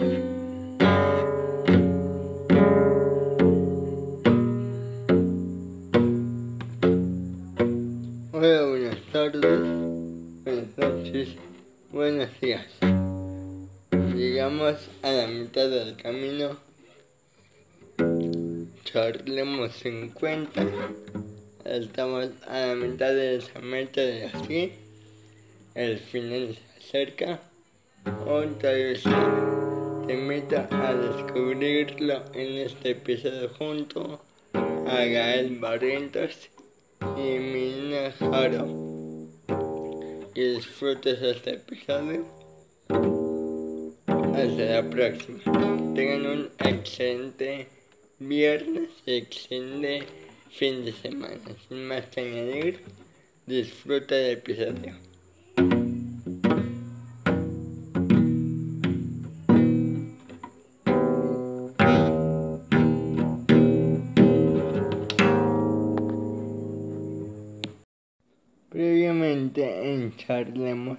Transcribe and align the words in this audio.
Hola, 0.00 0.22
buenas 8.32 9.02
tardes, 9.10 9.60
buenas 10.44 10.78
noches, 10.78 11.30
buenos 11.90 12.28
días. 12.40 12.64
Llegamos 14.14 14.88
a 15.02 15.10
la 15.10 15.26
mitad 15.26 15.68
del 15.68 15.96
camino. 15.96 16.56
Charlemos 18.84 19.72
50. 19.72 20.64
Estamos 21.64 22.28
a 22.46 22.66
la 22.66 22.74
mitad 22.76 23.08
de 23.10 23.38
esa 23.38 23.58
meta 23.60 24.00
de 24.00 24.26
así. 24.26 24.72
El 25.74 25.98
final 25.98 26.56
se 26.56 26.78
acerca. 26.78 27.40
Otra 28.26 28.72
vez 28.72 29.02
te 30.08 30.14
invito 30.14 30.56
a 30.70 30.94
descubrirlo 30.94 32.24
en 32.32 32.66
este 32.66 32.92
episodio 32.92 33.50
junto 33.58 34.18
a 34.54 35.04
Gael 35.04 35.58
Barrientos 35.58 36.48
y 37.18 37.38
Mina 37.38 38.10
Jaro. 38.18 38.66
Que 40.34 40.52
disfrutes 40.52 41.20
este 41.20 41.56
episodio. 41.56 42.24
Hasta 44.06 44.64
la 44.64 44.88
próxima. 44.88 45.42
Tengan 45.94 46.26
un 46.26 46.50
excelente 46.60 47.68
viernes 48.18 48.88
y 49.04 49.12
excelente 49.12 50.06
fin 50.48 50.86
de 50.86 50.92
semana. 50.94 51.38
Sin 51.68 51.86
más 51.86 52.06
que 52.06 52.22
añadir, 52.22 52.80
disfruta 53.46 54.14
del 54.14 54.38
episodio. 54.38 55.07
En 70.48 70.54
Charlemos. 70.54 70.98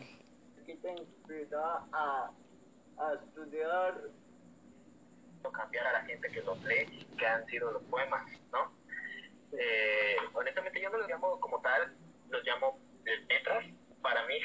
¿Qué 0.66 0.76
te 0.76 0.92
inspiró 0.92 1.64
a, 1.92 2.32
a 2.98 3.14
estudiar? 3.14 4.02
cambiar 5.52 5.88
a 5.88 5.94
la 5.94 6.02
gente 6.02 6.30
que 6.30 6.42
los 6.42 6.62
lee, 6.64 7.08
que 7.18 7.26
han 7.26 7.46
sido 7.48 7.72
los 7.72 7.84
poemas, 7.84 8.22
¿no? 8.52 8.72
Eh, 9.52 10.16
honestamente 10.34 10.82
yo 10.82 10.90
no 10.90 10.98
los 11.00 11.08
llamo 11.08 11.40
como 11.40 11.60
tal, 11.62 11.96
los 12.30 12.44
llamo 12.44 12.78
letras, 13.28 13.66
para 14.02 14.26
mí. 14.28 14.36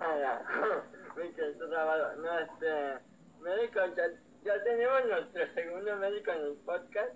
Ah. 0.00 0.42
No, 1.14 2.38
este, 2.40 2.98
médico, 3.40 3.80
ya, 3.96 4.04
ya 4.42 4.64
tenemos 4.64 5.04
nuestro 5.06 5.54
segundo 5.54 5.96
médico 5.96 6.32
en 6.32 6.40
el 6.40 6.56
podcast. 6.64 7.14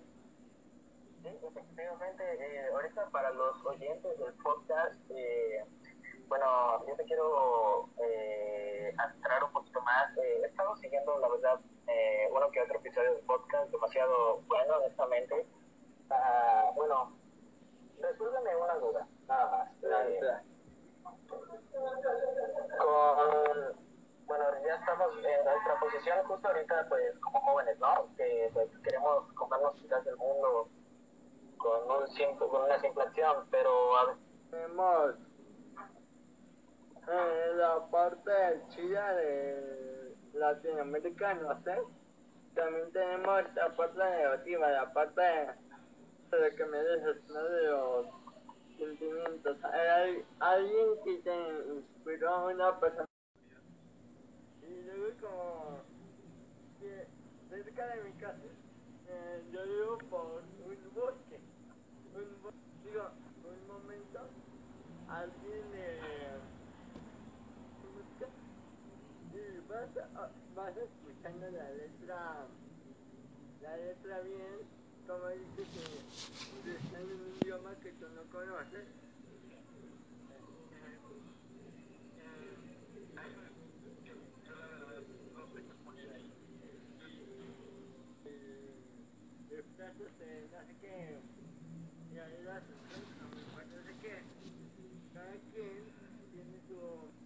Sí, 1.21 1.27
efectivamente, 1.27 2.23
eh, 2.23 2.67
ahorita 2.71 3.09
para 3.09 3.31
los 3.31 3.65
oyentes 3.65 4.19
del 4.19 4.33
podcast, 4.35 4.95
eh, 5.09 5.65
bueno, 6.29 6.85
yo 6.87 6.95
te 6.95 7.03
quiero 7.05 7.89
eh, 7.97 8.93
aclarar 8.97 9.43
un 9.43 9.51
poquito 9.51 9.81
más. 9.81 10.15
Eh, 10.17 10.41
he 10.43 10.45
estado 10.45 10.77
siguiendo, 10.77 11.17
la 11.19 11.27
verdad, 11.27 11.59
eh, 11.87 12.29
uno 12.31 12.49
que 12.51 12.61
otro 12.61 12.77
episodio 12.77 13.15
del 13.15 13.25
podcast, 13.25 13.69
demasiado 13.71 14.41
bueno, 14.47 14.75
honestamente. 14.77 15.47
Ah, 16.11 16.71
bueno, 16.75 17.13
resuélveme 17.99 18.55
una 18.55 18.75
duda, 18.75 19.07
nada 19.27 19.51
más. 19.51 19.69
Eh, 19.83 20.19
con, 22.77 23.77
bueno, 24.27 24.45
ya 24.65 24.75
estamos 24.75 25.11
en 25.17 25.45
nuestra 25.45 25.79
posición 25.79 26.25
justo 26.27 26.47
ahorita, 26.47 26.85
pues, 26.89 27.17
como 27.19 27.41
jóvenes, 27.41 27.79
¿no? 27.79 28.07
Que 28.15 28.51
pues, 28.53 28.69
queremos 28.83 29.31
comernos 29.33 29.73
quizás 29.75 30.05
el 30.05 30.15
mundo 30.17 30.69
con, 31.57 31.89
un 31.89 32.07
simple, 32.09 32.47
con 32.47 32.63
una 32.63 32.79
simple 32.79 33.03
acción, 33.03 33.47
pero 33.49 33.97
a 33.97 34.15
Eh, 37.11 37.53
la 37.55 37.89
parte 37.89 38.31
chida 38.69 39.15
de 39.15 40.15
Latinoamérica, 40.33 41.33
no 41.35 41.59
sé. 41.63 41.75
También 42.53 42.91
tenemos 42.91 43.43
la 43.55 43.75
parte 43.75 43.97
negativa, 43.99 44.69
la 44.69 44.93
parte 44.93 45.21
de 45.21 46.55
que 46.55 46.65
me 46.65 46.77
desespero 46.77 47.49
de 47.49 47.63
los 47.67 48.07
sentimientos. 48.77 49.57
Hay 49.63 50.23
alguien 50.39 50.87
que 51.03 51.17
te 51.23 51.73
inspiró 51.73 52.29
a 52.29 52.45
una 52.47 52.79
persona. 52.79 53.05
Y 54.61 54.83
luego 54.83 55.17
como 55.21 55.83
que 56.79 57.07
cerca 57.49 57.87
de 57.87 58.03
mi 58.03 58.11
casa, 58.19 58.37
eh, 59.07 59.43
yo 59.51 59.63
vivo 59.63 59.97
por 60.09 60.43
un 60.65 60.93
bosque. 60.93 61.39
Un 62.13 62.41
bo- 62.43 62.49
digo, 62.83 63.09
un 63.43 63.67
momento, 63.67 64.19
alguien 65.07 65.71
eh, 65.73 66.37
busca 67.81 68.27
y 69.33 69.59
vas, 69.67 69.89
a- 70.15 70.31
vas 70.59 70.75
escuchando 70.75 71.49
la 71.51 71.71
letra, 71.71 72.47
la 73.61 73.77
letra 73.77 74.19
bien, 74.21 74.59
como 75.07 75.29
dice 75.29 75.63
que, 75.71 75.85
que 76.65 76.75
está 76.75 76.99
en 76.99 77.05
un 77.05 77.37
idioma 77.41 77.75
que 77.81 77.91
tú 77.93 78.05
no 78.09 78.23
conoces. 78.29 78.87
de 89.49 89.63
frases 89.75 90.11
de 90.19 90.47
no 90.51 90.59
sé 90.67 90.75
qué, 90.81 91.17
y 92.13 92.19
ahí 92.19 92.43
las 92.43 92.63
no 92.63 93.83
sé 93.83 93.93
qué. 94.01 94.15
Cada 95.13 95.33
quien 95.51 95.83
tiene 96.33 96.59
su. 96.67 97.19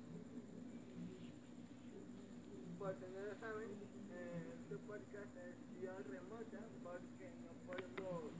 Por 2.93 3.01
si 3.01 3.11
no 3.11 3.21
lo 3.25 3.35
saben, 3.39 3.71
eh, 4.11 4.53
este 4.61 4.77
podcast 4.85 5.35
es 5.37 5.79
vía 5.81 5.95
remota 6.11 6.59
porque 6.83 7.31
no 7.41 7.51
podemos 7.65 8.31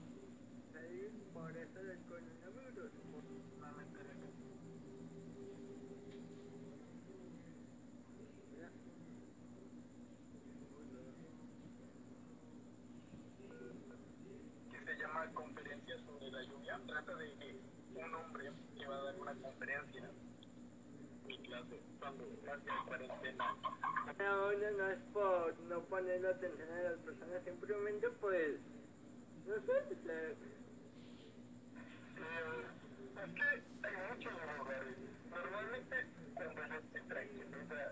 salir 0.72 1.12
por 1.34 1.58
eso 1.58 1.80
del 1.81 1.97
coronavirus. 2.06 2.92
Que 14.69 14.86
se 14.86 15.02
llama 15.02 15.34
Conferencia 15.34 15.97
sobre 16.06 16.30
la 16.30 16.44
lluvia. 16.44 16.80
Trata 16.86 17.16
de 17.16 17.34
que 17.40 17.59
un 17.96 18.13
hombre 18.13 18.52
que 18.78 18.86
va 18.86 18.97
a 18.97 19.03
dar 19.03 19.19
una 19.19 19.34
conferencia 19.34 20.03
en 20.03 21.28
mi 21.28 21.40
clase 21.40 21.81
cuando 22.00 22.25
hace 22.52 22.69
cuarentena. 22.86 23.82
Ahora 24.28 24.72
no 24.72 24.89
es 24.89 25.00
por 25.13 25.59
no 25.69 25.81
ponerle 25.85 26.29
atención 26.29 26.69
a 26.72 26.84
las 26.84 27.00
personas, 27.00 27.44
simplemente 27.44 28.07
pues, 28.22 28.59
no 29.47 29.56
sé, 29.56 29.95
se- 30.03 30.35
Eh, 32.16 32.66
es 33.16 33.33
que 33.35 33.88
hay 33.88 33.95
muchos 34.09 34.33
lugares. 34.33 34.97
Normalmente 35.29 35.95
cuando 36.35 36.62
yo 36.67 36.75
estoy 36.79 37.01
tranquilo, 37.09 37.57
o 37.63 37.67
sea, 37.67 37.91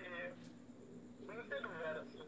eh, 0.00 0.32
en 1.28 1.40
este 1.40 1.60
lugar 1.62 1.98
así, 1.98 2.22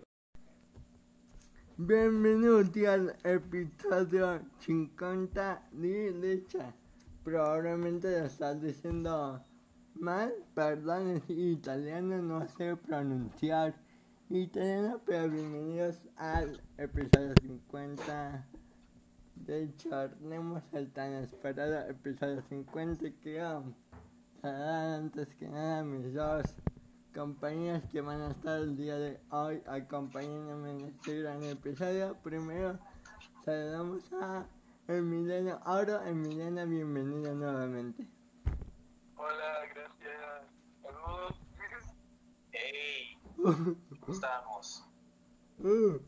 Bienvenuti 1.77 2.87
al 2.87 3.17
episodio 3.23 4.41
50 4.59 5.63
di 5.71 6.11
Licha. 6.11 6.75
Probablemente 7.23 8.11
lo 8.19 8.27
estás 8.27 8.61
diciendo 8.61 9.45
mal, 10.01 10.33
perdón, 10.55 11.23
italiano, 11.29 12.23
no 12.23 12.47
sé 12.49 12.77
pronunciar 12.77 13.75
italiano, 14.31 15.01
pero 15.05 15.29
bienvenidos 15.29 15.97
al 16.17 16.61
episodio 16.77 17.35
50 17.43 18.47
de 19.35 19.75
Charlemos, 19.77 20.63
el 20.73 20.91
tan 20.93 21.15
esperado 21.15 21.89
episodio 21.89 22.43
50 22.49 23.01
que 23.03 23.15
quiero 23.15 23.65
saludar 24.41 25.01
antes 25.01 25.35
que 25.35 25.49
nada 25.49 25.83
mis 25.83 26.15
dos 26.15 26.45
compañías 27.15 27.83
que 27.91 28.01
van 28.01 28.21
a 28.21 28.31
estar 28.31 28.61
el 28.61 28.77
día 28.77 28.97
de 28.97 29.19
hoy 29.31 29.61
acompañándome 29.67 30.71
en 30.73 30.81
este 30.83 31.23
gran 31.23 31.43
episodio. 31.43 32.17
Primero 32.23 32.79
saludamos 33.45 34.13
a 34.13 34.47
Emiliano 34.87 35.59
Oro. 35.67 36.05
Emiliano, 36.05 36.67
bienvenido 36.67 37.35
nuevamente. 37.35 38.18
Hola, 39.19 39.67
gracias. 39.75 40.47
Saludos. 40.81 41.41
Hey, 42.53 43.19
¿cómo 43.37 44.13
estamos? 44.13 44.89
Uh, 45.59 45.99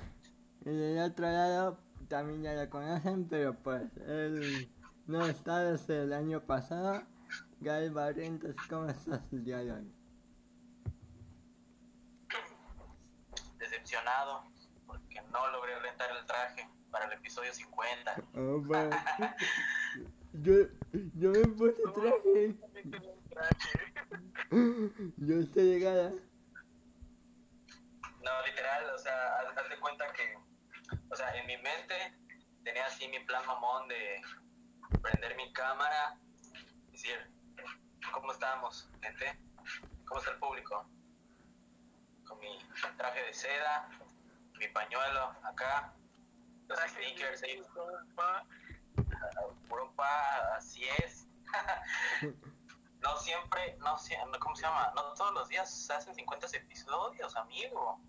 y 0.64 0.70
del 0.70 1.10
otro 1.10 1.26
lado 1.26 1.78
también 2.08 2.42
ya 2.42 2.54
lo 2.54 2.70
conocen, 2.70 3.28
pero 3.28 3.54
pues 3.54 3.82
él 4.06 4.72
no 5.06 5.26
está 5.26 5.58
desde 5.64 6.04
el 6.04 6.12
año 6.12 6.40
pasado. 6.46 7.02
Gael 7.60 7.90
Barrientos, 7.90 8.54
¿cómo 8.68 8.86
estás 8.86 9.20
el 9.32 9.44
día 9.44 9.58
de 9.58 9.72
hoy? 9.72 9.92
decepcionado 13.58 14.44
porque 14.86 15.20
no 15.30 15.50
logré 15.50 15.78
rentar 15.80 16.10
el 16.16 16.24
traje 16.26 16.68
para 16.90 17.06
el 17.06 17.12
episodio 17.14 17.52
50. 17.52 18.14
Oh, 18.36 18.60
bueno. 18.60 18.96
yo, 20.32 20.52
yo 21.14 21.30
me 21.30 21.46
puse 21.56 21.82
traje. 21.94 22.54
Yo 25.16 25.40
estoy 25.40 25.64
llegada. 25.64 26.10
No, 28.22 28.46
literal, 28.46 28.90
o 28.94 28.98
sea, 28.98 29.38
haz, 29.38 29.56
haz 29.56 29.68
de 29.68 29.78
cuenta 29.80 30.12
que, 30.12 30.36
o 31.10 31.16
sea, 31.16 31.34
en 31.36 31.46
mi 31.46 31.56
mente 31.56 31.94
tenía 32.64 32.86
así 32.86 33.08
mi 33.08 33.20
plan 33.20 33.44
mamón 33.46 33.88
de 33.88 34.20
prender 35.02 35.36
mi 35.36 35.52
cámara, 35.52 36.18
decir, 36.90 37.30
¿cómo 38.12 38.32
estamos, 38.32 38.88
gente? 39.00 39.38
¿Cómo 40.06 40.20
está 40.20 40.32
el 40.32 40.38
público? 40.38 40.88
Con 42.26 42.38
mi 42.40 42.58
traje 42.96 43.22
de 43.22 43.32
seda, 43.32 43.88
mi 44.58 44.68
pañuelo 44.68 45.34
acá, 45.44 45.94
los 46.68 46.78
sneakers 46.78 47.42
ahí, 47.42 47.62
puro 49.68 49.92
pa, 49.94 50.56
así 50.56 50.84
es. 51.04 51.26
no 53.02 53.16
siempre, 53.18 53.76
no 53.78 53.98
siempre, 53.98 54.38
¿cómo 54.40 54.56
se 54.56 54.62
llama? 54.62 54.92
No 54.94 55.14
todos 55.14 55.32
los 55.34 55.48
días 55.48 55.70
se 55.70 55.92
hacen 55.92 56.14
50 56.14 56.46
episodios, 56.56 57.36
amigo. 57.36 58.00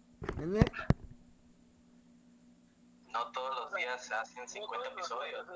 No 3.08 3.31
todos 3.31 3.56
los 3.56 3.74
días 3.74 4.06
se 4.06 4.13
hacen 4.13 4.48
50 4.48 4.90
episodios. 4.90 5.48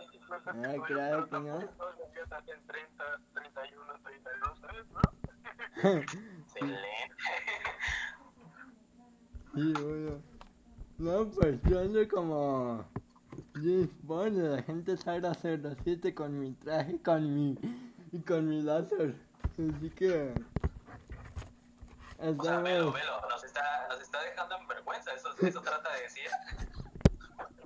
Ah, 0.48 0.74
claro 0.86 1.30
que 1.30 1.40
no. 1.40 1.58
hacen 1.58 2.68
30, 2.68 3.20
31, 3.34 3.94
32, 4.04 4.60
¿sabes? 4.60 4.86
¿No? 4.90 5.02
Excelente. 6.00 6.86
Sí, 9.56 9.72
bueno. 9.72 10.22
No, 10.98 11.30
pues 11.30 11.62
yo 11.64 11.80
ando 11.80 12.06
como 12.10 12.86
James 13.56 13.90
Bond, 14.04 14.38
la 14.38 14.62
gente 14.64 14.98
sabe 14.98 15.28
hacer 15.28 15.62
07 15.84 16.14
con 16.14 16.38
mi 16.40 16.54
traje, 16.54 17.02
con 17.02 17.34
mi 17.34 17.58
y 18.12 18.20
con 18.20 18.50
mi 18.50 18.62
láser. 18.62 19.16
Así 19.54 19.90
que 19.92 20.34
O 22.20 22.44
sea, 22.44 22.60
velo, 22.60 22.92
velo, 22.92 23.22
nos 23.30 23.44
está, 23.44 23.88
nos 23.90 24.02
está 24.02 24.22
dejando 24.24 24.58
en 24.58 24.68
vergüenza, 24.68 25.14
eso, 25.14 25.30
eso 25.42 25.62
trata 25.62 25.90
de 25.94 26.02
decir. 26.02 26.30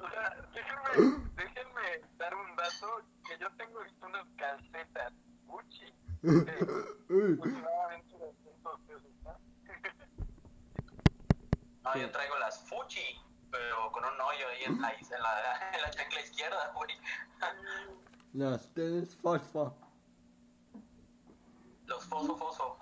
O 0.01 0.09
sea, 0.09 0.35
déjenme, 0.53 1.27
déjenme 1.35 2.01
dar 2.17 2.33
un 2.33 2.55
dato 2.55 3.01
que 3.27 3.37
yo 3.37 3.47
tengo 3.57 3.79
unas 4.01 4.25
calcetas 4.37 5.13
Gucci 5.45 5.93
de 6.21 6.51
aproximadamente 6.51 8.17
200 8.17 8.79
pesos, 8.87 9.11
¿no? 9.23 9.37
No, 11.83 11.95
yo 11.95 12.11
traigo 12.11 12.37
las 12.39 12.63
Fuji, 12.67 13.21
pero 13.51 13.91
con 13.91 14.03
un 14.03 14.21
hoyo 14.21 14.47
ahí 14.49 14.63
en 14.65 14.81
la, 14.81 14.91
en 14.91 15.21
la, 15.21 15.71
en 15.73 15.81
la 15.81 15.91
tecla 15.91 16.21
izquierda, 16.21 16.71
güey. 16.73 16.89
los 18.33 18.73
tenis 18.73 19.15
fosfo. 19.15 19.75
Los 21.85 22.05
foso 22.05 22.37
foso. 22.37 22.77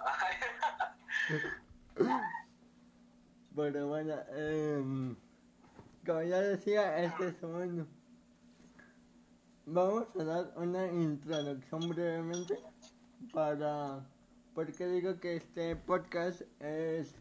Pero 3.55 3.87
bueno, 3.87 4.15
em, 4.35 5.15
como 6.05 6.21
ya 6.23 6.41
decía, 6.41 7.03
este 7.03 7.29
es 7.29 7.43
un... 7.43 7.87
Vamos 9.65 10.07
a 10.19 10.23
dar 10.23 10.53
una 10.55 10.87
introducción 10.87 11.89
brevemente 11.89 12.59
para... 13.33 14.05
Porque 14.53 14.87
digo 14.87 15.19
que 15.19 15.37
este 15.37 15.75
podcast 15.75 16.41
es 16.59 17.13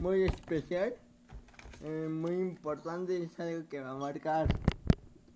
muy 0.00 0.24
especial, 0.24 0.94
eh, 1.84 2.08
muy 2.08 2.32
importante 2.32 3.22
es 3.22 3.38
algo 3.38 3.68
que 3.68 3.80
va 3.80 3.90
a 3.90 3.94
marcar 3.94 4.48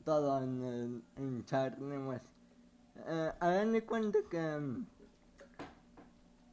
todo 0.05 0.43
en, 0.43 0.65
el, 0.65 1.03
en 1.17 1.45
Charnemos. 1.45 2.21
Eh, 3.07 3.33
hagan 3.39 3.73
de 3.73 3.85
cuenta 3.85 4.19
que... 4.31 4.39
em, 4.39 4.87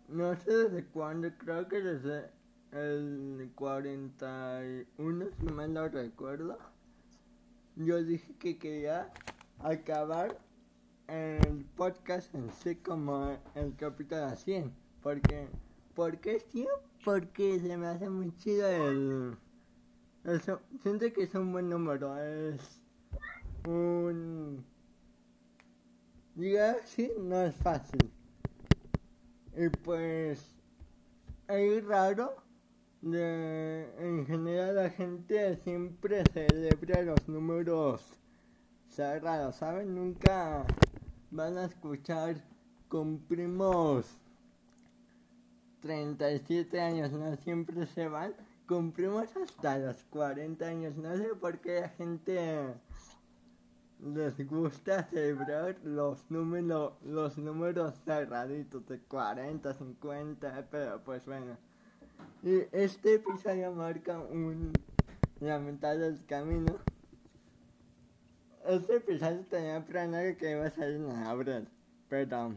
no 0.09 0.35
sé 0.35 0.51
desde 0.51 0.85
cuándo, 0.87 1.29
creo 1.37 1.67
que 1.67 1.81
desde 1.81 2.29
el 2.71 3.51
41, 3.55 5.25
si 5.39 5.45
mal 5.45 5.73
no 5.73 5.87
recuerdo. 5.87 6.57
Yo 7.77 8.03
dije 8.03 8.35
que 8.37 8.57
quería 8.57 9.11
acabar 9.59 10.37
el 11.07 11.65
podcast 11.77 12.35
en 12.35 12.51
sí 12.51 12.75
como 12.75 13.37
el 13.55 13.75
capítulo 13.77 14.35
100. 14.35 14.73
Porque, 15.01 15.47
¿por 15.93 16.19
qué 16.19 16.41
100? 16.51 16.67
Porque 17.05 17.59
se 17.59 17.77
me 17.77 17.87
hace 17.87 18.09
muy 18.09 18.35
chido 18.35 18.67
el... 18.67 19.37
Eso, 20.25 20.59
siento 20.81 21.05
que 21.13 21.23
es 21.23 21.35
un 21.35 21.51
buen 21.51 21.69
número, 21.69 22.17
es 22.17 22.81
un... 23.67 24.65
Diga 26.33 26.77
así, 26.83 27.11
no 27.19 27.41
es 27.43 27.55
fácil. 27.55 28.11
Y 29.55 29.69
pues 29.69 30.55
es 31.47 31.85
raro 31.85 32.35
de 33.01 33.87
en 33.99 34.25
general 34.25 34.75
la 34.75 34.89
gente 34.89 35.57
siempre 35.57 36.23
celebra 36.33 37.03
los 37.03 37.29
números 37.29 38.01
sagrados, 38.89 39.57
¿saben? 39.57 39.93
Nunca 39.93 40.65
van 41.29 41.57
a 41.59 41.65
escuchar 41.65 42.43
cumplimos 42.89 44.17
37 45.81 46.81
años, 46.81 47.11
no 47.11 47.35
siempre 47.37 47.85
se 47.85 48.07
van. 48.07 48.33
Cumplimos 48.67 49.35
hasta 49.37 49.77
los 49.77 50.03
40 50.05 50.65
años, 50.65 50.95
no 50.95 51.15
sé 51.15 51.35
por 51.39 51.59
qué 51.59 51.81
la 51.81 51.89
gente 51.89 52.73
les 54.03 54.47
gusta 54.47 55.03
celebrar 55.03 55.77
los 55.83 56.29
números, 56.31 56.93
los 57.03 57.37
números 57.37 57.93
sagraditos 58.05 58.87
de 58.87 58.99
40, 58.99 59.71
50, 59.71 60.67
pero 60.71 60.99
pues 61.03 61.23
bueno. 61.25 61.57
Y 62.41 62.63
este 62.71 63.15
episodio 63.15 63.71
marca 63.71 64.19
un 64.19 64.73
lamentable 65.39 66.17
camino. 66.27 66.75
Este 68.65 68.95
episodio 68.95 69.45
tenía 69.47 69.85
planeado 69.85 70.35
que 70.37 70.51
iba 70.51 70.65
a 70.65 70.71
salir 70.71 70.95
en 70.95 71.11
abril, 71.11 71.67
pero 72.09 72.55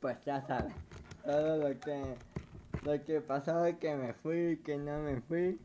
pues 0.00 0.22
ya 0.26 0.42
saben, 0.46 0.74
todo 1.24 1.56
lo 1.56 1.80
que 1.80 2.14
lo 2.84 3.02
que 3.04 3.20
pasó 3.20 3.64
que 3.78 3.94
me 3.96 4.12
fui, 4.12 4.58
que 4.58 4.76
no 4.76 4.98
me 4.98 5.20
fui. 5.22 5.58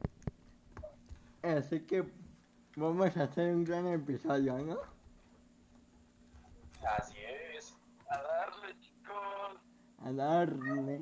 Así 1.41 1.81
que 1.81 2.05
vamos 2.75 3.15
a 3.17 3.23
hacer 3.23 3.53
un 3.53 3.65
gran 3.65 3.87
episodio, 3.87 4.57
¿no? 4.59 4.77
Así 6.97 7.17
es. 7.55 7.75
A 8.09 8.17
darle, 8.17 8.79
chicos. 8.79 9.59
a 9.99 10.11
darle. 10.11 11.01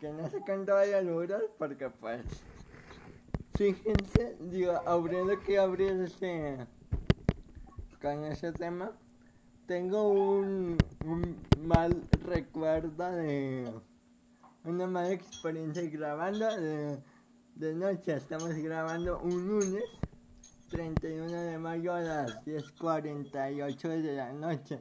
Que 0.00 0.12
no 0.12 0.28
sé 0.28 0.40
cuánto 0.40 0.74
vaya 0.74 0.98
a 0.98 1.02
durar 1.02 1.42
porque 1.58 1.90
pues 1.90 2.24
fíjense, 3.54 4.36
digo, 4.40 4.72
abriendo 4.86 5.38
que 5.40 5.58
abrir 5.58 5.92
ese 6.00 6.66
con 8.00 8.24
ese 8.24 8.50
tema, 8.52 8.92
tengo 9.66 10.08
un, 10.08 10.78
un 11.04 11.36
mal 11.58 12.02
recuerdo 12.24 13.10
de 13.12 13.70
una 14.64 14.86
mala 14.86 15.12
experiencia 15.12 15.88
grabando 15.88 16.46
de, 16.56 17.74
noche. 17.74 18.14
Estamos 18.14 18.54
grabando 18.54 19.18
un 19.20 19.46
lunes 19.46 19.84
31 20.70 21.30
de 21.30 21.58
mayo 21.58 21.94
a 21.94 22.00
las 22.00 22.44
10.48 22.44 24.02
de 24.02 24.12
la 24.14 24.32
noche. 24.32 24.80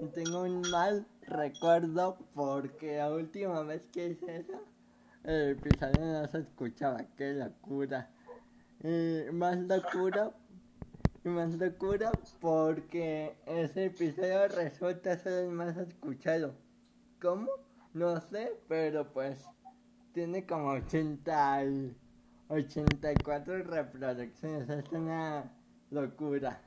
Y 0.00 0.06
tengo 0.08 0.42
un 0.42 0.60
mal 0.70 1.06
recuerdo 1.22 2.18
porque 2.34 2.98
la 2.98 3.10
última 3.10 3.62
vez 3.62 3.82
que 3.92 4.08
hice 4.08 4.36
eso, 4.38 4.62
el 5.24 5.50
episodio 5.50 6.04
no 6.04 6.28
se 6.28 6.38
escuchaba. 6.38 6.98
Qué 7.16 7.32
locura. 7.32 8.10
Más 9.32 9.58
locura, 9.58 10.32
y 11.24 11.28
más 11.28 11.54
locura 11.54 12.12
porque 12.40 13.36
ese 13.46 13.86
episodio 13.86 14.46
resulta 14.48 15.18
ser 15.18 15.44
el 15.44 15.50
más 15.50 15.76
escuchado. 15.76 16.54
¿Cómo? 17.20 17.65
No 17.96 18.20
sé, 18.20 18.62
pero 18.68 19.10
pues 19.10 19.42
tiene 20.12 20.46
como 20.46 20.72
80 20.72 21.64
y 21.64 21.96
84 22.50 23.62
reproducciones. 23.62 24.68
Es 24.68 24.92
una 24.92 25.50
locura. 25.88 26.60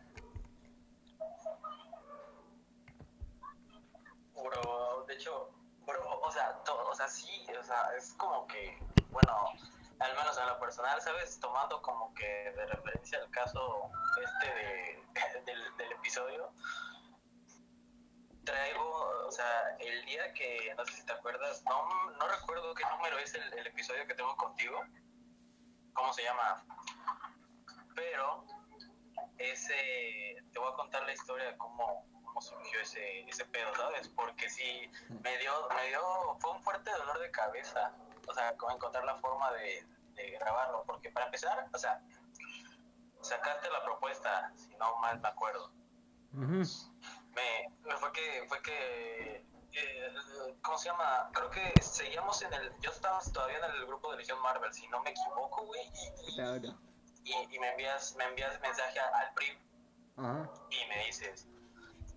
Bro, 4.33 5.05
de 5.07 5.13
hecho, 5.13 5.51
bro, 5.85 6.19
o 6.19 6.31
sea, 6.31 6.63
todo, 6.65 6.89
o 6.89 6.95
sea, 6.95 7.07
sí, 7.07 7.45
o 7.59 7.63
sea, 7.63 7.95
es 7.95 8.11
como 8.13 8.47
que, 8.47 8.79
bueno, 9.11 9.31
al 9.99 10.15
menos 10.15 10.35
en 10.35 10.47
lo 10.47 10.59
personal, 10.59 10.99
¿sabes? 10.99 11.39
Tomando 11.39 11.79
como 11.83 12.11
que 12.15 12.25
de 12.25 12.65
referencia 12.65 13.19
el 13.19 13.29
caso 13.29 13.91
este 14.19 14.47
de, 14.47 15.03
del, 15.45 15.77
del 15.77 15.91
episodio, 15.91 16.51
traigo, 18.49 19.27
o 19.27 19.31
sea, 19.31 19.75
el 19.79 20.05
día 20.05 20.33
que, 20.33 20.73
no 20.75 20.85
sé 20.85 20.93
si 20.93 21.05
te 21.05 21.13
acuerdas, 21.13 21.63
no, 21.65 22.11
no 22.11 22.27
recuerdo 22.27 22.73
qué 22.73 22.83
número 22.85 23.17
es 23.19 23.33
el, 23.35 23.67
episodio 23.67 24.07
que 24.07 24.15
tengo 24.15 24.35
contigo, 24.37 24.81
¿cómo 25.93 26.11
se 26.13 26.23
llama? 26.23 26.65
pero 27.95 28.45
ese, 29.37 30.37
te 30.51 30.59
voy 30.59 30.71
a 30.71 30.75
contar 30.75 31.03
la 31.03 31.13
historia 31.13 31.45
de 31.47 31.57
cómo, 31.57 32.05
cómo 32.23 32.41
surgió 32.41 32.79
ese, 32.79 33.21
ese 33.29 33.45
pedo, 33.45 33.75
¿sabes? 33.75 34.07
Porque 34.09 34.49
sí, 34.49 34.89
me 35.09 35.37
dio, 35.37 35.51
me 35.75 35.87
dio, 35.87 36.01
fue 36.39 36.51
un 36.51 36.63
fuerte 36.63 36.89
dolor 36.91 37.19
de 37.19 37.29
cabeza, 37.31 37.93
o 38.27 38.33
sea, 38.33 38.55
como 38.57 38.75
encontrar 38.75 39.03
la 39.03 39.15
forma 39.17 39.51
de, 39.53 39.85
grabarlo, 40.39 40.83
porque 40.85 41.09
para 41.11 41.27
empezar, 41.27 41.69
o 41.73 41.77
sea, 41.77 42.01
sacarte 43.21 43.69
la 43.69 43.83
propuesta, 43.83 44.51
si 44.55 44.75
no 44.75 44.97
mal 44.97 45.19
me 45.19 45.29
acuerdo. 45.29 45.71
Me, 47.39 47.69
me 47.91 47.97
fue 47.97 48.11
que, 48.11 48.45
fue 48.47 48.61
que, 48.61 49.45
eh, 49.73 50.13
¿cómo 50.61 50.77
se 50.77 50.89
llama? 50.89 51.29
Creo 51.33 51.49
que 51.49 51.73
seguíamos 51.81 52.41
en 52.41 52.53
el, 52.53 52.71
yo 52.81 52.91
estaba 52.91 53.19
todavía 53.33 53.57
en 53.59 53.65
el 53.75 53.85
grupo 53.85 54.11
de 54.11 54.17
Legión 54.17 54.41
Marvel, 54.41 54.73
si 54.73 54.87
no 54.87 55.01
me 55.01 55.11
equivoco, 55.11 55.65
güey, 55.65 55.81
y, 56.27 56.35
Claro. 56.35 56.77
y, 57.23 57.33
y 57.55 57.59
me 57.59 57.69
envías, 57.71 58.15
me 58.15 58.25
envías 58.25 58.59
mensaje 58.61 58.99
al 58.99 59.33
PRI 59.33 59.57
Ajá. 60.17 60.49
y 60.69 60.87
me 60.89 61.05
dices, 61.05 61.47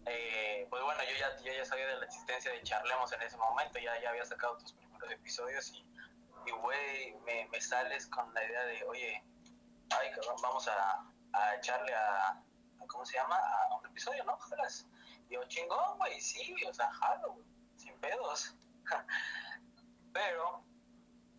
eh, 0.06 0.66
pues 0.70 0.82
bueno, 0.82 1.00
yo 1.04 1.16
ya, 1.18 1.36
yo 1.44 1.52
ya 1.52 1.64
sabía 1.64 1.86
de 1.86 1.96
la 1.96 2.06
existencia 2.06 2.50
de 2.50 2.62
Charlemos 2.62 3.12
en 3.12 3.22
ese 3.22 3.36
momento, 3.36 3.78
ya, 3.78 4.00
ya 4.00 4.10
había 4.10 4.24
sacado 4.24 4.56
tus 4.58 4.72
primeros 4.72 5.10
episodios 5.10 5.72
y, 6.46 6.50
güey, 6.50 7.14
me, 7.24 7.46
me 7.48 7.60
sales 7.60 8.06
con 8.08 8.32
la 8.34 8.44
idea 8.44 8.64
de, 8.64 8.84
oye, 8.84 9.22
ay, 9.90 10.10
vamos 10.42 10.66
a, 10.68 11.04
a 11.34 11.54
echarle 11.56 11.94
a, 11.94 12.28
a- 12.28 12.42
¿cómo 12.88 13.06
se 13.06 13.14
llama? 13.16 13.36
A 13.36 13.76
un 13.76 13.86
episodio, 13.86 14.24
¿no? 14.24 14.36
Jalas. 14.38 14.86
Yo, 15.32 15.42
chingón, 15.48 15.96
güey, 15.96 16.20
sí, 16.20 16.54
o 16.68 16.74
sea, 16.74 16.92
jalo, 16.92 17.32
güey, 17.32 17.46
sin 17.76 17.98
pedos. 18.00 18.54
Pero 20.12 20.62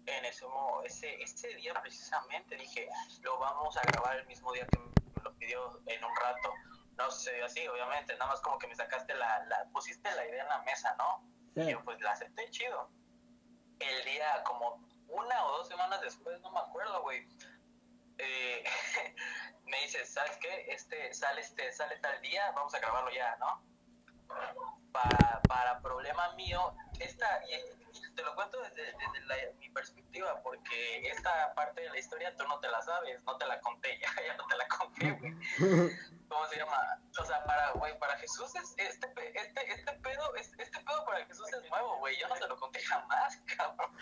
en 0.07 0.25
ese, 0.25 0.45
ese, 0.85 1.21
ese 1.21 1.47
día 1.55 1.73
precisamente 1.79 2.55
dije, 2.55 2.89
lo 3.21 3.37
vamos 3.37 3.77
a 3.77 3.81
grabar 3.81 4.17
el 4.17 4.25
mismo 4.25 4.51
día 4.51 4.65
que 4.67 4.79
me 4.79 5.21
lo 5.21 5.33
pidió 5.35 5.79
en 5.85 6.03
un 6.03 6.15
rato. 6.15 6.49
No 6.97 7.11
sucedió 7.11 7.45
así, 7.45 7.67
obviamente, 7.67 8.13
nada 8.13 8.31
más 8.31 8.41
como 8.41 8.57
que 8.57 8.67
me 8.67 8.75
sacaste 8.75 9.13
la, 9.13 9.45
la 9.45 9.69
pusiste 9.71 10.09
la 10.15 10.27
idea 10.27 10.41
en 10.41 10.49
la 10.49 10.61
mesa, 10.63 10.95
¿no? 10.97 11.23
Y 11.55 11.69
yo 11.69 11.83
pues 11.83 12.01
la 12.01 12.11
acepté 12.11 12.49
chido. 12.49 12.89
El 13.79 14.05
día, 14.05 14.43
como 14.43 14.87
una 15.07 15.45
o 15.45 15.57
dos 15.57 15.67
semanas 15.67 16.01
después, 16.01 16.41
no 16.41 16.51
me 16.51 16.59
acuerdo, 16.59 17.01
güey. 17.03 17.27
eh, 18.17 18.63
me 19.65 19.79
dices, 19.81 20.11
¿sabes 20.11 20.35
qué? 20.37 20.65
Este, 20.69 21.13
sale 21.13 21.41
este, 21.41 21.71
sale 21.71 21.97
tal 21.97 22.19
día, 22.21 22.51
vamos 22.55 22.73
a 22.73 22.79
grabarlo 22.79 23.11
ya, 23.11 23.35
¿no? 23.37 23.63
Para, 24.91 25.41
para 25.47 25.81
problema 25.81 26.33
mío, 26.33 26.75
esta, 26.99 27.25
y, 27.45 28.13
te 28.15 28.21
lo 28.21 28.35
cuento 28.35 28.61
desde, 28.61 28.83
desde 28.93 29.21
la- 29.25 29.51
mi 29.57 29.67
perspectiva, 29.71 30.39
porque 30.43 31.07
esta 31.09 31.53
parte 31.55 31.81
de 31.81 31.89
la 31.89 31.97
historia 31.97 32.35
tú 32.37 32.47
no 32.47 32.59
te 32.59 32.67
la 32.69 32.79
sabes, 32.83 33.23
no 33.23 33.35
te 33.37 33.45
la 33.47 33.59
conté, 33.59 33.99
ya, 34.01 34.07
ya 34.27 34.37
no 34.37 34.45
te 34.45 34.55
la 34.55 34.67
conté, 34.67 35.11
güey. 35.13 35.33
¿Cómo 36.29 36.45
se 36.47 36.57
llama? 36.57 36.99
O 37.19 37.25
sea, 37.25 37.43
para, 37.43 37.71
güey, 37.71 37.97
para 37.97 38.15
Jesús 38.19 38.53
es, 38.55 38.73
este, 38.77 39.07
este, 39.39 39.71
este 39.73 39.93
pedo, 39.93 40.35
es- 40.35 40.53
este 40.59 40.79
pedo 40.79 41.05
para 41.05 41.25
Jesús 41.25 41.51
es 41.51 41.69
nuevo, 41.71 41.97
güey, 41.97 42.15
yo 42.19 42.27
no 42.27 42.35
se 42.35 42.47
lo 42.47 42.55
conté 42.57 42.79
jamás, 42.83 43.37
cabrón. 43.57 43.97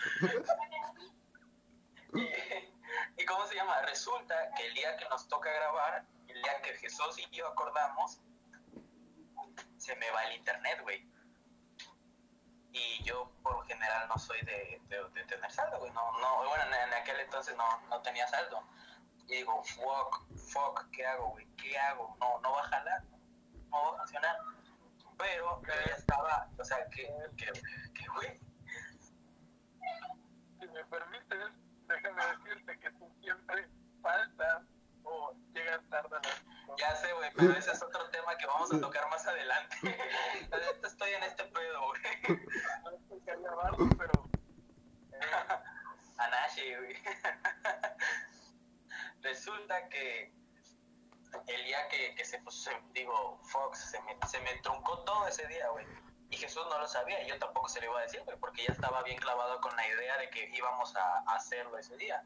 Y, 2.14 3.22
y 3.22 3.24
cómo 3.24 3.46
se 3.46 3.54
llama? 3.54 3.80
Resulta 3.82 4.52
que 4.56 4.66
el 4.66 4.74
día 4.74 4.94
que 4.98 5.08
nos 5.08 5.26
toca 5.28 5.50
grabar, 5.50 6.04
el 6.28 6.42
día 6.42 6.60
que 6.62 6.74
Jesús 6.74 7.18
y 7.18 7.26
yo 7.36 7.46
acordamos, 7.48 8.20
se 9.82 9.96
me 9.96 10.08
va 10.12 10.22
el 10.26 10.36
internet, 10.36 10.78
güey. 10.82 11.04
Y 12.72 13.02
yo 13.02 13.32
por 13.42 13.66
general 13.66 14.08
no 14.08 14.16
soy 14.16 14.40
de, 14.42 14.80
de, 14.88 15.10
de 15.10 15.24
tener 15.24 15.50
saldo, 15.50 15.80
güey. 15.80 15.90
No, 15.90 16.20
no, 16.20 16.48
bueno, 16.48 16.64
en, 16.64 16.94
aquel 16.94 17.18
entonces 17.18 17.56
no, 17.56 17.80
no 17.88 18.00
tenía 18.00 18.26
saldo. 18.28 18.62
Y 19.26 19.38
digo, 19.38 19.60
fuck, 19.64 20.24
fuck, 20.36 20.88
¿qué 20.92 21.04
hago, 21.04 21.30
güey? 21.30 21.46
¿Qué 21.56 21.76
hago? 21.76 22.16
No, 22.20 22.40
no 22.42 22.52
va 22.52 22.60
a 22.60 22.68
jalar, 22.68 23.02
no 23.70 23.82
va 23.82 23.94
a 23.94 23.98
funcionar. 23.98 24.36
Pero 25.18 25.60
ya 25.66 25.94
estaba, 25.96 26.48
o 26.56 26.64
sea, 26.64 26.88
que, 26.90 27.08
que, 27.36 28.06
güey, 28.14 28.40
Si 30.60 30.66
me 30.68 30.84
permites, 30.84 31.50
déjame 31.88 32.22
decirte 32.24 32.78
que 32.78 32.90
tú 32.92 33.12
siempre 33.20 33.68
faltas 34.00 34.62
o 35.02 35.34
llegas 35.52 35.80
tarde 35.90 36.16
a 36.16 36.20
las. 36.20 36.51
Ya 36.78 36.96
sé, 36.96 37.12
güey, 37.12 37.30
pero 37.36 37.52
ese 37.52 37.72
es 37.72 37.82
otro 37.82 38.08
tema 38.10 38.36
que 38.36 38.46
vamos 38.46 38.72
a 38.72 38.80
tocar 38.80 39.08
más 39.10 39.26
adelante. 39.26 39.76
Estoy 40.84 41.10
en 41.10 41.22
este 41.24 41.44
pedo, 41.44 41.86
güey. 41.88 42.02
No 42.84 43.18
quería 43.24 43.36
grabarlo, 43.36 43.88
pero 43.98 44.12
Anashi, 46.18 46.74
güey. 46.76 46.96
Resulta 49.22 49.88
que 49.88 50.32
el 51.46 51.64
día 51.64 51.88
que, 51.88 52.14
que 52.14 52.24
se 52.24 52.38
puso, 52.40 52.70
digo, 52.92 53.40
Fox, 53.44 53.90
se 53.90 54.00
me, 54.02 54.16
se 54.28 54.40
me 54.40 54.54
truncó 54.62 54.98
todo 55.04 55.26
ese 55.28 55.46
día, 55.46 55.68
güey. 55.68 55.86
Y 56.30 56.36
Jesús 56.36 56.64
no 56.70 56.78
lo 56.78 56.88
sabía 56.88 57.22
y 57.22 57.28
yo 57.28 57.38
tampoco 57.38 57.68
se 57.68 57.80
lo 57.80 57.86
iba 57.86 57.98
a 58.00 58.02
decir, 58.02 58.22
güey, 58.24 58.38
porque 58.38 58.64
ya 58.64 58.72
estaba 58.72 59.02
bien 59.02 59.18
clavado 59.18 59.60
con 59.60 59.76
la 59.76 59.86
idea 59.86 60.16
de 60.18 60.30
que 60.30 60.50
íbamos 60.54 60.96
a, 60.96 61.18
a 61.26 61.34
hacerlo 61.36 61.76
ese 61.78 61.96
día. 61.96 62.24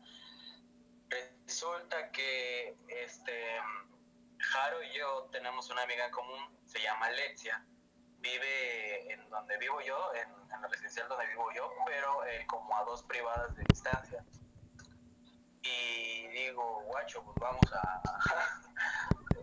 Resulta 1.09 2.11
que 2.13 2.77
este 2.89 3.61
Jaro 4.39 4.83
y 4.83 4.93
yo 4.97 5.29
tenemos 5.33 5.71
una 5.71 5.83
amiga 5.83 6.11
común, 6.11 6.59
se 6.67 6.81
llama 6.81 7.07
Alexia. 7.07 7.65
Vive 8.19 9.13
en 9.13 9.29
donde 9.31 9.57
vivo 9.59 9.81
yo, 9.81 10.13
en, 10.15 10.29
en 10.53 10.63
la 10.63 10.69
residencial 10.69 11.09
donde 11.09 11.27
vivo 11.27 11.53
yo, 11.53 11.71
pero 11.87 12.25
eh, 12.27 12.47
como 12.47 12.77
a 12.77 12.85
dos 12.85 13.03
privadas 13.05 13.55
de 13.57 13.65
distancia. 13.69 14.25
Y 15.63 16.27
digo, 16.29 16.83
guacho, 16.85 17.23
pues 17.25 17.37
vamos 17.41 17.73
a... 17.73 18.03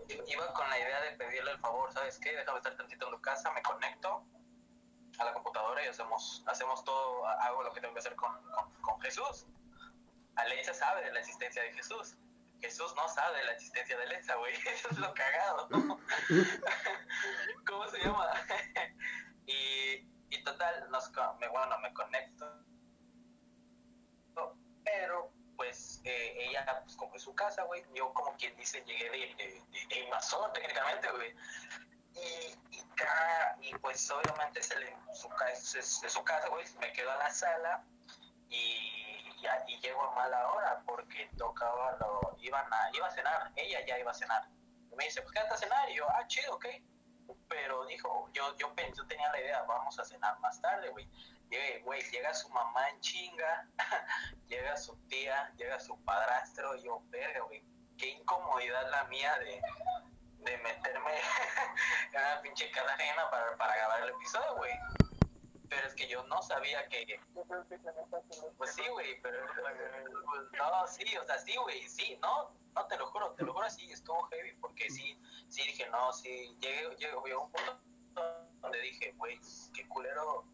Iba 0.27 0.53
con 0.53 0.69
la 0.69 0.77
idea 0.79 1.01
de 1.01 1.11
pedirle 1.17 1.51
el 1.51 1.59
favor, 1.59 1.91
¿sabes 1.91 2.19
qué? 2.19 2.35
Déjame 2.35 2.57
estar 2.57 2.75
tantito 2.75 3.05
en 3.05 3.13
tu 3.13 3.21
casa, 3.21 3.51
me 3.51 3.61
conecto 3.61 4.25
a 5.17 5.25
la 5.25 5.33
computadora 5.33 5.83
y 5.83 5.87
hacemos, 5.87 6.43
hacemos 6.47 6.83
todo, 6.83 7.25
hago 7.25 7.63
lo 7.63 7.71
que 7.73 7.81
tengo 7.81 7.93
que 7.93 7.99
hacer 7.99 8.15
con, 8.15 8.31
con, 8.51 8.81
con 8.81 9.01
Jesús. 9.01 9.47
Alexa 10.35 10.73
sabe 10.73 11.03
de 11.05 11.13
la 11.13 11.19
existencia 11.19 11.61
de 11.63 11.73
Jesús. 11.73 12.17
Jesús 12.63 12.93
no 12.95 13.05
sabe 13.09 13.39
de 13.39 13.43
la 13.43 13.51
existencia 13.51 13.97
de 13.97 14.03
Alexa, 14.03 14.35
güey. 14.35 14.53
Eso 14.73 14.87
es 14.89 14.97
lo 14.97 15.13
cagado. 15.13 15.67
¿Cómo 17.67 17.87
se 17.89 17.99
llama? 17.99 18.31
y, 19.45 20.07
y 20.29 20.43
total, 20.45 20.89
nos, 20.89 21.11
me, 21.41 21.49
bueno, 21.49 21.77
me 21.79 21.93
conecto. 21.93 22.45
Pero, 24.85 25.33
pues, 25.57 25.99
eh, 26.05 26.35
ella, 26.37 26.81
pues, 26.83 26.95
como 26.95 27.15
es 27.15 27.23
su 27.23 27.35
casa, 27.35 27.63
güey. 27.63 27.83
Yo, 27.93 28.13
como 28.13 28.33
quien 28.37 28.55
dice, 28.55 28.81
llegué 28.85 29.09
de, 29.09 29.35
de, 29.35 29.61
de- 29.89 29.99
invasor, 29.99 30.53
técnicamente, 30.53 31.11
güey. 31.11 31.35
Y, 32.15 32.77
y, 32.77 33.69
y, 33.69 33.75
pues, 33.79 34.09
obviamente, 34.09 34.63
se 34.63 34.79
le, 34.79 34.95
su, 35.13 35.29
su 36.09 36.23
casa, 36.23 36.47
güey. 36.47 36.65
Me 36.79 36.93
quedo 36.93 37.11
en 37.11 37.19
la 37.19 37.29
sala 37.29 37.83
y, 38.49 39.02
ya, 39.43 39.63
y 39.67 39.79
llego 39.81 40.01
a 40.01 40.15
mala 40.15 40.51
hora 40.51 40.81
porque 40.85 41.29
tocaba 41.37 41.97
lo 41.99 42.35
iban 42.39 42.65
a 42.73 42.89
iba 42.93 43.07
a 43.07 43.11
cenar 43.11 43.51
ella 43.55 43.85
ya 43.85 43.99
iba 43.99 44.11
a 44.11 44.13
cenar. 44.13 44.47
Y 44.91 44.95
me 44.95 45.05
dice 45.05 45.21
pues 45.21 45.33
quédate 45.33 45.53
a 45.53 45.57
cenar 45.57 45.89
y 45.89 45.95
yo 45.95 46.09
ah 46.09 46.25
chido 46.27 46.55
ok 46.55 46.65
pero 47.47 47.85
dijo 47.85 48.29
yo 48.33 48.55
yo 48.57 48.73
pensé 48.75 48.97
yo 48.97 49.07
tenía 49.07 49.29
la 49.31 49.39
idea 49.39 49.63
vamos 49.63 49.97
a 49.99 50.05
cenar 50.05 50.39
más 50.39 50.61
tarde 50.61 50.89
güey 50.89 51.07
güey 51.83 52.01
llega 52.11 52.33
su 52.33 52.49
mamá 52.49 52.89
en 52.89 52.99
chinga 53.01 53.67
llega 54.47 54.75
su 54.77 54.95
tía 55.07 55.51
llega 55.57 55.79
su 55.79 56.01
padrastro 56.03 56.75
y 56.75 56.83
yo 56.83 57.01
verga 57.09 57.41
güey 57.41 57.63
qué 57.97 58.09
incomodidad 58.09 58.89
la 58.89 59.03
mía 59.05 59.37
de 59.39 59.61
de 60.39 60.57
meterme 60.57 61.11
en 62.13 62.19
una 62.19 62.41
pinche 62.41 62.69
casa 62.71 62.93
ajena 62.93 63.29
para, 63.29 63.55
para 63.57 63.75
grabar 63.75 64.03
el 64.03 64.09
episodio 64.09 64.55
güey 64.57 64.73
pero 65.73 65.87
es 65.87 65.95
que 65.95 66.07
yo 66.07 66.23
no 66.27 66.41
sabía 66.41 66.87
que 66.87 67.19
pues 68.57 68.75
sí, 68.75 68.83
güey, 68.89 69.19
pero 69.21 69.45
no, 70.57 70.87
sí, 70.87 71.17
o 71.17 71.25
sea, 71.25 71.37
sí, 71.39 71.55
güey, 71.55 71.87
sí, 71.87 72.17
no, 72.21 72.51
no 72.75 72.85
te 72.87 72.97
lo 72.97 73.07
juro, 73.07 73.31
te 73.31 73.43
lo 73.43 73.53
juro, 73.53 73.69
sí, 73.69 73.91
estuvo 73.91 74.23
heavy, 74.29 74.53
porque 74.61 74.89
sí, 74.89 75.19
sí 75.49 75.63
dije, 75.63 75.89
no, 75.89 76.13
sí, 76.13 76.55
llegué, 76.59 76.89
llegué, 76.97 77.15
llegó 77.25 77.45
un 77.45 77.51
punto 77.51 77.79
donde 78.61 78.81
dije, 78.81 79.13
güey, 79.17 79.39
qué 79.73 79.87
culero, 79.87 80.45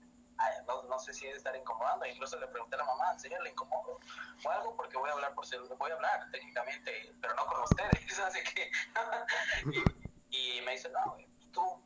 no, 0.65 0.83
no 0.83 0.99
sé 0.99 1.13
si 1.13 1.27
es 1.27 1.37
estar 1.37 1.55
incomodando, 1.55 2.05
incluso 2.05 2.39
le 2.39 2.47
pregunté 2.47 2.75
a 2.75 2.79
la 2.79 2.85
mamá, 2.85 3.17
¿en 3.21 3.43
le 3.43 3.49
incomodo? 3.49 3.99
O 4.45 4.49
algo, 4.49 4.75
porque 4.77 4.97
voy 4.97 5.09
a 5.09 5.13
hablar 5.13 5.35
por 5.35 5.45
celular, 5.45 5.77
voy 5.77 5.91
a 5.91 5.95
hablar 5.95 6.31
técnicamente, 6.31 7.13
pero 7.21 7.35
no 7.35 7.45
con 7.45 7.63
ustedes, 7.63 8.19
así 8.19 8.39
que, 8.53 8.71
y, 10.29 10.59
y 10.59 10.61
me 10.61 10.71
dice, 10.71 10.89
no, 10.89 11.17
tú, 11.51 11.83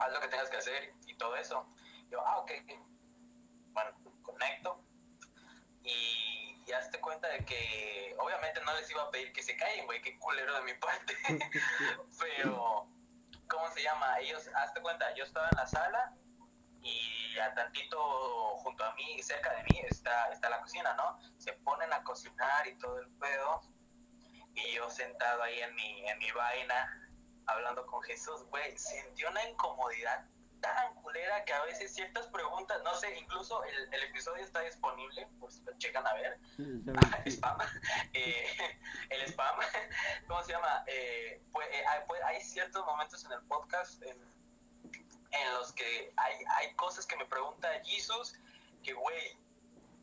haz 0.00 0.12
lo 0.12 0.20
que 0.20 0.28
tengas 0.28 0.50
que 0.50 0.56
hacer 0.56 0.94
y 1.06 1.14
todo 1.14 1.36
eso. 1.36 1.66
Yo, 2.10 2.20
ah, 2.26 2.38
ok, 2.38 2.50
bueno, 3.72 3.90
conecto 4.22 4.84
y 5.82 6.64
ya 6.66 6.88
te 6.90 7.00
cuenta 7.00 7.28
de 7.28 7.44
que 7.44 8.16
obviamente 8.18 8.60
no 8.64 8.74
les 8.74 8.90
iba 8.90 9.02
a 9.02 9.10
pedir 9.10 9.32
que 9.32 9.42
se 9.42 9.56
callen, 9.56 9.86
güey, 9.86 10.00
qué 10.02 10.18
culero 10.18 10.54
de 10.54 10.62
mi 10.62 10.74
parte, 10.74 11.16
pero 12.18 12.88
¿cómo 13.48 13.70
se 13.72 13.82
llama? 13.82 14.18
Ellos, 14.20 14.48
hazte 14.54 14.80
cuenta, 14.80 15.14
yo 15.14 15.24
estaba 15.24 15.48
en 15.50 15.56
la 15.56 15.66
sala 15.66 16.14
y 16.82 17.38
a 17.38 17.54
tantito 17.54 17.98
junto 18.58 18.84
a 18.84 18.94
mí, 18.94 19.22
cerca 19.22 19.52
de 19.54 19.64
mí, 19.64 19.80
está, 19.88 20.32
está 20.32 20.48
la 20.50 20.60
cocina, 20.60 20.94
¿no? 20.94 21.18
Se 21.38 21.52
ponen 21.52 21.92
a 21.92 22.02
cocinar 22.02 22.66
y 22.66 22.76
todo 22.78 22.98
el 22.98 23.08
pedo. 23.18 23.60
y 24.54 24.72
yo 24.74 24.90
sentado 24.90 25.42
ahí 25.42 25.60
en 25.60 25.74
mi, 25.74 26.08
en 26.08 26.18
mi 26.18 26.30
vaina, 26.32 27.10
hablando 27.46 27.86
con 27.86 28.02
Jesús, 28.02 28.44
güey, 28.46 28.76
sentí 28.76 29.24
una 29.24 29.48
incomodidad 29.48 30.24
tan 30.60 30.94
culera 31.02 31.44
que 31.44 31.52
a 31.52 31.62
veces 31.64 31.94
ciertas 31.94 32.26
preguntas, 32.28 32.80
no 32.82 32.94
sé, 32.94 33.18
incluso 33.18 33.62
el, 33.64 33.92
el 33.94 34.02
episodio 34.04 34.44
está 34.44 34.60
disponible, 34.60 35.26
pues 35.38 35.58
lo 35.64 35.76
checan 35.78 36.06
a 36.06 36.14
ver, 36.14 36.38
ya 36.58 36.92
Ah, 36.96 37.20
me- 37.24 37.30
spam, 37.30 37.58
eh, 38.12 38.46
el 39.10 39.22
spam, 39.28 39.58
¿cómo 40.28 40.42
se 40.44 40.52
llama? 40.52 40.84
Eh, 40.86 41.42
pues, 41.52 41.66
eh, 41.72 41.84
hay, 41.86 42.00
pues, 42.06 42.22
hay 42.22 42.40
ciertos 42.42 42.84
momentos 42.84 43.24
en 43.24 43.32
el 43.32 43.40
podcast 43.42 44.02
en, 44.02 44.16
en 45.32 45.54
los 45.54 45.72
que 45.72 46.12
hay, 46.16 46.44
hay 46.56 46.74
cosas 46.74 47.06
que 47.06 47.16
me 47.16 47.26
pregunta 47.26 47.68
Jesus 47.84 48.34
que, 48.82 48.92
güey, 48.92 49.36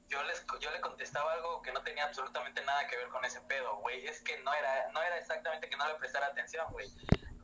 yo, 0.09 0.23
les, 0.23 0.45
yo 0.61 0.71
le 0.71 0.79
contestaba 0.79 1.33
algo 1.33 1.61
que 1.61 1.71
no 1.73 1.81
tenía 1.83 2.05
absolutamente 2.05 2.63
nada 2.63 2.87
que 2.87 2.95
ver 2.95 3.09
con 3.09 3.25
ese 3.25 3.41
pedo, 3.41 3.75
güey. 3.79 4.05
Es 4.07 4.21
que 4.21 4.39
no 4.39 4.53
era, 4.53 4.89
no 4.93 5.01
era 5.01 5.17
exactamente 5.17 5.69
que 5.69 5.75
no 5.75 5.85
le 5.87 5.95
prestara 5.95 6.27
atención, 6.27 6.65
güey. 6.71 6.87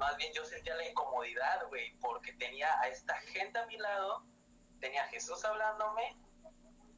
Más 0.03 0.17
bien 0.17 0.33
yo 0.33 0.43
sentía 0.43 0.75
la 0.75 0.85
incomodidad, 0.85 1.65
güey, 1.69 1.97
porque 2.01 2.33
tenía 2.33 2.77
a 2.81 2.89
esta 2.89 3.15
gente 3.21 3.57
a 3.57 3.65
mi 3.67 3.77
lado, 3.77 4.25
tenía 4.81 5.01
a 5.01 5.07
Jesús 5.07 5.45
hablándome, 5.45 6.17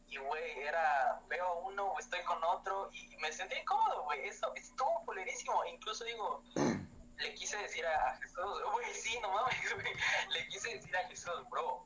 y, 0.08 0.18
güey, 0.18 0.60
era, 0.62 1.22
veo 1.28 1.46
a 1.46 1.54
uno 1.60 1.86
o 1.92 2.00
estoy 2.00 2.24
con 2.24 2.44
otro, 2.44 2.90
y 2.92 3.16
me 3.18 3.32
sentía 3.32 3.62
incómodo, 3.62 4.04
güey. 4.06 4.28
Eso 4.28 4.52
estuvo 4.56 5.06
polerísimo. 5.06 5.64
Incluso 5.66 6.04
digo, 6.04 6.44
le 7.18 7.34
quise 7.36 7.58
decir 7.58 7.86
a, 7.86 8.18
Jesús, 8.18 8.64
güey, 8.72 8.94
sí, 8.96 9.20
no 9.22 9.32
mames, 9.32 9.74
güey. 9.76 9.94
Le 10.32 10.48
quise 10.48 10.76
decir 10.76 10.98
a 10.98 11.08
Jesús, 11.08 11.48
bro, 11.52 11.86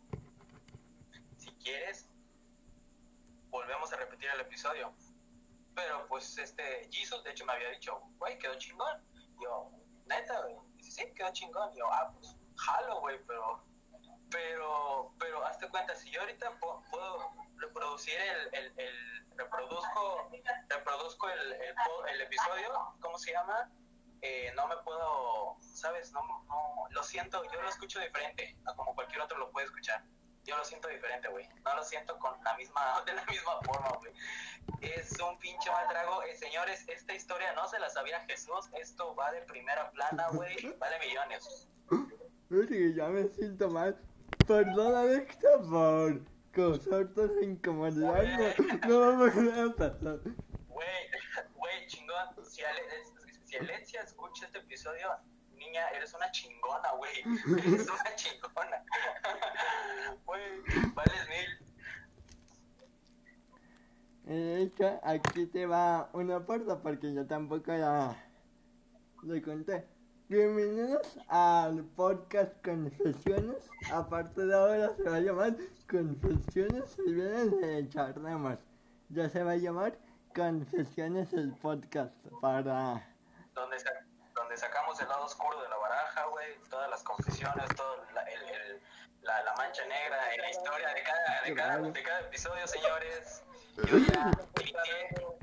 si 1.38 1.52
quieres, 1.64 2.08
volvemos 3.50 3.92
a 3.92 3.98
repetir 3.98 4.30
el 4.30 4.40
episodio. 4.40 4.94
Pero 5.76 6.08
pues 6.08 6.38
este, 6.38 6.90
Jesus 6.92 7.22
de 7.26 7.32
hecho 7.32 7.46
me 7.46 7.54
había 7.54 7.72
dicho, 7.72 8.00
güey, 8.20 8.40
quedó 8.40 8.56
chingón. 8.56 9.04
Yo, 9.42 9.70
neta, 10.06 10.40
güey. 10.42 10.69
Sí, 11.00 11.14
quedó 11.14 11.32
chingón. 11.32 11.74
Yo, 11.76 11.86
ah, 11.92 12.12
pues, 12.14 12.36
jalo, 12.58 13.00
güey, 13.00 13.18
pero, 13.26 13.64
pero, 14.30 15.14
pero, 15.18 15.46
hazte 15.46 15.70
cuenta, 15.70 15.96
si 15.96 16.12
yo 16.12 16.20
ahorita 16.20 16.60
puedo 16.60 17.32
reproducir 17.56 18.16
el, 18.20 18.54
el, 18.54 18.80
el 18.80 19.26
reproduzco, 19.38 20.30
reproduzco 20.68 21.30
el, 21.30 21.54
el, 21.54 21.76
el 22.14 22.22
episodio, 22.22 22.96
¿cómo 23.00 23.18
se 23.18 23.32
llama? 23.32 23.72
Eh, 24.22 24.52
no 24.56 24.68
me 24.68 24.76
puedo, 24.78 25.56
¿sabes? 25.62 26.12
No, 26.12 26.22
no, 26.22 26.88
lo 26.90 27.04
siento, 27.04 27.42
yo 27.46 27.62
lo 27.62 27.70
escucho 27.70 28.00
diferente 28.02 28.58
a 28.66 28.76
como 28.76 28.94
cualquier 28.94 29.22
otro 29.22 29.38
lo 29.38 29.50
puede 29.52 29.68
escuchar. 29.68 30.04
Yo 30.50 30.58
lo 30.58 30.66
siento 30.66 30.88
diferente, 30.88 31.28
güey. 31.30 31.48
No 31.64 31.76
lo 31.76 31.84
siento 31.84 32.18
con 32.18 32.34
la 32.44 32.56
misma, 32.58 32.82
de 33.06 33.14
la 33.14 33.24
misma 33.26 33.60
forma, 33.62 33.90
güey. 34.00 34.12
Es 34.82 35.12
un 35.20 35.38
pinche 35.40 35.70
mal 35.72 35.88
trago. 35.88 36.24
Eh, 36.24 36.36
señores, 36.36 36.84
esta 36.88 37.14
historia 37.14 37.54
no 37.54 37.68
se 37.68 37.80
la 37.80 37.90
sabía 37.90 38.20
Jesús. 38.22 38.70
Esto 38.74 39.16
va 39.16 39.32
de 39.32 39.42
primera 39.44 39.92
plana, 39.92 40.28
güey. 40.34 40.56
Vale 40.80 41.00
millones. 41.00 41.68
Uy, 42.50 42.68
que 42.68 42.94
ya 42.96 43.08
me 43.10 43.28
siento 43.30 43.70
mal. 43.70 43.96
Perdóname, 44.48 45.28
causarte 46.52 47.26
esa 47.26 47.42
incomodidad. 47.44 48.24
No, 48.88 48.88
no 48.88 49.00
vamos 49.00 49.30
a 49.38 49.76
pasar. 49.76 50.20
Güey, 50.68 51.10
güey, 51.56 51.88
chingón. 51.88 52.46
Si, 52.46 52.64
Ale- 52.64 53.04
si 53.46 53.56
Alexia 53.58 54.02
escucha 54.02 54.46
este 54.48 54.60
episodio, 54.60 55.10
niña, 55.70 55.88
eres 55.96 56.14
una 56.14 56.32
chingona, 56.32 56.92
güey. 56.98 57.12
Eres 57.74 57.88
una 57.90 58.16
chingona. 58.16 58.84
Güey, 60.26 60.42
vales 60.94 61.28
mil. 61.30 61.48
De 64.26 64.62
hecho, 64.62 65.00
aquí 65.04 65.46
te 65.48 65.66
va 65.66 66.10
una 66.14 66.46
puerta 66.46 66.80
porque 66.82 67.14
yo 67.14 67.26
tampoco 67.26 67.72
la, 67.72 68.16
le 69.24 69.42
conté. 69.42 69.86
Bienvenidos 70.28 71.20
al 71.28 71.84
podcast 71.84 72.54
Confesiones. 72.64 73.70
A 73.92 74.08
partir 74.08 74.46
de 74.46 74.56
ahora 74.56 74.96
se 74.96 75.04
va 75.04 75.16
a 75.16 75.20
llamar 75.20 75.56
Confesiones 75.90 76.98
y 77.08 77.14
vienen 77.14 77.60
de 77.62 77.90
charlemos. 77.90 78.58
Ya 79.10 79.30
se 79.30 79.44
va 79.44 79.52
a 79.52 79.58
llamar 79.58 79.98
Confesiones 80.36 81.34
el 81.34 81.54
podcast 81.56 82.14
para... 82.42 83.08
donde, 83.56 83.80
sa- 83.80 84.09
donde 84.50 84.62
sacamos 84.62 85.00
el 85.00 85.08
lado 85.08 85.26
oscuro 85.26 85.62
de 85.62 85.70
la 85.70 85.78
baraja, 85.78 86.26
güey, 86.26 86.48
todas 86.72 86.90
las 86.90 87.04
confesiones, 87.04 87.68
todo 87.76 87.98
la, 88.16 88.24
el, 88.24 88.42
el- 88.42 88.82
la, 89.22 89.44
la 89.44 89.54
mancha 89.54 89.84
negra 89.86 90.18
la 90.42 90.50
historia 90.50 90.88
de 90.88 91.04
cada, 91.04 91.42
de 91.44 91.54
cada, 91.54 91.78
de 91.92 92.04
cada 92.04 92.20
episodio, 92.22 92.68
señores. 92.68 93.44
Yo 93.86 93.98
ya 94.00 94.32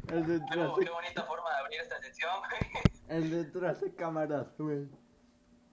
El 0.09 0.27
qué, 0.27 0.33
detrás 0.33 0.71
qué 0.77 0.85
de, 0.85 0.91
bonita 0.91 1.23
forma 1.23 1.51
de 1.51 1.57
abrir 1.57 1.81
esta 1.83 2.01
güey, 2.41 2.85
el 3.09 3.31
detrás 3.31 3.81
de 3.81 3.95
cámaras, 3.95 4.47
güey. 4.59 4.89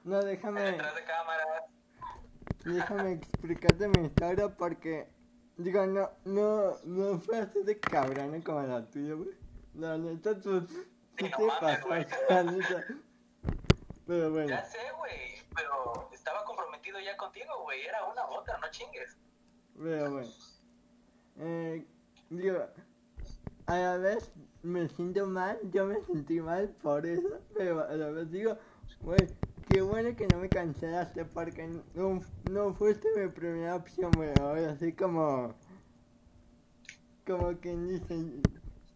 No, 0.03 0.21
déjame... 0.21 0.61
detrás 0.61 0.93
de 0.93 1.03
cámaras. 1.03 1.63
Déjame 2.65 3.11
explicarte 3.13 3.87
mi 3.87 4.05
historia 4.05 4.49
porque, 4.49 5.09
digo, 5.57 5.87
no, 5.87 6.11
no, 6.25 6.77
no 6.83 7.19
fue 7.19 7.39
así 7.39 7.63
de 7.63 7.79
cabrón 7.79 8.39
como 8.43 8.61
la 8.61 8.85
tuya, 8.91 9.15
güey. 9.15 9.31
La 9.73 9.97
neta, 9.97 10.39
tú 10.39 10.67
sí 10.67 10.85
no 11.19 11.29
te 11.29 11.45
mames, 11.45 11.79
pasaste, 11.79 12.17
la 12.29 12.43
neta. 12.43 12.85
Pero 14.05 14.31
bueno, 14.31 14.49
Ya 14.49 14.63
sé, 14.65 14.79
güey, 14.97 15.41
pero 15.55 16.09
estaba 16.11 16.43
comprometido 16.45 16.99
ya 16.99 17.15
contigo, 17.17 17.61
güey, 17.63 17.81
era 17.83 18.05
una 18.05 18.25
u 18.29 18.33
otra, 18.33 18.57
no 18.57 18.69
chingues. 18.69 19.17
pero 19.81 20.11
bueno. 20.11 20.29
Eh, 21.37 21.85
digo, 22.29 22.59
a 23.65 23.77
la 23.77 23.97
vez 23.97 24.31
me 24.61 24.87
siento 24.89 25.25
mal, 25.25 25.57
yo 25.71 25.85
me 25.85 26.01
sentí 26.03 26.39
mal 26.41 26.69
por 26.81 27.05
eso, 27.05 27.39
pero 27.55 27.81
a 27.81 27.93
la 27.93 28.09
vez 28.11 28.29
digo, 28.31 28.57
güey, 29.01 29.27
qué 29.69 29.81
bueno 29.81 30.15
que 30.15 30.27
no 30.27 30.37
me 30.39 30.49
cancelaste 30.49 31.25
porque 31.25 31.67
no, 31.95 32.21
no 32.51 32.73
fuiste 32.73 33.07
mi 33.15 33.29
primera 33.29 33.75
opción, 33.75 34.11
güey. 34.11 34.31
Así 34.65 34.93
como, 34.93 35.55
como 37.25 37.57
quien 37.59 37.87
dice, 37.87 38.41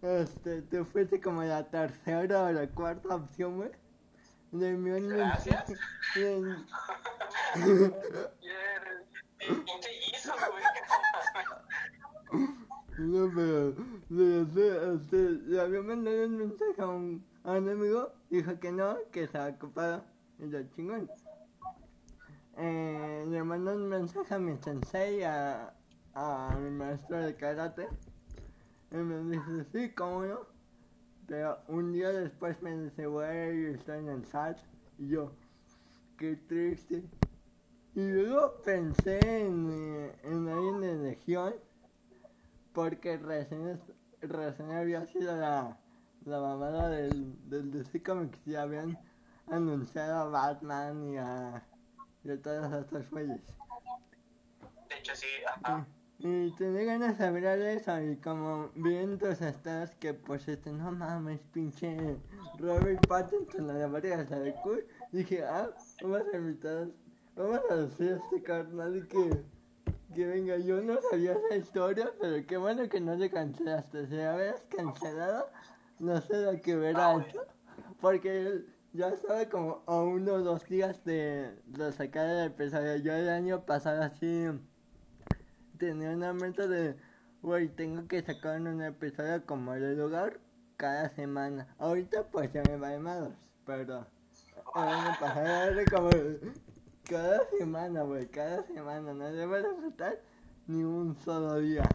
este, 0.02 0.62
tú 0.63 0.86
fuiste 0.86 1.20
como 1.22 1.43
la 1.43 1.63
tercera 1.70 2.43
o 2.43 2.52
la 2.52 2.67
cuarta 2.70 3.15
opción, 3.15 3.58
güey. 3.58 3.72
Le 4.52 4.76
Gracias. 4.76 5.70
le- 6.16 6.56
el 9.40 9.64
pinche 9.64 9.90
Jesus, 10.02 10.36
güey. 10.52 10.64
No, 12.98 13.32
pero, 13.36 13.76
sí, 14.10 14.62
este, 14.96 15.18
le 15.46 15.62
había 15.62 15.82
mandado 15.84 16.26
un 16.26 16.38
mensaje 16.38 16.82
a 16.82 16.88
un, 16.88 17.24
a 17.44 17.52
un 17.52 17.70
amigo, 17.70 18.12
dijo 18.32 18.60
que 18.60 18.72
no, 18.72 18.98
que 19.12 19.24
estaba 19.26 19.50
ocupado, 19.50 20.04
y 20.40 20.50
yo 20.50 20.64
chingón. 20.76 21.08
Eh, 22.58 23.24
le 23.30 23.44
mandó 23.44 23.74
un 23.76 23.88
mensaje 23.88 24.34
a 24.34 24.40
mi 24.40 24.58
sensei, 24.58 25.22
a, 25.24 25.72
a 26.16 26.56
mi 26.60 26.72
maestro 26.72 27.18
de 27.20 27.36
karate, 27.36 27.88
y 28.90 28.96
me 28.96 29.38
dice, 29.38 29.66
sí, 29.72 29.94
cómo 29.94 30.26
no, 30.26 30.40
pero 31.28 31.60
un 31.68 31.92
día 31.92 32.10
después 32.10 32.62
me 32.62 32.76
dice, 32.78 33.06
güey, 33.06 33.74
estoy 33.74 34.00
en 34.00 34.10
el 34.10 34.26
SAT, 34.26 34.58
y 34.98 35.10
yo, 35.10 35.32
qué 36.18 36.36
triste. 36.48 37.04
Y 37.96 38.08
luego 38.08 38.62
pensé 38.63 39.46
en, 39.46 39.70
eh, 39.72 40.16
en 40.24 40.48
alguien 40.48 40.82
de 40.82 40.96
Legión, 40.98 41.56
porque 42.74 43.18
recién, 43.18 43.80
recién 44.22 44.72
había 44.72 45.06
sido 45.08 45.36
la, 45.36 45.78
la 46.26 46.40
mamada 46.40 46.90
del, 46.90 47.36
del 47.50 47.72
DC 47.72 48.04
Comics 48.04 48.40
y 48.46 48.56
habían 48.56 48.98
anunciado 49.48 50.16
a 50.16 50.26
Batman 50.26 51.04
y 51.04 51.18
a, 51.18 51.63
y 52.24 52.32
a 52.32 52.42
todos 52.42 52.72
estos 52.74 53.10
güeyes. 53.10 53.42
De 54.90 54.98
hecho, 55.00 55.16
sí, 55.16 55.28
ajá. 55.63 55.88
Y 56.19 56.51
tenía 56.53 56.84
ganas 56.84 57.19
de 57.19 57.25
hablar 57.25 57.60
de 57.60 57.75
eso 57.75 58.01
y 58.01 58.15
como 58.17 58.71
vi 58.73 58.95
en 58.95 59.19
tus 59.19 59.39
estados 59.39 59.91
que 59.99 60.15
pues 60.15 60.47
este 60.47 60.71
no 60.71 60.91
mames 60.91 61.39
pinche 61.53 62.17
Robert 62.58 63.06
Pattinson 63.08 63.67
la 63.67 63.73
de 63.75 63.88
María 63.88 64.23
de 64.23 64.56
cool 64.63 64.84
dije 65.12 65.43
ah 65.45 65.69
vamos 66.01 66.23
a 66.34 66.38
invitar 66.38 66.88
vamos 67.36 67.62
a 67.69 67.75
decir 67.75 68.13
a 68.13 68.15
este 68.15 68.41
carnal 68.41 69.08
que 69.08 69.43
que 70.15 70.25
venga 70.25 70.58
yo 70.58 70.82
no 70.82 70.97
sabía 71.12 71.34
esa 71.34 71.56
historia 71.56 72.12
pero 72.19 72.43
qué 72.47 72.58
bueno 72.58 72.89
que 72.89 72.99
no 72.99 73.15
le 73.15 73.30
cancelaste. 73.30 74.08
Si 74.08 74.19
habías 74.19 74.62
cancelado 74.75 75.51
no 75.99 76.19
sé 76.19 76.41
lo 76.41 76.60
que 76.60 76.75
verá 76.75 77.15
eso 77.23 77.45
porque 78.01 78.41
él 78.41 78.67
ya 78.93 79.10
estaba 79.10 79.45
como 79.45 79.84
a 79.86 80.01
uno 80.01 80.34
o 80.34 80.41
dos 80.41 80.65
días 80.65 81.03
de, 81.06 81.51
de 81.67 81.91
sacar 81.91 82.27
el 82.27 82.47
episodio. 82.47 82.95
Yo 82.95 83.13
el 83.13 83.30
año 83.30 83.63
pasado 83.63 84.01
así 84.01 84.47
tenía 85.78 86.10
una 86.12 86.34
meta 86.34 86.68
de, 86.68 86.96
güey, 87.42 87.68
tengo 87.70 88.08
que 88.08 88.22
sacar 88.22 88.60
un 88.60 88.82
episodio 88.82 89.46
como 89.46 89.74
de 89.74 89.96
lugar 89.96 90.40
cada 90.76 91.10
semana. 91.10 91.68
Ahorita 91.80 92.24
pues 92.24 92.52
ya 92.52 92.63
me 92.63 92.78
va 92.78 92.98
malos, 93.00 93.34
pero 93.66 94.06
el 94.76 94.82
año 94.82 95.18
pasado 95.20 95.63
era 95.63 95.86
como 95.86 96.10
cada 97.10 97.40
semana, 97.58 98.02
güey, 98.02 98.28
cada 98.28 98.63
semana, 98.63 99.13
no 99.13 99.26
debe 99.32 99.62
de 99.62 99.82
faltar 99.82 100.20
ni 100.68 100.84
un 100.84 101.16
solo 101.24 101.56
día. 101.60 101.88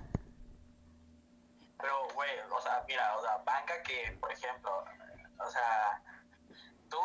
Pero, 1.78 1.94
güey, 2.14 2.30
o 2.50 2.60
sea, 2.62 2.84
mira, 2.88 3.16
o 3.18 3.22
sea, 3.22 3.36
banca 3.44 3.82
que, 3.82 4.16
por 4.20 4.32
ejemplo, 4.32 4.70
o 5.38 5.50
sea, 5.50 6.02
tú, 6.88 6.98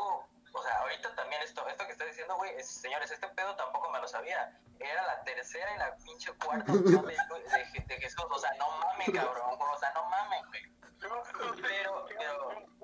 sea, 0.67 0.77
ahorita 0.81 1.15
también 1.15 1.41
esto, 1.41 1.67
esto 1.67 1.85
que 1.85 1.91
estás 1.93 2.07
diciendo, 2.07 2.35
güey, 2.35 2.51
es- 2.55 2.67
señores, 2.81 3.09
este 3.11 3.27
pedo 3.29 3.55
tampoco 3.55 3.89
me 3.91 3.99
lo 3.99 4.07
sabía. 4.07 4.59
Era 4.79 5.03
la 5.07 5.23
tercera 5.23 5.73
y 5.75 5.77
la 5.79 5.95
pinche 5.97 6.31
cuarta 6.43 6.71
opción 6.73 7.05
de, 7.05 7.13
de, 7.13 7.85
de 7.87 7.95
Jesús. 8.01 8.25
O 8.29 8.37
sea, 8.39 8.51
no 8.59 8.69
mames, 8.79 9.09
cabrón. 9.13 9.57
O 9.59 9.79
sea, 9.79 9.91
no 9.93 10.05
mames, 10.09 10.45
güey. 10.47 10.63
Pero, 10.99 11.23
pero, 11.61 12.07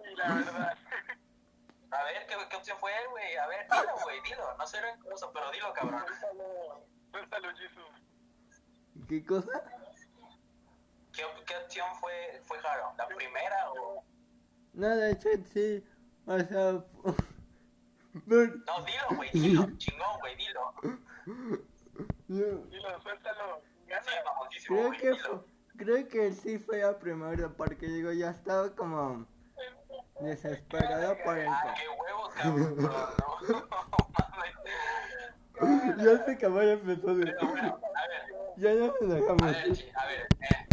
Sí, 0.03 0.15
la 0.15 0.33
verdad. 0.33 0.77
a 1.91 2.03
ver, 2.03 2.27
¿qué, 2.27 2.35
qué 2.49 2.55
opción 2.55 2.77
fue 2.79 2.91
él, 2.95 3.09
güey? 3.09 3.35
A 3.37 3.47
ver, 3.47 3.67
dilo, 3.69 3.95
güey, 4.03 4.21
dilo. 4.21 4.53
No 4.57 4.67
sé 4.67 4.81
rencoroso, 4.81 5.31
pero 5.33 5.51
dilo, 5.51 5.73
cabrón. 5.73 6.05
Suéltalo, 7.11 7.49
Jesús. 7.55 9.07
¿Qué 9.09 9.25
cosa? 9.25 9.63
¿Qué, 11.11 11.23
qué 11.45 11.57
opción 11.57 11.87
fue, 11.99 12.41
fue 12.45 12.59
Jaro? 12.59 12.93
¿La 12.97 13.07
primera 13.07 13.71
o...? 13.71 14.03
No, 14.73 14.89
de 14.95 15.11
hecho 15.11 15.29
sí. 15.53 15.83
O 16.25 16.39
sea. 16.39 16.83
No, 18.13 18.35
dilo, 18.37 18.63
güey, 19.15 19.29
dilo. 19.33 19.67
Chingón, 19.77 20.19
güey, 20.19 20.35
dilo. 20.35 20.73
Dilo, 22.27 23.01
suéltalo. 23.01 23.61
Sí, 23.61 23.89
Gana. 23.89 24.23
mamoncísimo, 24.25 24.75
creo 24.77 24.87
güey, 24.87 24.99
que 24.99 25.11
dilo. 25.11 25.19
fu- 25.39 25.45
creo 25.77 26.07
que 26.07 26.31
sí 26.33 26.57
fue 26.59 26.79
la 26.79 26.97
primera 26.99 27.49
porque 27.49 27.87
digo 27.87 28.11
ya 28.11 28.29
estaba 28.31 28.69
como 28.75 29.25
desesperado 30.21 31.15
por 31.23 31.37
el 31.37 31.47
Ah, 31.47 31.73
qué 31.77 31.89
huevos, 31.89 32.33
cabrón. 32.35 32.75
No, 32.77 32.89
no 35.97 36.03
ya 36.03 36.25
se 36.25 36.31
acabó 36.31 36.61
el 36.61 36.69
episodio 36.71 37.33
bueno, 37.41 37.79
a 37.95 38.07
ver. 38.07 38.23
ya 38.57 38.73
no 38.73 38.87
nos 38.87 39.01
A 39.01 39.05
dejamos 39.15 39.41
ver, 39.51 39.73
chi- 39.73 39.91
a 39.95 40.05
ver, 40.07 40.27
eh, 40.41 40.67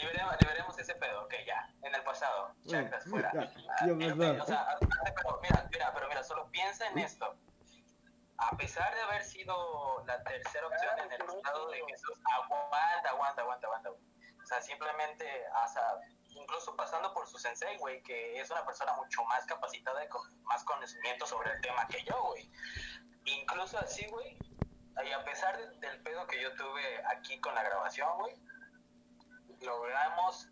liberemos, 0.00 0.36
liberemos 0.40 0.78
ese 0.78 0.94
pedo, 0.96 1.24
ok, 1.24 1.34
ya, 1.46 1.68
en 1.82 1.94
el 1.94 2.02
pasado, 2.02 2.54
chacas, 2.66 3.04
fuera. 3.04 3.30
Ya, 3.34 3.40
Ah, 3.42 3.86
ya 3.86 4.42
o 4.42 4.46
sea, 4.46 4.66
ah, 4.70 4.78
pero 4.80 5.40
mira, 5.42 5.68
mira, 5.70 5.92
pero 5.94 6.08
mira, 6.08 6.22
solo 6.24 6.50
piensa 6.50 6.86
en 6.88 6.98
esto. 6.98 7.36
A 8.38 8.56
pesar 8.56 8.94
de 8.94 9.00
haber 9.02 9.24
sido 9.24 10.04
la 10.06 10.22
tercera 10.22 10.66
opción 10.66 10.98
en 11.00 11.12
el 11.12 11.20
estado 11.22 11.70
de 11.70 11.82
Jesús, 11.88 12.18
aguanta, 12.32 13.10
aguanta, 13.10 13.42
aguanta, 13.42 13.66
aguanta. 13.66 13.90
O 13.90 14.46
sea, 14.46 14.62
simplemente, 14.62 15.26
o 15.64 15.68
sea, 15.68 15.82
incluso 16.28 16.74
pasando 16.76 17.12
por 17.12 17.26
su 17.26 17.36
sensei, 17.38 17.76
güey, 17.78 18.00
que 18.04 18.40
es 18.40 18.48
una 18.50 18.64
persona 18.64 18.92
mucho 18.94 19.24
más 19.24 19.44
capacitada 19.46 20.04
y 20.04 20.08
con 20.08 20.22
más 20.44 20.62
conocimiento 20.64 21.26
sobre 21.26 21.50
el 21.50 21.60
tema 21.60 21.86
que 21.88 22.02
yo, 22.04 22.22
güey. 22.22 22.50
Incluso 23.24 23.78
así, 23.78 24.06
güey, 24.06 24.38
y 25.04 25.12
a 25.12 25.24
pesar 25.24 25.56
de- 25.58 25.76
del 25.78 26.00
pedo 26.02 26.26
que 26.28 26.40
yo 26.40 26.54
tuve 26.54 27.04
aquí 27.16 27.40
con 27.40 27.54
la 27.54 27.62
grabación, 27.64 28.08
güey, 28.18 28.34
logramos 29.60 30.48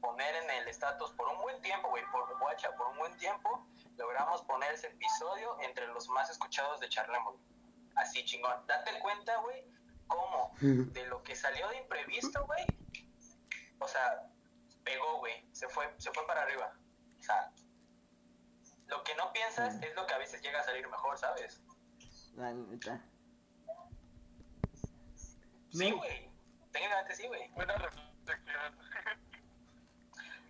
poner 0.00 0.34
en 0.36 0.50
el 0.50 0.68
estatus 0.68 1.10
por 1.12 1.28
un 1.28 1.40
buen 1.40 1.60
tiempo, 1.60 1.88
güey, 1.88 2.04
por 2.10 2.38
guacha, 2.38 2.70
por 2.76 2.88
un 2.88 2.98
buen 2.98 3.16
tiempo, 3.16 3.66
logramos 3.96 4.42
poner 4.42 4.72
ese 4.72 4.88
episodio 4.88 5.56
entre 5.60 5.86
los 5.88 6.08
más 6.08 6.30
escuchados 6.30 6.80
de 6.80 6.88
Charlemos. 6.88 7.36
Así 7.96 8.24
chingón. 8.24 8.64
Date 8.66 8.98
cuenta, 9.00 9.36
güey, 9.38 9.64
cómo 10.06 10.52
de 10.60 11.06
lo 11.06 11.22
que 11.22 11.34
salió 11.34 11.68
de 11.68 11.78
imprevisto, 11.78 12.44
güey, 12.46 12.64
o 13.80 13.88
sea, 13.88 14.28
pegó, 14.84 15.18
güey, 15.18 15.44
se 15.52 15.68
fue, 15.68 15.92
se 15.98 16.12
fue 16.12 16.26
para 16.26 16.42
arriba. 16.42 16.72
O 17.18 17.22
sea, 17.22 17.52
lo 18.86 19.02
que 19.04 19.14
no 19.16 19.32
piensas 19.32 19.74
es 19.82 19.94
lo 19.94 20.06
que 20.06 20.14
a 20.14 20.18
veces 20.18 20.40
llega 20.42 20.60
a 20.60 20.64
salir 20.64 20.88
mejor, 20.88 21.18
¿sabes? 21.18 21.60
la 22.38 22.52
neta 22.52 23.04
Sí, 25.70 25.90
güey. 25.90 26.30
Técnicamente 26.72 27.14
sí, 27.14 27.26
güey. 27.26 27.50
Buena 27.50 27.74
reflexión. 27.74 28.07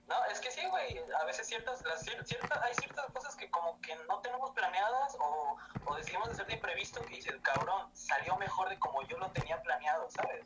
No, 0.08 0.14
es 0.32 0.40
que 0.40 0.50
sí, 0.50 0.62
güey. 0.70 0.98
A 1.20 1.24
veces 1.26 1.46
ciertas, 1.46 1.84
las, 1.84 2.06
cier- 2.06 2.24
ciertas, 2.24 2.58
hay 2.62 2.74
ciertas 2.74 3.06
cosas 3.12 3.36
que 3.36 3.50
como 3.50 3.78
que 3.82 3.94
no 4.08 4.20
tenemos 4.22 4.50
planeadas 4.52 5.14
o, 5.20 5.56
o 5.84 5.96
decidimos 5.96 6.30
hacer 6.30 6.46
de 6.46 6.54
imprevisto 6.54 7.04
que 7.04 7.16
dices, 7.16 7.36
cabrón, 7.42 7.90
salió 7.94 8.36
mejor 8.38 8.70
de 8.70 8.78
como 8.78 9.02
yo 9.06 9.18
lo 9.18 9.30
tenía 9.32 9.60
planeado, 9.62 10.08
¿sabes? 10.10 10.42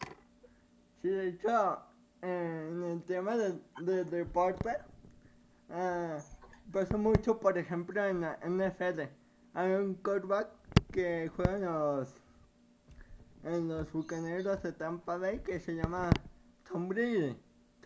Sí, 1.01 1.09
de 1.11 1.29
hecho, 1.29 1.87
eh, 2.23 2.69
en 2.71 2.83
el 2.83 3.05
tema 3.05 3.37
del 3.37 3.65
de 3.83 4.05
deporte, 4.05 4.77
ah, 5.71 6.19
pasó 6.73 6.99
mucho, 6.99 7.39
por 7.39 7.57
ejemplo, 7.57 8.05
en 8.05 8.21
la 8.23 8.39
NFL. 8.43 9.03
Hay 9.55 9.71
un 9.73 9.95
quarterback 9.95 10.49
que 10.91 11.31
juega 11.37 11.57
en 11.57 11.65
los, 11.67 12.15
en 13.45 13.69
los 13.69 13.93
bucaneros 13.93 14.63
de 14.63 14.73
Tampa 14.73 15.19
Bay 15.19 15.41
que 15.41 15.61
se 15.61 15.75
llama 15.75 16.11
Tom 16.73 16.89
Brady. 16.89 17.37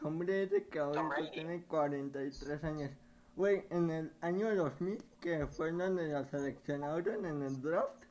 Tom 0.01 0.17
Brady, 0.21 0.63
que 0.71 0.79
ahorita 0.79 1.31
tiene 1.33 1.65
43 1.65 2.63
años. 2.63 2.91
Güey, 3.35 3.65
en 3.71 3.91
el 3.91 4.13
año 4.21 4.55
2000, 4.55 5.03
que 5.21 5.45
fue 5.49 5.73
donde 5.73 6.09
lo 6.09 6.25
seleccionaron 6.27 7.27
en 7.27 7.43
el 7.43 7.61
draft, 7.61 8.05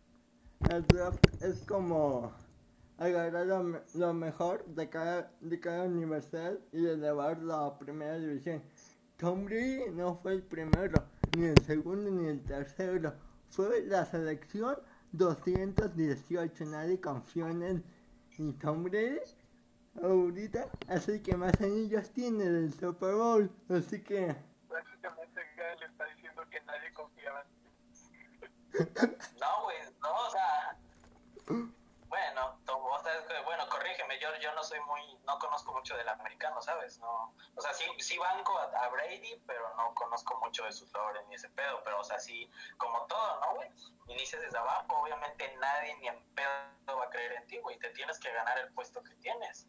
el 0.69 0.85
draft 0.87 1.25
es 1.41 1.63
como 1.65 2.33
agarrar 2.97 3.47
lo 3.93 4.13
mejor 4.13 4.65
de 4.65 4.89
cada, 4.89 5.31
de 5.39 5.59
cada 5.61 5.85
universidad 5.85 6.59
y 6.73 6.85
elevarlo 6.85 7.55
a 7.55 7.79
primera 7.79 8.17
división. 8.17 8.61
Tom 9.15 9.45
Brady 9.45 9.91
no 9.93 10.17
fue 10.17 10.33
el 10.33 10.43
primero, 10.43 11.05
ni 11.37 11.45
el 11.45 11.57
segundo, 11.63 12.11
ni 12.11 12.27
el 12.27 12.43
tercero. 12.43 13.13
Fue 13.49 13.81
la 13.85 14.05
selección 14.05 14.75
218. 15.13 16.65
Nadie 16.65 16.99
confió 16.99 17.47
en 17.47 17.63
él. 17.63 17.83
Y 18.37 18.51
Tom 18.53 18.83
Brady, 18.83 19.21
ahorita, 20.01 20.67
el 21.07 21.21
que 21.21 21.35
más 21.35 21.59
anillos 21.61 22.11
tiene 22.11 22.45
del 22.45 22.73
Super 22.73 23.15
Bowl. 23.15 23.49
Así 23.69 24.03
que, 24.03 24.35
Prácticamente 24.67 25.41
le 25.79 25.85
está 25.85 26.05
diciendo 26.05 26.43
que 26.49 26.61
nadie 26.61 26.93
confiaba. 26.93 27.45
No, 29.39 29.63
güey, 29.63 29.77
no, 30.01 30.11
o 30.11 30.29
sea... 30.31 30.77
Bueno, 32.07 32.59
to- 32.65 32.77
o 32.77 33.03
sea, 33.03 33.17
es 33.17 33.25
que, 33.25 33.41
bueno, 33.43 33.67
corrígeme, 33.69 34.19
yo, 34.19 34.29
yo 34.39 34.53
no 34.53 34.63
soy 34.63 34.79
muy, 34.81 35.01
no 35.25 35.37
conozco 35.39 35.73
mucho 35.73 35.97
del 35.97 36.07
americano, 36.07 36.61
¿sabes? 36.61 36.99
No, 36.99 37.33
o 37.55 37.61
sea, 37.61 37.73
sí, 37.73 37.85
sí 37.99 38.17
banco 38.17 38.57
a, 38.57 38.87
Brady, 38.89 39.41
pero 39.45 39.75
no 39.75 39.93
conozco 39.95 40.39
mucho 40.39 40.63
de 40.63 40.71
su 40.71 40.85
lore 40.93 41.19
ni 41.27 41.35
ese 41.35 41.49
pedo, 41.49 41.81
pero, 41.83 41.99
o 41.99 42.03
sea, 42.03 42.19
sí, 42.19 42.49
como 42.77 43.05
todo, 43.07 43.39
¿no, 43.41 43.55
güey? 43.55 43.69
Inicias 44.07 44.41
desde 44.41 44.57
abajo, 44.57 45.01
obviamente 45.01 45.55
nadie 45.59 45.95
ni 45.97 46.07
en 46.07 46.23
pedo 46.35 46.97
va 46.97 47.05
a 47.05 47.09
creer 47.09 47.33
en 47.33 47.47
ti, 47.47 47.57
güey, 47.59 47.77
te 47.79 47.89
tienes 47.89 48.19
que 48.19 48.31
ganar 48.31 48.57
el 48.59 48.71
puesto 48.73 49.03
que 49.03 49.15
tienes. 49.15 49.67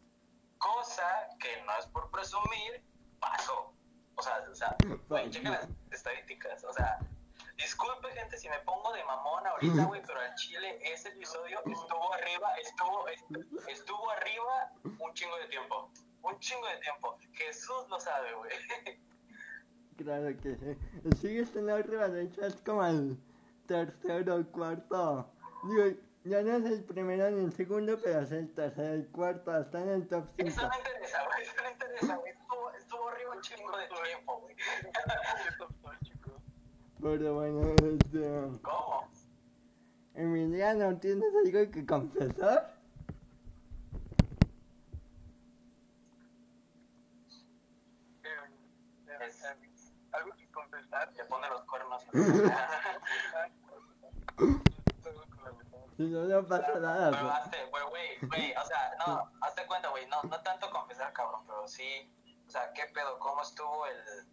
Cosa 0.57 1.27
que 1.39 1.61
no 1.65 1.77
es 1.77 1.85
por 1.87 2.09
presumir, 2.11 2.83
pasó. 3.19 3.73
O 4.15 4.21
sea, 4.21 4.43
o 4.51 4.55
sea, 4.55 4.75
güey, 5.07 5.31
las 5.43 5.67
estadísticas, 5.91 6.63
o 6.63 6.73
sea, 6.73 6.97
disculpe 7.55 8.09
gente 8.13 8.37
si 8.37 8.49
me 8.49 8.57
pongo 8.61 8.91
de 8.93 9.03
mamón 9.03 9.45
ahorita, 9.45 9.85
güey, 9.85 10.01
pero 10.05 10.19
al 10.19 10.33
Chile 10.35 10.79
ese 10.91 11.09
episodio 11.09 11.59
estuvo 11.65 12.13
arriba, 12.13 12.49
estuvo, 12.55 13.07
est- 13.09 13.67
estuvo 13.69 14.09
arriba 14.09 14.71
un 14.99 15.13
chingo 15.13 15.37
de 15.37 15.47
tiempo, 15.49 15.91
un 16.23 16.39
chingo 16.39 16.65
de 16.67 16.77
tiempo. 16.77 17.17
Jesús 17.33 17.87
lo 17.89 17.99
sabe, 17.99 18.33
güey. 18.33 18.51
claro 19.97 20.27
que 20.41 20.55
sí. 20.55 21.17
Sigue 21.21 21.41
estando 21.41 21.75
arriba, 21.75 22.07
de 22.07 22.23
hecho, 22.23 22.41
es 22.45 22.55
como 22.61 22.83
el 22.85 23.17
tercero 23.67 24.35
o 24.37 24.45
cuarto. 24.51 25.31
Digo, 25.63 25.99
ya 26.27 26.41
no 26.41 26.57
es 26.57 26.65
el 26.65 26.83
primero 26.83 27.31
ni 27.31 27.45
el 27.45 27.53
segundo, 27.53 27.97
pero 28.03 28.19
es 28.21 28.31
el 28.31 28.53
tercero 28.53 28.93
el 28.93 29.07
cuarto. 29.07 29.57
Está 29.57 29.81
en 29.81 29.89
el 29.89 30.07
top 30.07 30.25
5. 30.37 30.49
Eso 30.49 30.67
no 30.67 30.77
interesa, 30.77 31.25
güey, 31.25 31.41
eso 31.43 31.53
no 31.63 31.71
interesa, 31.71 32.15
güey. 32.15 32.31
Estuvo, 32.31 32.71
estuvo 32.71 33.09
arriba 33.09 33.35
un 33.35 33.41
chingo 33.41 33.77
de 33.77 33.87
tiempo, 33.87 34.39
güey. 34.41 34.55
Pero 37.01 37.35
bueno, 37.35 37.75
este. 37.75 38.59
¿Cómo? 38.61 39.09
Emiliano, 40.15 40.97
¿tienes 40.97 41.29
algo 41.45 41.71
que 41.71 41.85
confesar? 41.85 42.75
Algo 50.11 50.31
que 50.35 50.47
confesar. 50.51 51.13
Le 51.13 51.23
pone 51.25 51.47
los 51.49 51.63
cuernos. 51.65 52.03
No, 56.07 56.41
no 56.41 56.47
pasa 56.47 56.75
nada. 56.79 57.11
Pero 57.49 57.69
pues. 57.71 57.83
güey, 57.89 58.17
güey, 58.21 58.55
o 58.55 58.65
sea, 58.65 58.91
no, 59.05 59.31
hazte 59.41 59.65
cuenta, 59.65 59.89
güey, 59.89 60.05
no, 60.07 60.21
no 60.23 60.41
tanto 60.43 60.69
confesar, 60.69 61.11
cabrón, 61.13 61.43
pero 61.47 61.67
sí, 61.67 62.13
o 62.47 62.49
sea, 62.51 62.71
¿qué 62.73 62.85
pedo? 62.93 63.17
¿Cómo 63.19 63.41
estuvo 63.41 63.85
el, 63.87 64.27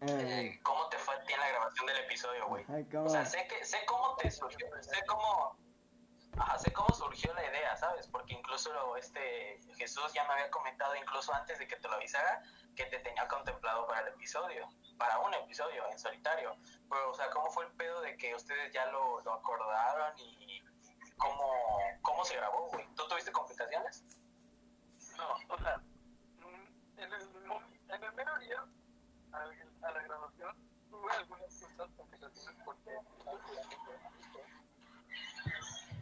Eh, 0.00 0.60
cómo 0.62 0.88
te 0.88 0.96
fue 0.98 1.14
a 1.14 1.24
ti 1.24 1.32
en 1.32 1.40
la 1.40 1.48
grabación 1.48 1.86
del 1.86 1.96
episodio, 1.98 2.46
güey? 2.46 2.64
O 3.04 3.08
sea, 3.08 3.24
sé 3.24 3.46
que, 3.48 3.64
sé 3.64 3.78
cómo 3.86 4.14
te 4.16 4.30
surgió, 4.30 4.66
sé 4.80 5.04
cómo, 5.06 5.56
ajá, 6.36 6.56
sé 6.58 6.72
cómo 6.72 6.94
surgió 6.94 7.32
la 7.34 7.44
idea, 7.44 7.76
¿sabes? 7.76 8.06
Porque 8.06 8.34
incluso 8.34 8.72
lo- 8.72 8.96
este, 8.96 9.58
Jesús 9.76 10.12
ya 10.12 10.22
me 10.24 10.34
había 10.34 10.50
comentado, 10.50 10.94
incluso 10.94 11.34
antes 11.34 11.58
de 11.58 11.66
que 11.66 11.76
te 11.76 11.88
lo 11.88 11.94
avisara, 11.94 12.42
que 12.76 12.84
te 12.86 13.00
tenía 13.00 13.26
contemplado 13.26 13.88
para 13.88 14.02
el 14.02 14.08
episodio, 14.08 14.68
para 14.98 15.18
un 15.18 15.34
episodio 15.34 15.84
en 15.90 15.98
solitario. 15.98 16.56
Pero, 16.88 17.10
o 17.10 17.14
sea, 17.14 17.28
¿cómo 17.30 17.50
fue 17.50 17.64
el 17.64 17.72
pedo 17.72 18.00
de 18.02 18.16
que 18.16 18.36
ustedes 18.36 18.72
ya 18.72 18.86
lo, 18.86 19.20
lo 19.22 19.32
acordaron 19.32 20.16
y 20.16 20.47
cómo, 21.18 21.52
cómo 22.02 22.24
se 22.24 22.36
grabó, 22.36 22.68
güey? 22.70 22.86
¿Tú 22.94 23.06
tuviste 23.08 23.32
complicaciones? 23.32 24.04
No, 25.16 25.54
o 25.54 25.58
sea, 25.58 25.76
mm, 25.78 27.00
en 27.00 27.12
el, 27.12 27.22
en 27.88 28.04
el 28.04 28.12
mero 28.14 28.38
día 28.38 28.64
a, 29.32 29.38
a 29.86 29.90
la 29.90 30.02
grabación, 30.02 30.56
tuve 30.90 31.12
algunas 31.12 31.52
ciertas 31.52 31.90
complicaciones 31.96 32.56
porque 32.64 32.90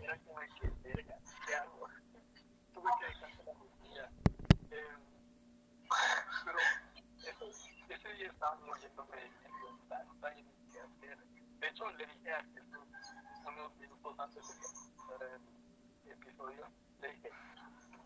era 0.03 0.19
como 0.19 0.41
de 0.41 0.49
que, 0.49 0.69
verga, 0.83 1.19
¿qué 1.47 1.55
hago? 1.55 1.89
Tuve 2.75 2.91
que 3.01 3.07
dejar 3.07 3.31
la 3.45 3.53
rutina. 3.55 4.11
Eh, 4.71 4.97
pero 6.45 6.59
eso, 7.27 7.51
ese 7.89 8.13
día 8.15 8.29
estábamos 8.29 8.81
yéndome 8.81 9.23
en 9.23 9.89
tanta 9.89 10.39
y 10.39 10.45
qué 10.73 10.81
hacer. 10.81 11.19
De 11.59 11.69
hecho, 11.69 11.91
le 11.91 12.07
dije 12.07 12.33
a 12.33 12.43
Jesús 12.43 12.87
unos 13.47 13.77
minutos 13.77 14.17
de 16.05 16.13
episodio, 16.13 16.67
le 17.01 17.09
dije, 17.13 17.31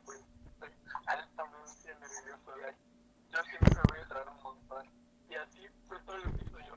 pues, 0.04 0.20
estoy 0.52 0.70
altamente 1.06 1.94
nervioso. 1.94 2.56
¿verdad? 2.56 2.74
Yo 3.32 3.42
siempre 3.44 3.80
voy 3.88 3.98
a 4.00 4.08
traer. 4.08 4.26
Y 5.28 5.34
así 5.34 5.60
fue 5.86 5.98
todo 6.00 6.18
lo 6.18 6.32
que 6.32 6.44
hizo 6.44 6.58
yo. 6.58 6.76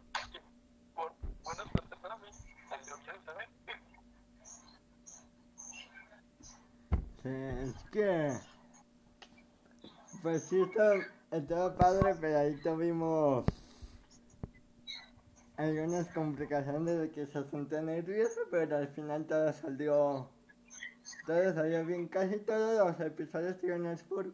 Por 0.95 1.13
buena 1.43 1.71
suerte 1.71 1.95
para 1.97 2.17
mí, 2.17 2.28
salió 2.69 2.95
¿sabes? 3.26 3.49
Es 7.23 7.84
que. 7.91 8.38
Pues 10.21 10.43
sí, 10.43 10.63
estaba 11.32 11.76
padre, 11.76 12.15
pero 12.21 12.39
ahí 12.39 12.56
tuvimos 12.62 13.45
algunas 15.57 16.07
complicaciones 16.09 16.99
de 16.99 17.11
que 17.11 17.25
se 17.27 17.43
sentía 17.49 17.81
nervioso, 17.81 18.41
pero 18.51 18.77
al 18.77 18.87
final 18.89 19.25
todo 19.25 19.51
salió. 19.53 20.29
Todo 21.27 21.53
salió 21.53 21.85
bien. 21.85 22.07
Casi 22.07 22.37
todos 22.39 22.87
los 22.87 22.99
episodios 23.05 23.57
no 23.79 23.91
es 23.91 24.03
por 24.03 24.33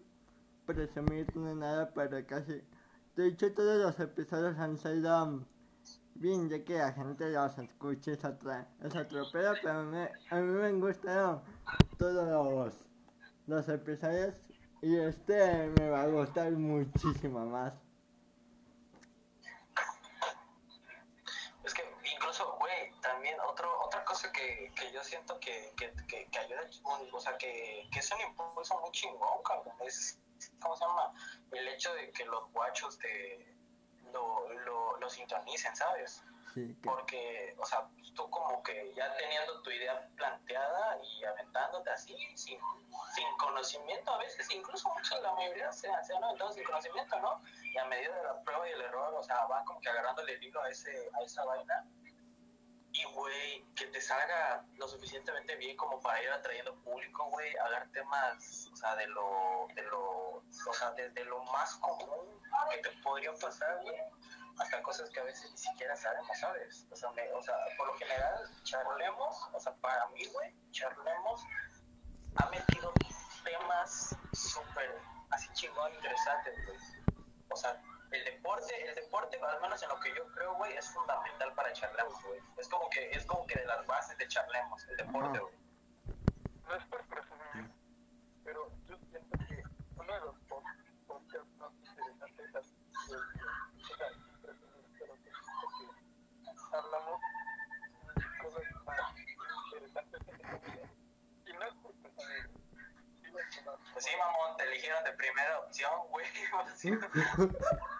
presumir 0.66 1.26
ni 1.36 1.56
nada, 1.56 1.92
pero 1.94 2.26
casi. 2.26 2.62
De 3.16 3.28
hecho, 3.28 3.52
todos 3.54 3.82
los 3.82 4.00
episodios 4.00 4.58
han 4.58 4.78
salido 4.78 5.46
bien, 6.16 6.48
ya 6.50 6.64
que 6.64 6.78
la 6.78 6.94
gente 6.94 7.30
los 7.32 7.58
escucha 7.58 8.12
es 8.14 8.24
otro 8.96 9.24
pedo, 9.32 9.54
pero 9.62 9.84
me- 9.84 10.10
a 10.30 10.36
mí 10.36 10.52
me 10.54 10.68
han 10.68 10.80
gustado 10.80 11.42
todos 11.98 12.28
los, 12.30 12.86
los 13.48 13.68
episodios 13.68 14.36
y 14.82 14.96
este 14.96 15.68
me 15.80 15.90
va 15.90 16.04
a 16.04 16.08
gustar 16.08 16.52
muchísimo 16.52 17.46
más. 17.46 17.74
Yo 25.00 25.04
siento 25.04 25.40
que, 25.40 25.74
que, 25.78 25.94
que, 26.08 26.28
que 26.30 26.40
ayuda, 26.40 26.62
o 27.14 27.20
sea, 27.20 27.38
que, 27.38 27.88
que 27.92 28.00
es 28.00 28.12
un 28.12 28.22
impulso 28.22 28.80
muy 28.82 28.92
chingón, 28.92 29.44
cabrón, 29.44 29.76
es, 29.86 30.20
¿cómo 30.62 30.76
se 30.76 30.86
llama? 30.86 31.14
El 31.52 31.68
hecho 31.70 31.94
de 31.94 32.12
que 32.12 32.26
los 32.26 32.52
guachos 32.52 32.98
te 33.00 33.56
lo, 34.12 34.50
lo, 34.50 34.98
lo 34.98 35.10
sintonicen, 35.10 35.76
¿sabes? 35.76 36.22
Sí, 36.54 36.76
que, 36.82 36.90
Porque, 36.90 37.56
o 37.60 37.66
sea, 37.66 37.88
tú 38.16 38.30
como 38.30 38.62
que 38.64 38.92
ya 38.94 39.16
teniendo 39.16 39.62
tu 39.62 39.70
idea 39.70 40.06
planteada 40.18 40.98
y 41.04 41.24
aventándote 41.24 41.90
así, 41.92 42.16
sin, 42.36 42.60
sin 43.16 43.38
conocimiento 43.38 44.12
a 44.12 44.18
veces, 44.18 44.50
incluso 44.52 44.90
muchos, 44.90 45.22
la 45.22 45.34
mayoría 45.34 45.72
se, 45.72 45.88
se 46.04 46.16
han 46.16 46.24
aventado 46.24 46.52
sin 46.52 46.64
conocimiento, 46.64 47.20
¿no? 47.20 47.42
Y 47.64 47.78
a 47.78 47.86
medida 47.86 48.16
de 48.18 48.24
la 48.24 48.44
prueba 48.44 48.68
y 48.68 48.72
el 48.74 48.82
error, 48.82 49.14
o 49.14 49.24
sea, 49.24 49.46
van 49.46 49.64
como 49.64 49.80
que 49.80 49.90
agarrándole 49.90 50.34
el 50.34 50.44
hilo 50.44 50.62
a, 50.62 50.70
ese, 50.70 51.10
a 51.14 51.24
esa 51.24 51.46
vaina. 51.46 51.86
Y, 52.92 53.04
güey, 53.14 53.64
que 53.76 53.86
te 53.88 54.02
salga 54.02 54.66
lo 54.76 54.88
suficientemente 54.88 55.56
bien 55.58 55.78
como 55.78 56.02
para 56.02 56.22
ir 56.24 56.30
atrayendo 56.32 56.76
público, 56.82 57.30
güey, 57.30 57.56
hablar 57.58 57.88
temas, 57.92 58.68
o 58.72 58.76
sea, 58.76 58.96
de 58.96 59.08
lo, 59.08 59.68
de 59.76 59.84
lo, 59.84 60.02
o 60.38 60.74
sea, 60.74 60.92
desde 60.92 61.24
lo 61.26 61.44
más 61.46 61.76
común 61.76 62.42
que 62.72 62.78
te 62.80 62.90
podría 63.04 63.32
pasar, 63.34 63.80
güey, 63.84 63.96
hasta 64.60 64.82
cosas 64.82 65.10
que 65.12 65.20
a 65.20 65.24
veces 65.24 65.52
ni 65.52 65.58
siquiera 65.58 65.96
sabemos, 65.96 66.38
¿sabes? 66.40 66.88
O 66.92 66.96
sea, 66.96 67.12
me- 67.12 67.32
o 67.32 67.42
sea, 67.42 67.56
por 67.78 67.88
lo 67.88 67.94
general, 67.98 68.50
charlemos, 68.64 69.50
o 69.54 69.60
sea, 69.60 69.74
para 69.76 70.08
mí, 70.08 70.26
güey, 70.34 70.54
charlemos 70.72 71.44
ha 72.36 72.50
metido 72.50 72.98
temas 73.44 74.18
súper, 74.32 75.00
así 75.30 75.48
chingón, 75.54 75.94
interesantes, 75.94 76.56
güey. 76.66 76.78
O 77.52 77.56
sea, 77.56 77.82
el 78.12 78.26
deporte, 78.26 78.90
el 78.90 78.96
deporte, 78.96 79.40
al 79.40 79.62
menos 79.62 79.82
en 79.84 79.90
lo 79.90 80.00
que 80.00 80.14
yo 80.16 80.26
creo, 80.34 80.56
güey, 80.56 80.76
es 80.76 80.90
fundamental 80.92 81.54
para 81.54 81.72
charlemos, 81.74 82.22
güey. 82.24 82.40
Es 82.58 82.68
como 82.68 82.90
que, 82.90 83.10
es 83.12 83.26
como 83.26 83.46
que 83.46 83.56
de 83.56 83.66
las 83.66 83.86
bases 83.86 84.18
de 84.18 84.28
charlemos, 84.28 84.88
el 84.88 84.98
deporte, 84.98 85.40
güey. 85.40 85.54
No 86.68 86.76
es 86.76 86.86
por 86.86 87.06
presumir, 87.08 87.72
pero 88.44 88.72
yo 88.88 88.98
siento 89.10 89.38
que 89.48 89.64
uno 89.96 90.14
de 90.14 90.20
los 90.22 90.36
pod- 90.48 90.64
podcasts 91.08 91.50
más 91.58 91.72
interesantes 91.74 92.76
porque 93.00 93.28
hablamos 96.72 97.20
de 98.16 98.38
cosas 98.42 98.64
más 98.86 99.00
interesantes 99.74 100.22
en 100.28 100.42
la 100.42 100.58
vida. 100.58 100.90
Y 101.46 101.54
no 101.54 101.64
es 101.64 101.74
por 101.76 101.94
presumir. 101.96 102.50
Pues 103.94 104.06
sí, 104.06 104.12
mamón, 104.18 104.58
te 104.58 104.64
eligieron 104.64 105.04
de 105.04 105.12
primera 105.14 105.60
opción, 105.60 105.92
güey. 106.10 106.26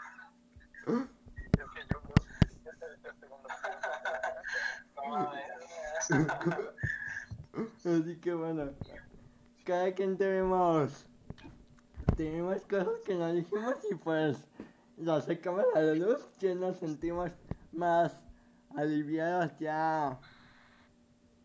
Así 7.86 8.20
que 8.20 8.34
bueno, 8.34 8.72
cada 9.66 9.94
quien 9.94 10.18
tenemos, 10.18 11.06
tenemos 12.18 12.62
cosas 12.64 13.00
que 13.06 13.16
no 13.16 13.32
dijimos 13.32 13.76
y 13.92 13.96
pues 13.96 14.38
lo 14.98 15.22
sacamos 15.22 15.66
a 15.76 15.80
la 15.80 15.94
luz, 15.94 16.20
que 16.40 16.56
nos 16.56 16.78
sentimos 16.78 17.32
más 17.72 18.20
aliviados, 18.76 19.52
ya, 19.60 20.20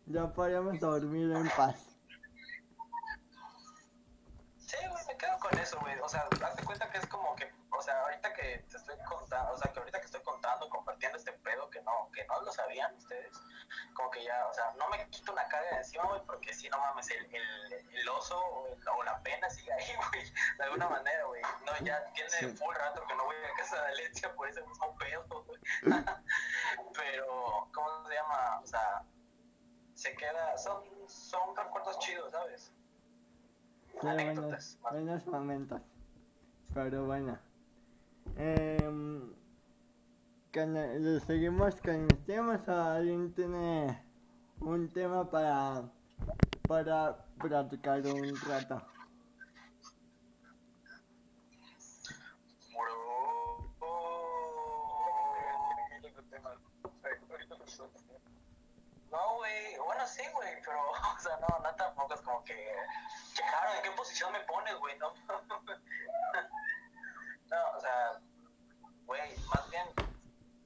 ya 0.05 0.33
podemos 0.33 0.79
dormir 0.79 1.31
en 1.31 1.47
paz. 1.55 1.95
Sí, 4.57 4.77
güey, 4.89 5.05
me 5.07 5.17
quedo 5.17 5.39
con 5.39 5.57
eso, 5.59 5.77
güey. 5.79 5.97
O 5.99 6.09
sea, 6.09 6.27
hazte 6.43 6.63
cuenta 6.63 6.89
que 6.89 6.97
es 6.97 7.05
como 7.07 7.35
que, 7.35 7.51
sea, 7.85 8.01
ahorita 8.01 8.33
que 8.33 8.65
te 8.69 8.77
estoy 8.77 8.97
contando, 9.07 9.53
o 9.53 9.57
sea, 9.57 9.71
que 9.71 9.79
ahorita 9.79 9.99
que 9.99 10.05
estoy 10.05 10.21
contando, 10.23 10.69
compartiendo 10.69 11.17
este 11.17 11.31
pedo 11.33 11.69
que 11.69 11.81
no, 11.83 12.09
que 12.11 12.25
no 12.25 12.41
lo 12.41 12.51
sabían 12.51 12.93
ustedes, 12.95 13.31
como 13.93 14.09
que 14.11 14.23
ya, 14.23 14.47
o 14.47 14.53
sea, 14.53 14.73
no 14.77 14.89
me 14.89 15.07
quito 15.09 15.31
una 15.31 15.47
carga 15.47 15.69
de 15.71 15.77
encima, 15.77 16.03
güey, 16.05 16.21
porque 16.25 16.53
si 16.53 16.67
no 16.69 16.77
mames, 16.79 17.09
el, 17.11 17.25
el, 17.33 17.73
el 17.93 18.09
oso 18.09 18.37
o, 18.39 18.67
el- 18.67 18.87
o 18.87 19.03
la 19.03 19.21
pena 19.21 19.49
sigue 19.49 19.71
ahí, 19.73 19.85
güey, 20.11 20.33
de 20.57 20.63
alguna 20.63 20.89
manera, 20.89 21.23
güey. 21.25 21.41
No, 21.65 21.85
ya 21.85 22.03
tiene 22.13 22.29
Sí. 22.29 22.47
full 22.57 22.75
rato 22.75 23.03
que 23.07 23.15
no 23.15 23.23
voy 23.25 23.35
a 23.35 23.55
casa 23.57 23.81
de 23.81 23.87
Alencia 23.89 24.33
por 24.35 24.47
ese 24.49 24.61
mismo 24.63 24.95
pedo, 24.97 25.43
güey. 25.45 25.59
Pero, 26.93 27.69
¿cómo 27.73 28.07
se 28.07 28.13
llama? 28.15 28.59
O 28.63 28.67
sea, 28.67 29.03
se 29.93 30.13
queda, 30.15 30.57
son, 30.57 30.83
son 31.07 31.55
recuerdos 31.55 31.97
chidos, 31.99 32.31
¿sabes? 32.31 32.71
Sí, 34.01 34.07
Anécdotas. 34.07 34.77
buenos 34.81 35.25
momentos. 35.27 35.81
Pero 36.73 37.05
bueno. 37.05 37.39
Con 40.53 40.77
el- 40.77 41.21
seguimos 41.21 41.81
con 41.81 42.07
los 42.07 42.25
temas. 42.25 42.67
¿Alguien 42.69 43.33
tiene 43.33 44.01
un 44.59 44.91
tema 44.91 45.29
para, 45.29 45.91
para 46.67 47.25
platicar 47.39 48.01
un 48.07 48.39
rato? 48.41 48.81
No, 59.11 59.35
güey, 59.37 59.77
bueno, 59.85 60.05
sí, 60.07 60.21
güey, 60.33 60.49
pero, 60.65 60.79
o 61.15 61.19
sea, 61.19 61.37
no, 61.39 61.59
no 61.63 61.75
tampoco 61.75 62.13
es 62.13 62.21
como 62.21 62.43
que, 62.43 62.67
checaron 63.33 63.75
en 63.77 63.83
qué 63.83 63.91
posición 63.91 64.31
me 64.33 64.39
pones, 64.41 64.75
güey, 64.77 64.97
no. 64.99 65.13
güey, 69.05 69.37
más 69.47 69.69
bien, 69.69 69.87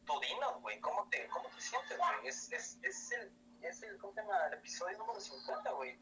tú 0.06 0.20
dinos, 0.22 0.62
güey, 0.62 0.80
¿cómo 0.82 1.08
te, 1.10 1.28
cómo 1.30 1.50
te 1.50 1.62
sientes, 1.62 1.98
güey? 1.98 2.28
Es, 2.28 2.52
es, 2.52 2.78
es 2.84 3.12
el, 3.12 3.32
es 3.62 3.82
el, 3.84 3.98
¿cómo 3.98 4.14
se 4.14 4.22
llama? 4.22 4.48
El 4.48 4.54
episodio 4.54 4.98
número 4.98 5.20
50, 5.20 5.72
güey. 5.72 6.00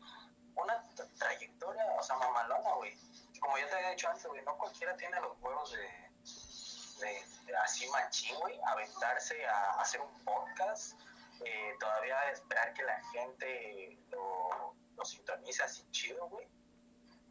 Una 0.55 0.81
tra- 0.95 1.09
trayectoria, 1.19 1.83
o 1.99 2.03
sea, 2.03 2.15
mamalona, 2.17 2.73
güey. 2.75 2.95
Como 3.39 3.57
ya 3.57 3.67
te 3.67 3.75
había 3.75 3.89
dicho 3.91 4.09
antes, 4.09 4.25
güey, 4.25 4.43
no 4.43 4.57
cualquiera 4.57 4.95
tiene 4.97 5.19
los 5.21 5.37
huevos 5.39 5.71
de, 5.71 5.79
de, 7.05 7.25
de 7.45 7.57
así 7.57 7.87
machín, 7.89 8.35
güey, 8.39 8.59
aventarse 8.65 9.45
a, 9.45 9.71
hacer 9.81 10.01
un 10.01 10.23
podcast, 10.23 10.99
eh, 11.45 11.75
todavía 11.79 12.31
esperar 12.31 12.73
que 12.73 12.83
la 12.83 12.99
gente 13.11 13.99
lo, 14.09 14.75
lo 14.95 15.05
sintonice 15.05 15.61
así 15.63 15.85
chido, 15.91 16.27
güey, 16.29 16.47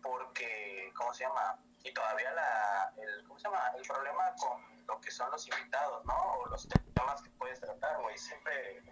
porque, 0.03 0.93
¿cómo 0.97 1.13
se 1.15 1.25
llama? 1.25 1.59
Y 1.87 1.93
todavía 1.93 2.33
la, 2.33 2.93
el, 2.97 3.25
¿cómo 3.29 3.39
se 3.39 3.45
llama? 3.45 3.71
El 3.77 3.83
problema 3.87 4.35
con 4.41 4.61
lo 4.87 5.01
que 5.01 5.11
son 5.13 5.31
los 5.31 5.47
invitados, 5.47 6.05
¿no? 6.05 6.15
O 6.15 6.47
los 6.49 6.67
temas 6.69 7.23
que 7.23 7.31
puedes 7.31 7.61
tratar, 7.61 8.03
güey, 8.03 8.19
siempre, 8.19 8.83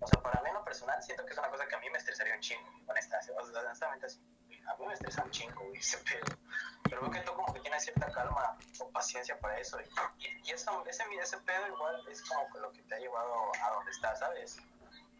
o 0.00 0.06
sea, 0.06 0.20
para 0.20 0.42
mí 0.42 0.48
en 0.48 0.54
lo 0.54 0.64
personal 0.64 1.00
siento 1.00 1.24
que 1.24 1.32
es 1.32 1.38
una 1.38 1.48
cosa 1.48 1.64
que 1.68 1.76
a 1.76 1.78
mí 1.78 1.88
me 1.90 1.98
estresaría 1.98 2.34
un 2.34 2.40
chingo, 2.40 2.68
honestamente 2.88 4.06
así. 4.06 4.20
A 4.66 4.74
mí 4.76 4.86
me 4.86 4.94
estresa 4.94 5.22
un 5.22 5.30
chingo, 5.30 5.62
güey, 5.62 5.78
ese 5.78 5.98
pedo. 5.98 6.36
Pero 6.82 7.02
veo 7.02 7.10
que 7.12 7.20
tú 7.20 7.34
como 7.34 7.52
que 7.52 7.60
tienes 7.60 7.84
cierta 7.84 8.10
calma 8.10 8.58
o 8.80 8.90
paciencia 8.90 9.38
para 9.38 9.58
eso. 9.60 9.78
Y, 10.18 10.26
y, 10.26 10.50
eso, 10.50 10.84
ese, 10.86 11.04
ese 11.20 11.38
pedo 11.38 11.68
igual 11.68 12.02
es 12.08 12.20
como 12.22 12.50
que 12.50 12.58
lo 12.58 12.72
que 12.72 12.82
te 12.82 12.96
ha 12.96 12.98
llevado 12.98 13.52
a 13.62 13.70
donde 13.74 13.90
estás, 13.92 14.18
¿sabes? 14.18 14.56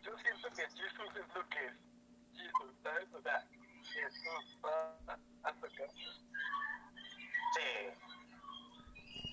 Yo 0.02 0.18
siento 0.18 0.48
que 0.50 0.66
Jesus 0.66 1.16
es 1.16 1.34
lo 1.34 1.48
que 1.48 1.66
es 1.66 1.74
Jesus, 2.32 2.74
¿sabes? 2.82 3.12
O 3.12 3.22
sea, 3.22 3.46
Jesús 3.92 4.58
va 4.64 4.96
a 5.44 5.52
tocar. 5.52 5.88
Sí. 7.54 7.60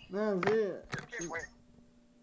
No, 0.10 0.42
sí. 0.44 0.52
Es 0.92 1.02
que, 1.08 1.26
güey, 1.26 1.42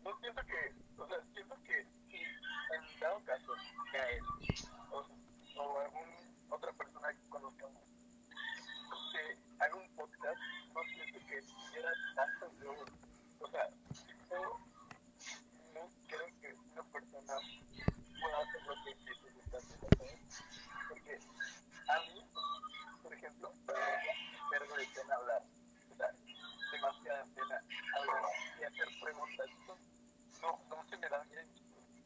no 0.04 0.18
siento 0.20 0.42
que, 0.46 0.74
o 0.96 1.08
sea, 1.08 1.18
siento 1.34 1.56
que 1.64 1.86
si 2.08 2.16
en 2.18 3.00
dado 3.00 3.20
caso 3.24 3.52
a 3.54 4.10
él 4.10 4.22
o, 4.90 5.06
o 5.60 5.80
algún 5.80 6.08
otra 6.50 6.72
persona 6.72 7.12
que 7.12 7.28
conozcamos 7.28 7.82
que 9.12 9.38
haga 9.58 9.74
un 9.74 9.88
podcast, 9.96 10.40
no 10.74 10.82
siento 10.84 11.18
que 11.26 11.42
tuviera 11.42 11.90
tantos 12.14 12.54
logros. 12.60 12.90
O 13.40 13.50
sea, 13.50 13.68
yo 14.30 14.60
no 15.74 15.90
creo 16.06 16.26
que 16.40 16.54
una 16.72 16.82
persona 16.92 17.34
pueda 18.20 18.38
hacer 18.38 18.62
lo 18.66 18.74
que 18.84 18.94
Jesús 18.94 19.32
está 19.44 19.60
¿sabes? 19.60 20.42
Porque 20.88 21.18
a 21.88 21.98
mí, 22.00 22.30
por 23.02 23.14
ejemplo, 23.14 23.52
me 24.50 24.58
de 24.58 25.12
hablar. 25.12 25.57
Hablar 27.10 28.22
y 28.60 28.64
hacer 28.64 28.88
preguntas. 29.02 29.46
No, 30.42 30.60
no, 30.70 30.76
no 30.76 30.88
se 30.88 30.96
me 30.98 31.08
da 31.08 31.22
bien. 31.24 31.46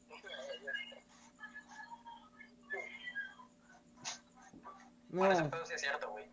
No 0.08 0.16
se 0.16 0.26
me 0.28 0.36
da 0.36 0.52
bien. 0.60 1.04
Bueno, 5.10 5.48
No, 5.50 5.66
sí 5.66 5.74
es 5.74 5.80
cierto, 5.80 6.10
güey. 6.10 6.30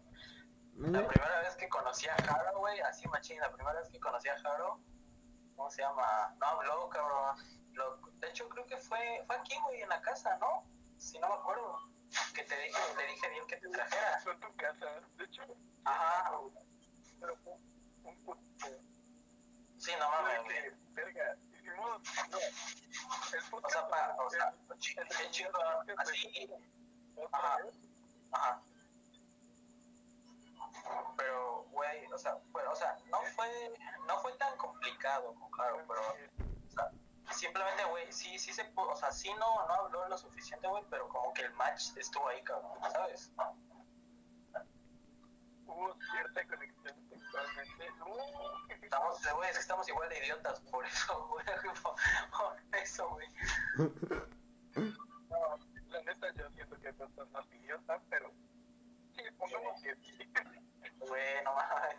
La 0.77 1.05
primera 1.05 1.39
vez 1.41 1.55
que 1.57 1.67
conocí 1.67 2.07
a 2.07 2.15
Jaro, 2.15 2.59
güey, 2.59 2.79
así 2.81 3.05
machín, 3.09 3.37
la 3.41 3.51
primera 3.51 3.77
vez 3.81 3.89
que 3.89 3.99
conocí 3.99 4.29
a 4.29 4.39
Jaro, 4.39 4.79
¿cómo 5.57 5.69
se 5.69 5.81
llama? 5.81 6.33
No 6.39 6.47
habló, 6.47 6.87
cabrón. 6.89 7.35
Lo- 7.73 7.97
de 7.97 8.29
hecho, 8.29 8.47
creo 8.47 8.65
que 8.65 8.77
fue, 8.77 9.23
fue 9.27 9.35
aquí, 9.35 9.55
güey, 9.65 9.81
en 9.81 9.89
la 9.89 10.01
casa, 10.01 10.37
¿no? 10.37 10.63
Si 10.97 11.19
no 11.19 11.27
me 11.27 11.33
acuerdo. 11.35 11.79
Que 12.33 12.43
te 12.43 12.55
dije, 12.55 12.79
le 12.97 13.07
dije 13.07 13.29
bien 13.29 13.45
que 13.47 13.57
te 13.57 13.69
trajera. 13.69 14.19
Fue 14.23 14.33
en 14.33 14.39
tu 14.39 14.55
casa. 14.55 14.85
De 15.17 15.25
hecho, 15.25 15.43
Ajá. 15.83 16.31
pero 17.19 17.35
fue 17.43 17.53
un 18.09 18.25
podcast. 18.25 18.81
Sí, 19.77 19.91
no 19.99 20.09
mames, 20.09 20.43
güey. 20.43 20.71
verga, 20.93 21.35
hicimos, 21.53 22.01
no, 22.31 22.37
el 22.39 23.63
O 23.63 23.69
sea, 23.69 23.87
pa, 23.87 24.15
o 24.19 24.29
sea, 24.29 24.53
el- 24.69 24.79
chi- 24.79 24.95
el- 24.99 25.07
qué 25.07 25.29
chingón, 25.31 25.89
así. 25.97 26.49
Ajá. 27.31 27.57
Ajá. 28.31 28.61
Pero, 31.17 31.63
güey, 31.71 32.05
o 32.11 32.17
sea, 32.17 32.37
bueno, 32.51 32.71
o 32.71 32.75
sea, 32.75 32.97
no 33.09 33.21
fue, 33.35 33.73
no 34.07 34.19
fue 34.21 34.33
tan 34.33 34.55
complicado 34.57 35.33
con 35.35 35.49
Jaro, 35.51 35.85
pero, 35.87 36.01
o 36.01 36.71
sea, 36.71 36.91
simplemente, 37.31 37.83
güey, 37.85 38.11
sí, 38.11 38.37
sí 38.39 38.51
se 38.53 38.65
pudo, 38.65 38.89
o 38.89 38.95
sea, 38.95 39.11
sí 39.11 39.29
no, 39.33 39.67
no 39.67 39.73
habló 39.73 40.07
lo 40.07 40.17
suficiente, 40.17 40.67
güey, 40.67 40.83
pero 40.89 41.07
como 41.09 41.33
que 41.33 41.43
el 41.43 41.53
match 41.53 41.95
estuvo 41.97 42.27
ahí, 42.27 42.41
cabrón, 42.43 42.71
¿sabes? 42.91 43.31
hubo 45.65 45.95
cierta 46.11 46.47
conexión 46.47 46.78
sexualmente. 47.55 48.03
Uh, 48.03 48.49
Estamos, 48.89 49.19
güey, 49.35 49.49
es 49.49 49.55
que 49.55 49.61
estamos 49.61 49.87
igual 49.87 50.09
de 50.09 50.17
idiotas, 50.17 50.59
por 50.61 50.85
eso, 50.85 51.27
güey, 51.27 51.45
por, 51.83 51.95
por 52.37 52.57
eso, 52.75 53.09
güey. 53.09 53.27
no, 55.29 55.57
la 55.89 56.03
neta 56.03 56.33
yo 56.33 56.49
siento 56.51 56.79
que 56.79 56.91
no 56.93 57.07
son 57.15 57.31
más 57.31 57.45
idiotas, 57.51 58.01
pero 58.09 58.31
sí, 59.15 59.21
pongamos 59.37 59.81
que 59.83 59.95
sí. 59.95 60.17
Güey, 60.99 61.43
no 61.43 61.53
mames. 61.53 61.97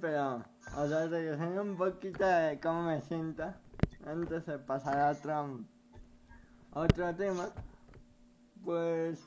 pero, 0.00 0.44
o 0.76 0.86
sea, 0.86 1.06
regresando 1.06 1.62
un 1.62 1.76
poquito 1.76 2.26
de 2.26 2.60
cómo 2.60 2.82
me 2.82 3.00
siento, 3.00 3.54
antes 4.04 4.46
de 4.46 4.58
pasar 4.58 4.98
a 4.98 5.10
otro, 5.12 5.60
otro 6.72 7.14
tema, 7.16 7.48
pues, 8.64 9.24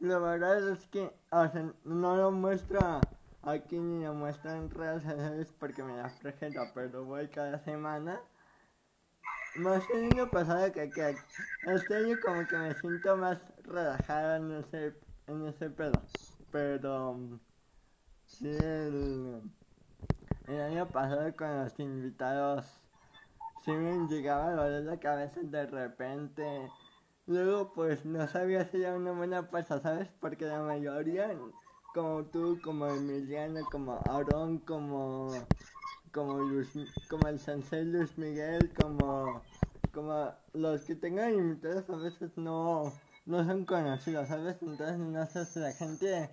la 0.00 0.18
verdad 0.18 0.70
es 0.70 0.86
que, 0.86 1.12
o 1.30 1.48
sea, 1.48 1.72
no 1.84 2.16
lo 2.16 2.30
muestro 2.30 3.00
aquí 3.46 3.78
ni 3.78 4.04
lo 4.04 4.14
muestro 4.14 4.50
en 4.52 4.70
redes 4.70 5.02
sociales 5.02 5.54
porque 5.58 5.82
me 5.82 5.96
da 5.96 6.08
flojera, 6.08 6.70
pero 6.74 7.04
voy 7.04 7.28
cada 7.28 7.58
semana. 7.58 8.20
Más 9.56 9.84
el 9.90 10.12
año 10.12 10.30
pasado 10.30 10.72
que, 10.72 10.90
que 10.90 11.14
este 11.66 11.96
año 11.96 12.16
como 12.24 12.46
que 12.46 12.56
me 12.56 12.74
siento 12.74 13.16
más 13.16 13.40
relajado 13.62 14.36
en 14.36 14.52
ese, 14.52 14.94
en 15.28 15.46
ese 15.46 15.70
pedo. 15.70 16.02
Pero 16.50 17.40
sí 18.26 18.48
el, 18.48 19.42
el 20.48 20.60
año 20.60 20.88
pasado 20.88 21.34
con 21.36 21.64
los 21.64 21.78
invitados 21.78 22.66
sí 23.64 23.70
me 23.72 24.08
llegaba 24.08 24.48
a 24.48 24.54
doler 24.54 24.84
la 24.84 24.98
cabeza 24.98 25.40
de 25.42 25.66
repente. 25.66 26.68
Luego 27.26 27.72
pues 27.72 28.04
no 28.04 28.26
sabía 28.26 28.64
si 28.66 28.82
era 28.82 28.96
una 28.96 29.12
buena 29.12 29.38
apuesta, 29.38 29.80
¿sabes? 29.80 30.08
Porque 30.20 30.44
la 30.44 30.60
mayoría, 30.60 31.30
como 31.94 32.24
tú, 32.24 32.58
como 32.62 32.88
Emiliano, 32.88 33.60
como 33.70 34.00
Aaron, 34.06 34.58
como 34.58 35.32
como 36.12 36.38
Luis, 36.40 36.68
como 37.08 37.28
el 37.28 37.38
sensei 37.38 37.84
Luis 37.84 38.18
Miguel, 38.18 38.72
como 38.74 39.42
como 39.92 40.32
los 40.52 40.82
que 40.82 40.96
tengan 40.96 41.34
invitados 41.34 41.88
a 41.88 41.96
veces 41.96 42.36
no 42.36 42.92
no 43.26 43.44
son 43.44 43.64
conocidos, 43.64 44.28
¿sabes? 44.28 44.56
Entonces 44.60 44.98
no 44.98 45.26
sé 45.26 45.44
si 45.46 45.60
la 45.60 45.72
gente 45.72 46.30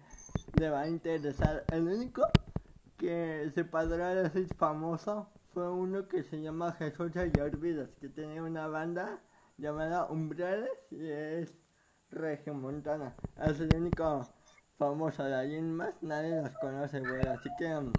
le 0.58 0.70
va 0.70 0.82
a 0.82 0.88
interesar. 0.88 1.64
El 1.70 1.88
único 1.88 2.24
que 2.98 3.52
se 3.54 3.64
podrá 3.64 4.16
decir 4.16 4.48
famoso 4.56 5.30
fue 5.54 5.70
uno 5.70 6.08
que 6.08 6.24
se 6.24 6.42
llama 6.42 6.74
Jesús 6.74 7.12
Olvidas, 7.16 7.90
que 8.00 8.10
tenía 8.10 8.44
una 8.44 8.68
banda 8.68 9.20
llamada 9.58 10.06
Umbrales 10.06 10.72
y 10.90 11.08
es 11.08 11.54
regiomontana. 12.10 13.16
Es 13.38 13.60
el 13.60 13.70
único 13.76 14.28
famoso 14.82 15.24
de 15.24 15.36
ahí 15.36 15.56
en 15.58 15.76
más, 15.76 15.94
nadie 16.02 16.42
los 16.42 16.58
conoce, 16.58 17.02
güey. 17.02 17.22
Así 17.28 17.50
que 17.60 17.70
mm, 17.70 17.94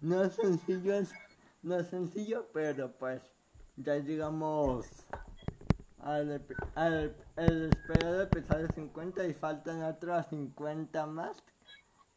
no 0.00 0.24
es 0.24 0.32
sencillo, 0.32 0.94
no 1.62 1.76
es 1.76 1.88
sencillo, 1.88 2.46
pero 2.54 2.90
pues 2.92 3.20
ya 3.76 3.96
llegamos 3.96 4.86
al, 5.98 6.42
al 6.74 7.14
el 7.36 7.68
esperado 7.68 8.22
episodio 8.22 8.66
50 8.74 9.26
y 9.26 9.34
faltan 9.34 9.82
otros 9.82 10.26
50 10.30 11.06
más 11.06 11.36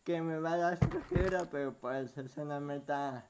que 0.06 0.22
me 0.22 0.40
va 0.40 0.54
a 0.54 0.58
dar 0.58 0.78
flojera, 0.78 1.46
pero 1.52 1.74
pues 1.74 2.18
es 2.18 2.38
una 2.38 2.62
meta 2.62 3.30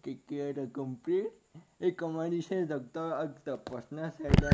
que 0.00 0.22
quiero 0.26 0.72
cumplir. 0.72 1.32
Y 1.80 1.92
como 1.94 2.22
dice 2.22 2.60
el 2.60 2.68
doctor 2.68 3.12
Octopus, 3.14 3.90
no 3.90 4.12
sería, 4.12 4.50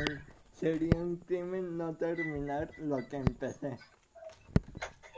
sería 0.53 0.97
un 0.97 1.19
crimen 1.19 1.77
no 1.77 1.95
terminar 1.97 2.71
lo 2.79 2.97
que 3.11 3.19
empecé. 3.19 3.79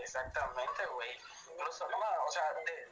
Exactamente, 0.04 0.84
güey. 0.86 1.18
Incluso, 1.50 1.88
no, 1.88 1.96
o 2.26 2.30
sea, 2.30 2.52
de, 2.52 2.88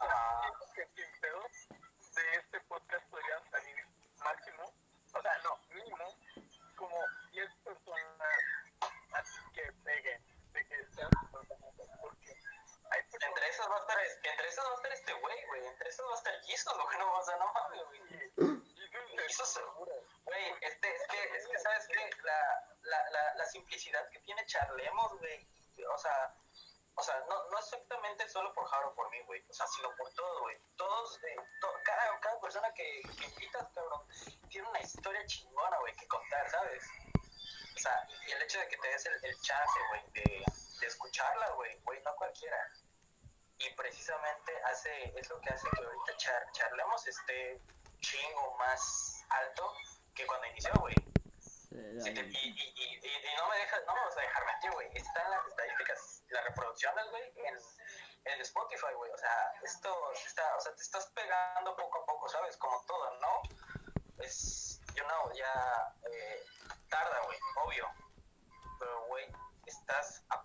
Ah. 0.00 0.50
que 0.74 0.86
de 0.86 2.36
este 2.38 2.60
podcast 2.62 3.06
podrían 3.10 3.50
salir 3.50 3.86
máximo, 4.24 4.72
o 5.12 5.20
sea, 5.20 5.38
no, 5.44 5.60
mínimo, 5.68 6.16
como 6.76 7.04
10 7.30 7.54
personas 7.62 8.40
así 9.12 9.40
que 9.52 9.70
peguen, 9.84 10.24
de 10.52 10.66
que 10.66 10.86
sean 10.94 11.10
porque 12.00 12.34
hay 12.90 13.00
entre 13.20 13.48
esas 13.48 13.68
va 13.70 13.76
a 13.76 13.80
estar, 13.80 13.98
entre 14.22 14.48
esas 14.48 14.64
va 14.64 14.70
a 14.70 14.74
estar 14.76 14.92
este 14.92 15.12
güey, 15.12 15.46
güey. 15.46 15.66
Entre 15.66 15.88
esas 15.90 16.06
va 16.06 16.12
a 16.12 16.16
estar 16.16 16.42
Jesus, 16.44 16.72
güey. 16.72 16.98
No, 16.98 17.12
o 17.12 17.22
sea, 17.22 17.36
no 17.36 17.52
mames, 17.52 17.84
güey. 17.84 18.00
que. 18.08 18.32
Güey, 20.24 20.54
este, 20.62 20.96
es 20.96 21.02
que, 21.08 21.36
es 21.36 21.46
que, 21.46 21.58
¿sabes 21.58 21.86
qué? 21.88 22.10
La, 22.22 22.64
la, 22.82 23.10
la, 23.10 23.34
la 23.34 23.44
simplicidad 23.46 24.08
que 24.08 24.20
tiene 24.20 24.44
Charlemos, 24.46 25.18
güey. 25.18 25.55
O 25.94 25.98
sea, 25.98 26.34
o 26.98 27.02
sea, 27.02 27.14
no, 27.28 27.50
no 27.50 27.58
exactamente 27.58 28.26
solo 28.28 28.52
por 28.54 28.66
Jaro 28.68 28.94
por 28.94 29.10
mí, 29.10 29.20
güey. 29.26 29.44
O 29.48 29.52
sea, 29.52 29.66
sino 29.66 29.94
por 29.96 30.10
todo, 30.14 30.40
güey. 30.40 30.56
Todos, 30.76 31.18
eh, 31.24 31.36
cada, 31.84 32.20
cada 32.20 32.40
persona 32.40 32.72
que, 32.72 33.02
que 33.18 33.24
invitas, 33.26 33.68
cabrón, 33.74 34.00
tiene 34.48 34.68
una 34.68 34.80
historia 34.80 35.24
chingona, 35.26 35.78
güey, 35.80 35.94
que 35.94 36.08
contar, 36.08 36.50
¿sabes? 36.50 36.84
O 37.74 37.78
sea, 37.78 38.08
y 38.26 38.32
el 38.32 38.42
hecho 38.42 38.58
de 38.58 38.68
que 38.68 38.78
te 38.78 38.88
des 38.88 39.06
el, 39.06 39.24
el 39.24 39.40
chance, 39.42 39.78
güey, 39.90 40.02
de, 40.12 40.44
de 40.80 40.86
escucharla, 40.86 41.50
güey, 41.50 41.78
güey, 41.80 42.02
no 42.02 42.16
cualquiera. 42.16 42.72
Y 43.58 43.70
precisamente 43.74 44.52
hace, 44.64 45.18
es 45.18 45.28
lo 45.28 45.40
que 45.40 45.50
hace 45.50 45.68
que 45.76 45.84
ahorita 45.84 46.16
char, 46.16 46.52
charlemos 46.52 47.06
esté 47.06 47.60
chingo 48.00 48.56
más 48.56 49.24
alto 49.28 49.74
que 50.14 50.26
cuando 50.26 50.46
inició, 50.46 50.72
güey. 50.80 50.94
Sí, 52.00 52.14
te- 52.14 52.22
y, 52.22 52.32
y, 52.32 52.72
y, 52.74 53.06
y, 53.06 53.10
no 53.36 53.46
me 53.48 53.56
dejas, 53.58 53.82
no 53.86 53.94
me 53.94 54.00
vas 54.00 54.16
a 54.16 54.20
dejar 54.20 54.44
mentir, 54.46 54.70
güey. 54.72 54.88
Están 54.94 55.30
las 55.30 55.46
estadísticas, 55.46 56.22
las 56.30 56.44
reproducciones, 56.44 57.04
güey, 57.10 57.22
en, 57.36 57.54
en 58.32 58.40
Spotify, 58.40 58.92
güey. 58.96 59.10
O 59.12 59.18
sea, 59.18 59.52
esto 59.62 60.12
está, 60.12 60.56
o 60.56 60.60
sea, 60.60 60.74
te 60.74 60.82
estás 60.82 61.06
pegando 61.14 61.76
poco 61.76 62.02
a 62.02 62.06
poco, 62.06 62.28
¿sabes? 62.28 62.56
Como 62.56 62.82
todo, 62.86 63.10
¿no? 63.20 63.42
Es, 64.18 64.80
you 64.94 65.04
know, 65.04 65.30
ya 65.34 65.94
eh, 66.10 66.42
tarda, 66.88 67.20
güey, 67.26 67.38
obvio. 67.64 67.88
Pero, 68.78 69.06
güey, 69.06 69.26
estás 69.66 70.24
a 70.30 70.42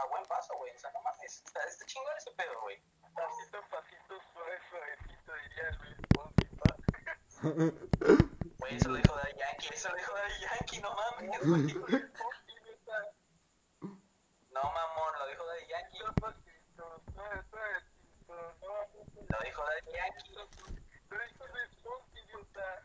a 0.00 0.04
buen 0.06 0.24
paso, 0.26 0.54
güey. 0.56 0.74
O 0.74 0.78
sea, 0.78 0.90
no 0.92 1.00
mames. 1.02 1.42
Está, 1.44 1.62
está 1.64 1.84
chingón 1.86 2.16
ese 2.16 2.30
pedo, 2.32 2.60
güey. 2.60 2.80
Pasito 3.14 3.58
a 3.58 3.68
pasito, 3.68 4.18
suave, 4.32 4.58
suavecito, 4.70 5.34
diría 5.34 5.70
Luis 5.80 5.96
pa. 6.12 6.22
Güey, 8.62 8.76
eso 8.76 8.90
lo 8.90 8.94
dijo 8.94 9.16
Daddy 9.16 9.34
Yankee, 9.38 9.74
eso 9.74 9.88
lo 9.88 9.96
dijo 9.96 10.12
Daddy 10.14 10.34
Yankee, 10.40 10.80
no 10.80 10.94
mames, 10.94 11.40
güey. 11.42 11.74
No, 14.52 14.62
mamón, 14.62 15.18
lo 15.18 15.26
dijo 15.26 15.44
Daddy 15.46 15.66
Yankee. 15.66 15.98
Lo 19.28 19.38
dijo 19.42 19.64
Daddy 19.64 19.92
Yankee. 19.92 20.34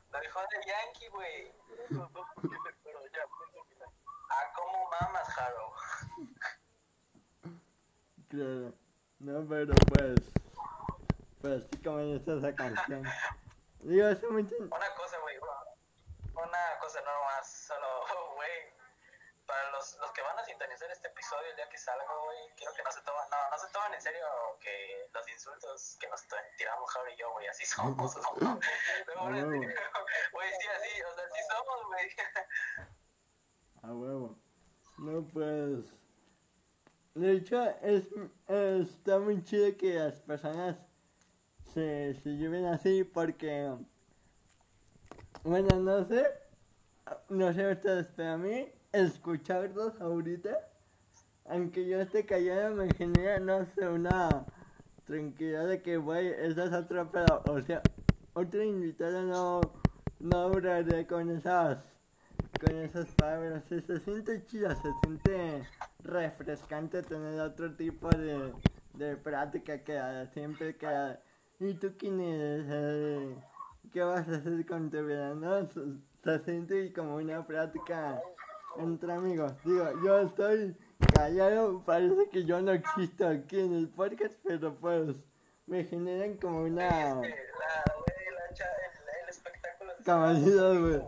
Lo 0.09 0.19
dijo 0.19 0.39
Daddy 0.39 0.65
Yankee, 0.65 1.09
güey. 1.09 1.53
Ah, 4.31 4.51
cómo 4.55 4.89
mamas, 4.89 5.27
Jaro. 5.27 5.73
Claro. 8.29 8.73
No, 9.19 9.47
pero 9.47 9.75
pues. 9.93 10.19
Pues 11.41 11.63
sí, 11.71 11.83
como 11.83 11.99
dice 11.99 12.35
esa 12.35 12.55
canción. 12.55 13.03
Digo, 13.81 14.07
hace 14.07 14.27
mucho. 14.27 14.55
Una 14.57 14.95
cosa, 14.95 15.19
güey. 15.21 15.37
Una 16.37 16.79
cosa 16.79 17.01
no 17.01 17.23
más, 17.23 17.51
solo, 17.67 17.87
güey. 18.35 18.77
Para 19.45 19.71
los, 19.71 19.97
los 20.01 20.11
que 20.11 20.21
van 20.21 20.37
a 20.37 20.43
sintonizar 20.43 20.91
este 20.91 21.07
episodio 21.07 21.49
el 21.49 21.55
día 21.55 21.69
que 21.69 21.77
salga, 21.77 22.03
güey, 22.25 22.37
quiero 22.57 22.73
que 22.73 22.83
no 22.83 22.91
se 22.91 23.01
tomen, 23.01 23.29
no, 23.31 23.49
no 23.49 23.57
se 23.57 23.71
tomen 23.71 23.93
en 23.93 24.01
serio 24.01 24.25
que 24.59 25.09
los 25.13 25.29
insultos 25.29 25.97
que 26.01 26.07
nos 26.09 26.27
tiramos 26.57 26.91
Javi 26.91 27.13
y 27.13 27.15
yo, 27.15 27.31
güey, 27.31 27.47
así 27.47 27.65
somos, 27.65 28.17
¿no? 28.17 28.59
Luego 29.05 29.23
van 29.23 29.35
a 29.35 29.37
huevo. 29.37 29.51
decir, 29.51 29.75
Güey, 30.33 30.49
sí, 30.59 30.67
así, 30.67 31.01
o 31.01 31.15
sea, 31.15 31.23
así 31.23 31.41
somos, 31.49 31.85
güey. 31.85 32.09
A 33.83 33.93
huevo. 33.93 34.37
No, 34.97 35.25
pues. 35.31 35.93
De 37.13 37.31
hecho, 37.31 37.63
es, 37.81 38.05
está 38.47 39.19
muy 39.19 39.41
chido 39.43 39.77
que 39.77 39.93
las 39.93 40.19
personas 40.19 40.75
se, 41.73 42.15
se 42.15 42.29
lleven 42.31 42.65
así 42.65 43.05
porque. 43.05 43.77
Bueno, 45.43 45.79
no 45.79 46.05
sé. 46.05 46.25
No 47.29 47.53
sé 47.53 47.71
ustedes, 47.71 48.07
pero 48.15 48.31
a 48.31 48.37
mí, 48.37 48.67
escucharlos 48.91 49.99
ahorita, 50.01 50.57
aunque 51.45 51.87
yo 51.87 52.01
esté 52.01 52.25
callado, 52.25 52.75
me 52.75 52.93
genera, 52.95 53.39
no 53.39 53.65
sé, 53.65 53.87
una 53.87 54.45
tranquilidad 55.05 55.67
de 55.67 55.81
que, 55.81 55.95
güey, 55.97 56.27
esa 56.27 56.65
es 56.65 56.73
otra, 56.73 57.09
pero, 57.09 57.43
o 57.47 57.61
sea, 57.61 57.81
otro 58.33 58.61
invitado 58.61 59.23
no, 59.23 59.61
no 60.19 60.37
hablaré 60.37 61.07
con 61.07 61.29
esas 61.31 61.77
con 62.59 62.75
esas 62.75 63.07
palabras. 63.15 63.63
Sí, 63.69 63.81
se 63.81 63.99
siente 63.99 64.45
chido, 64.45 64.69
se 64.69 64.91
siente 65.03 65.67
refrescante 66.03 67.03
tener 67.03 67.39
otro 67.39 67.73
tipo 67.75 68.09
de, 68.09 68.53
de 68.93 69.15
práctica 69.17 69.83
que 69.83 70.27
siempre 70.33 70.75
que... 70.75 71.17
¿Y 71.59 71.73
tú 71.75 71.93
quién 71.97 72.19
eres? 72.19 72.65
Eh, 72.69 73.35
¿Qué 73.93 74.01
vas 74.01 74.27
a 74.27 74.31
hacer 74.31 74.65
con 74.65 74.89
tu 74.89 75.05
vida? 75.05 75.33
¿No? 75.33 75.67
Se, 76.23 76.39
siente 76.43 76.91
como 76.93 77.15
una 77.15 77.45
práctica 77.45 78.21
entre 78.77 79.13
amigos. 79.13 79.53
Digo, 79.63 79.85
yo 80.03 80.19
estoy 80.19 80.75
callado, 81.13 81.81
parece 81.85 82.29
que 82.29 82.43
yo 82.45 82.61
no 82.61 82.71
existo 82.73 83.27
aquí 83.27 83.59
en 83.59 83.73
el 83.73 83.89
podcast, 83.89 84.35
pero 84.43 84.75
pues 84.75 85.15
me 85.65 85.83
generan 85.85 86.35
como 86.37 86.61
una... 86.63 86.87
La, 86.89 87.13
güey, 87.15 87.31
la, 87.31 88.53
cha- 88.53 88.65
el, 88.65 89.23
el 89.23 89.29
espectáculo. 89.29 89.93
Cabalidad, 90.05 90.73
güey. 90.79 91.05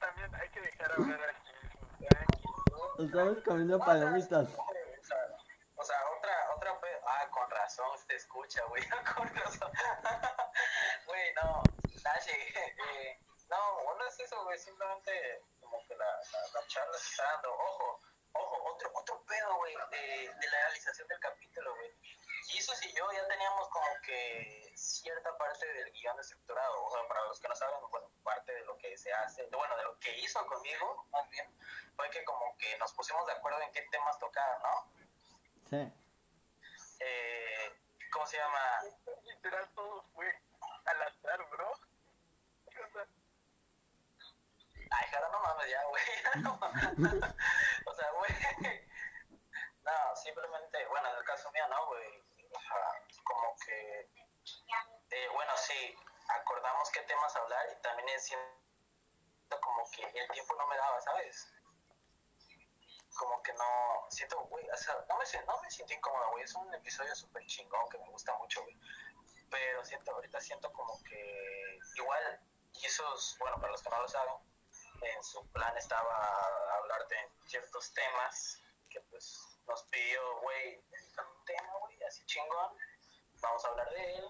También 0.00 0.34
hay 0.34 0.48
que 0.50 0.60
dejar 0.60 0.92
hablar 0.92 1.20
aquí. 1.30 3.04
Estamos 3.04 3.38
comiendo 3.44 3.78
palomitas. 3.78 4.48
O 5.80 5.84
sea, 5.84 5.96
otra, 6.18 6.32
otra, 6.56 6.70
ah, 7.06 7.30
con 7.30 7.48
razón 7.50 7.86
se 8.08 8.16
escucha, 8.16 8.60
güey, 8.68 8.82
con 9.16 9.28
razón. 9.36 9.70
Eh, 12.78 13.20
no, 13.48 13.94
no 13.94 14.06
es 14.06 14.20
eso, 14.20 14.42
güey, 14.44 14.58
simplemente 14.58 15.42
como 15.60 15.82
que 15.86 15.94
la, 15.96 16.04
la, 16.04 16.60
la 16.60 16.66
charla 16.66 16.98
se 16.98 17.10
está 17.10 17.24
dando, 17.32 17.52
ojo, 17.52 18.00
ojo, 18.32 18.74
otro, 18.74 18.90
otro 18.94 19.22
pedo, 19.24 19.56
güey, 19.56 19.74
de, 19.90 20.34
de 20.34 20.46
la 20.50 20.60
realización 20.66 21.08
del 21.08 21.20
capítulo, 21.20 21.74
güey. 21.74 21.92
Jesus 22.46 22.82
y 22.84 22.92
yo 22.94 23.10
ya 23.12 23.26
teníamos 23.28 23.68
como 23.68 23.86
que 24.02 24.72
cierta 24.74 25.36
parte 25.36 25.66
del 25.66 25.92
guion 25.92 26.18
estructurado, 26.20 26.84
o 26.84 26.90
sea, 26.90 27.06
para 27.08 27.24
los 27.24 27.40
que 27.40 27.48
no 27.48 27.56
saben, 27.56 27.80
bueno, 27.90 28.10
parte 28.22 28.52
de 28.52 28.64
lo 28.64 28.76
que 28.78 28.96
se 28.96 29.12
hace, 29.12 29.46
bueno, 29.46 29.76
de 29.76 29.84
lo 29.84 29.98
que 29.98 30.16
hizo 30.18 30.44
conmigo, 30.46 31.06
más 31.10 31.28
bien, 31.30 31.46
fue 31.96 32.08
que 32.10 32.24
como 32.24 32.56
que 32.56 32.76
nos 32.78 32.92
pusimos 32.92 33.26
de 33.26 33.32
acuerdo 33.32 33.60
en 33.60 33.72
qué 33.72 33.82
temas 33.90 34.18
tocar, 34.18 34.60
¿no? 34.62 34.92
Sí. 35.68 35.92
Eh, 37.00 37.72
¿Cómo 38.12 38.26
se 38.26 38.38
llama? 38.38 38.82
Literal, 39.24 39.68
todo 39.74 40.02
fue 40.14 40.40
al 40.86 41.02
azar, 41.02 41.48
bro. 41.50 41.70
O 41.70 42.90
sea, 42.92 43.06
Ay, 44.90 45.10
Mames 45.58 45.70
ya, 45.70 45.82
güey. 45.86 46.02
O 47.86 47.94
sea, 47.94 48.10
güey. 48.12 48.30
No, 49.82 50.16
simplemente, 50.16 50.86
bueno, 50.86 51.08
en 51.10 51.16
el 51.16 51.24
caso 51.24 51.50
mío, 51.50 51.66
¿no, 51.68 51.86
güey? 51.86 52.22
O 52.50 52.60
sea, 52.60 53.02
como 53.24 53.56
que, 53.64 54.10
eh, 55.10 55.28
bueno, 55.32 55.52
sí, 55.56 55.96
acordamos 56.28 56.90
qué 56.90 57.00
temas 57.02 57.34
hablar 57.36 57.66
y 57.72 57.82
también 57.82 58.08
es 58.10 58.30
como 59.60 59.90
que 59.90 60.02
el 60.04 60.30
tiempo 60.30 60.54
no 60.56 60.66
me 60.66 60.76
daba, 60.76 61.00
¿sabes? 61.00 61.50
Como 63.16 63.42
que 63.42 63.52
no, 63.54 64.06
siento, 64.10 64.38
güey, 64.44 64.68
o 64.68 64.76
sea, 64.76 64.94
no 65.08 65.16
me, 65.16 65.24
no 65.46 65.62
me 65.62 65.70
siento 65.70 65.94
incómodo, 65.94 66.30
güey, 66.32 66.44
es 66.44 66.54
un 66.54 66.72
episodio 66.74 67.14
súper 67.16 67.44
chingón 67.46 67.88
que 67.88 67.98
me 67.98 68.08
gusta 68.10 68.34
mucho, 68.36 68.62
güey. 68.62 68.76
Pero 69.50 69.84
siento, 69.84 70.12
ahorita 70.12 70.40
siento 70.40 70.70
como 70.72 71.02
que 71.02 71.78
igual, 71.96 72.40
y 72.74 72.86
esos, 72.86 73.36
bueno, 73.40 73.56
para 73.56 73.72
los 73.72 73.82
que 73.82 73.90
no 73.90 74.02
lo 74.02 74.08
saben, 74.08 74.34
en 75.02 75.22
su 75.22 75.46
plan 75.52 75.76
estaba 75.76 76.14
hablar 76.78 77.06
de 77.08 77.16
ciertos 77.46 77.92
temas 77.92 78.62
que 78.90 79.00
pues 79.02 79.58
nos 79.66 79.82
pidió, 79.84 80.40
güey, 80.40 80.82
"Necesitamos 80.90 81.36
un 81.36 81.44
tema, 81.44 81.72
güey, 81.80 82.02
así 82.04 82.24
chingón, 82.26 82.76
vamos 83.40 83.64
a 83.64 83.68
hablar 83.68 83.90
de 83.90 84.14
él. 84.14 84.24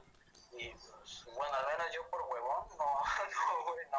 Y 0.53 0.71
pues, 0.71 1.25
bueno, 1.37 1.55
al 1.55 1.67
menos 1.67 1.93
yo 1.93 2.09
por 2.11 2.23
huevón, 2.23 2.69
no, 2.79 3.03
no, 3.35 3.65
güey, 3.65 3.87
no, 3.91 3.99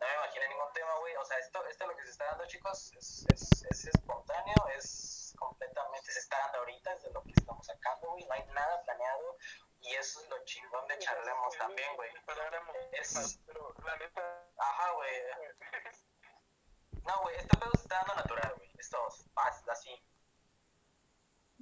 no 0.00 0.06
me 0.06 0.14
imaginé 0.14 0.48
ningún 0.48 0.72
tema, 0.72 0.94
güey. 1.00 1.16
O 1.16 1.24
sea, 1.24 1.38
esto, 1.38 1.64
esto 1.66 1.86
lo 1.86 1.96
que 1.96 2.04
se 2.04 2.10
está 2.10 2.26
dando, 2.26 2.46
chicos, 2.46 2.92
es, 2.96 3.26
es, 3.32 3.64
es 3.70 3.84
espontáneo, 3.86 4.54
es 4.76 5.34
completamente, 5.38 6.12
se 6.12 6.20
está 6.20 6.38
dando 6.38 6.58
ahorita, 6.58 6.92
es 6.92 7.02
de 7.02 7.10
lo 7.10 7.22
que 7.22 7.32
estamos 7.36 7.66
sacando, 7.66 8.10
güey. 8.10 8.24
No 8.24 8.34
hay 8.34 8.44
nada 8.46 8.82
planeado 8.82 9.36
y 9.82 9.94
eso 9.94 10.20
es 10.20 10.28
lo 10.30 10.44
chingón 10.44 10.86
de 10.88 10.98
charlemos 10.98 11.56
también, 11.56 11.88
güey. 11.96 12.10
Es- 12.92 13.12
temas, 13.12 13.40
pero 13.46 13.74
la 13.84 13.96
neta, 13.96 14.44
Ajá, 14.58 14.92
güey. 14.94 15.10
No, 17.06 17.22
güey, 17.22 17.36
este 17.36 17.56
pedo 17.58 17.70
se 17.76 17.82
está 17.82 17.96
dando 17.96 18.14
natural, 18.16 18.54
güey. 18.56 18.70
Esto 18.78 18.98
pasa 19.32 19.72
así. 19.72 19.90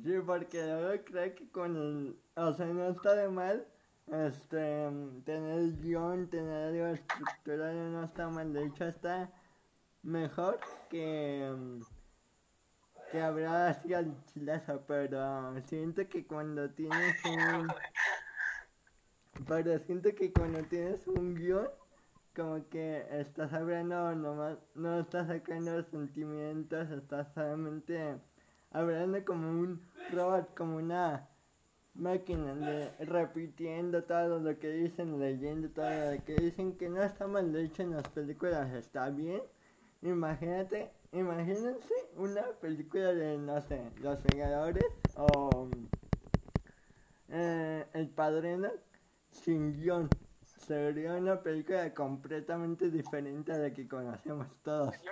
Sí, 0.02 0.20
porque 0.26 0.62
luego 0.62 1.04
creo 1.04 1.34
que 1.34 1.50
con 1.50 1.76
el... 1.76 2.22
O 2.36 2.52
sea, 2.52 2.66
no 2.66 2.90
está 2.90 3.14
de 3.14 3.28
mal 3.28 3.66
este, 4.06 4.56
tener 5.24 5.58
el 5.58 5.80
guion, 5.80 6.28
tener 6.30 6.68
algo 6.68 6.86
estructurado, 6.94 7.72
no 7.72 8.04
está 8.04 8.28
mal. 8.28 8.52
De 8.52 8.64
hecho, 8.66 8.84
está 8.86 9.30
mejor 10.02 10.58
que... 10.88 11.80
Que 13.10 13.22
al 13.22 14.24
chilazo, 14.26 14.82
pero 14.86 15.54
siento 15.62 16.06
que 16.08 16.26
cuando 16.26 16.68
tienes 16.70 17.24
un... 17.24 17.68
Pero 19.46 19.78
siento 19.78 20.14
que 20.14 20.32
cuando 20.32 20.62
tienes 20.64 21.06
un 21.06 21.34
guion, 21.34 21.68
como 22.34 22.68
que 22.68 23.06
estás 23.10 23.52
hablando 23.52 24.14
nomás, 24.14 24.58
no 24.74 25.00
estás 25.00 25.28
sacando 25.28 25.82
sentimientos, 25.84 26.90
estás 26.90 27.32
solamente 27.34 28.16
hablando 28.72 29.24
como 29.24 29.48
un 29.48 29.80
robot, 30.12 30.54
como 30.54 30.76
una 30.76 31.28
máquina, 31.94 32.54
de, 32.54 32.90
repitiendo 33.06 34.04
todo 34.04 34.38
lo 34.38 34.58
que 34.58 34.70
dicen, 34.70 35.18
leyendo 35.18 35.68
todo 35.70 36.14
lo 36.14 36.24
que 36.24 36.34
dicen, 36.34 36.76
que 36.76 36.88
no 36.88 37.02
está 37.02 37.26
mal, 37.26 37.54
hecho 37.56 37.82
en 37.82 37.92
las 37.92 38.08
películas 38.08 38.72
está 38.72 39.10
bien. 39.10 39.42
Imagínate, 40.02 40.90
imagínense 41.12 41.94
una 42.16 42.42
película 42.60 43.12
de, 43.12 43.38
no 43.38 43.60
sé, 43.62 43.90
Los 44.00 44.22
Vengadores 44.22 44.84
o 45.16 45.68
eh, 47.28 47.86
El 47.92 48.08
Padrino 48.10 48.70
sin 49.30 49.72
guion. 49.72 50.08
Sería 50.66 51.14
una 51.14 51.40
película 51.40 51.94
completamente 51.94 52.90
diferente 52.90 53.52
a 53.52 53.58
la 53.58 53.72
que 53.72 53.88
conocemos 53.88 54.46
todos. 54.62 54.94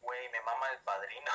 Güey, 0.00 0.28
me 0.30 0.40
mama 0.40 0.66
el 0.72 0.78
padrino. 0.84 1.30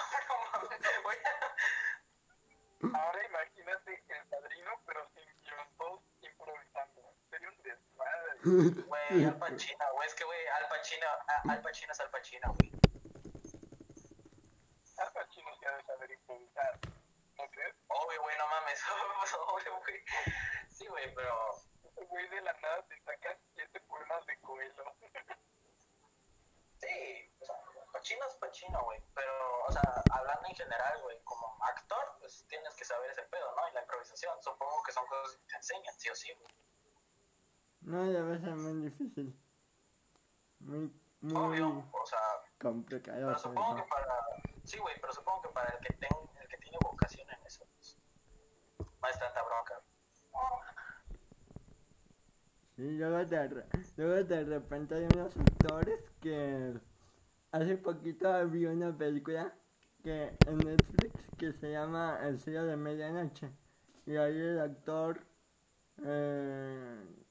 Ahora 2.97 3.19
imagínate 3.29 3.93
el 3.93 4.27
padrino, 4.29 4.71
pero 4.87 5.01
sin 5.13 5.25
guion, 5.43 5.67
todos 5.77 6.01
improvisando. 6.21 7.01
Sería 7.29 7.49
un 7.49 7.57
desmadre. 7.61 8.32
Güey, 8.43 9.23
Al 9.23 9.37
Pacino, 9.39 9.85
güey, 9.93 10.07
es 10.07 10.15
que, 10.15 10.25
güey, 10.25 10.47
Al 10.47 10.67
Pacino, 10.67 11.07
Al 11.49 11.61
Pacino 11.61 11.91
es 11.93 11.99
Al 12.01 12.09
Pacino, 12.09 12.53
güey. 12.59 12.71
Al 14.97 15.13
Pacino 15.13 15.55
se 15.55 15.67
ha 15.67 15.77
de 15.77 15.83
saber 15.83 16.11
improvisar. 16.11 16.79
¿No 17.37 17.49
crees? 17.49 17.75
Obvio, 17.87 18.21
güey, 18.21 18.37
no 18.37 18.47
mames. 18.47 18.81
Obvio, 19.47 19.79
güey. 19.79 20.03
Sí, 20.69 20.87
güey, 20.87 21.13
pero. 21.15 21.63
Güey 22.09 22.27
de 22.29 22.41
la 22.41 22.53
nada 22.53 22.85
te 22.87 22.99
saca 23.01 23.37
siete 23.53 23.79
poemas 23.81 24.25
de 24.25 24.37
Coelho. 24.41 24.95
Sí, 26.81 27.31
o 27.39 27.45
sea, 27.45 27.55
Pacino 27.93 28.27
es 28.27 28.35
Pacino, 28.35 28.83
güey. 28.83 29.01
Pero, 29.15 29.63
o 29.67 29.71
sea, 29.71 30.03
hablando 30.11 30.47
en 30.49 30.55
general, 30.55 31.01
güey, 31.01 31.17
como 31.23 31.57
actor, 31.63 32.17
pues 32.19 32.45
tienes 32.49 32.75
que 32.75 32.83
saber 32.83 33.09
ese 33.11 33.23
pedo, 33.23 33.55
¿no? 33.55 33.69
Y 33.69 33.73
la 33.73 33.81
improvisación. 33.81 34.41
Supongo 34.43 34.83
que 34.83 34.91
son 34.91 35.05
cosas 35.07 35.37
que 35.37 35.45
te 35.47 35.55
enseñan, 35.55 35.95
sí 35.97 36.09
o 36.09 36.15
sí, 36.15 36.33
güey. 36.33 36.53
No, 37.85 38.03
debe 38.05 38.39
ser 38.39 38.55
muy 38.55 38.81
difícil. 38.85 39.35
Muy, 40.59 40.91
muy 41.21 41.35
Obvio, 41.35 41.89
o 41.91 42.05
sea. 42.05 42.19
complicado. 42.59 43.17
Pero 43.19 43.37
supongo 43.39 43.75
que 43.75 43.83
para. 43.83 44.15
Sí, 44.63 44.77
güey, 44.79 44.95
pero 45.01 45.13
supongo 45.13 45.41
que 45.41 45.49
para 45.49 45.69
el 45.71 45.79
que, 45.81 45.93
ten, 45.95 46.09
el 46.41 46.47
que 46.47 46.57
tiene 46.57 46.77
vocación 46.81 47.27
en 47.29 47.45
eso, 47.45 47.65
pues, 47.75 47.97
no 48.79 49.07
es 49.09 49.19
tanta 49.19 49.43
bronca. 49.43 49.81
Sí, 52.75 52.97
luego 52.97 53.23
de, 53.25 53.65
luego 53.97 54.23
de 54.23 54.43
repente 54.45 54.95
hay 54.95 55.07
unos 55.13 55.37
actores 55.37 55.99
que 56.21 56.73
hace 57.51 57.77
poquito 57.77 58.47
vi 58.49 58.65
una 58.65 58.97
película 58.97 59.53
que 60.03 60.35
en 60.47 60.57
Netflix 60.57 61.13
que 61.37 61.53
se 61.53 61.71
llama 61.71 62.19
El 62.23 62.39
sello 62.39 62.65
de 62.65 62.75
medianoche 62.75 63.51
y 64.07 64.15
ahí 64.15 64.35
el 64.35 64.59
actor 64.59 65.23
eh, 66.03 67.22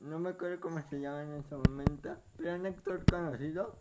no 0.00 0.18
me 0.18 0.30
acuerdo 0.30 0.60
cómo 0.60 0.82
se 0.88 1.00
llama 1.00 1.22
en 1.22 1.32
ese 1.34 1.56
momento 1.56 2.16
pero 2.36 2.54
un 2.54 2.66
actor 2.66 3.04
conocido 3.10 3.78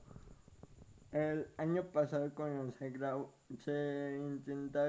el 1.11 1.47
año 1.57 1.83
pasado 1.91 2.33
cuando 2.33 2.71
se 2.77 2.89
grabó 2.91 3.33
se 3.63 4.17
intentó 4.19 4.79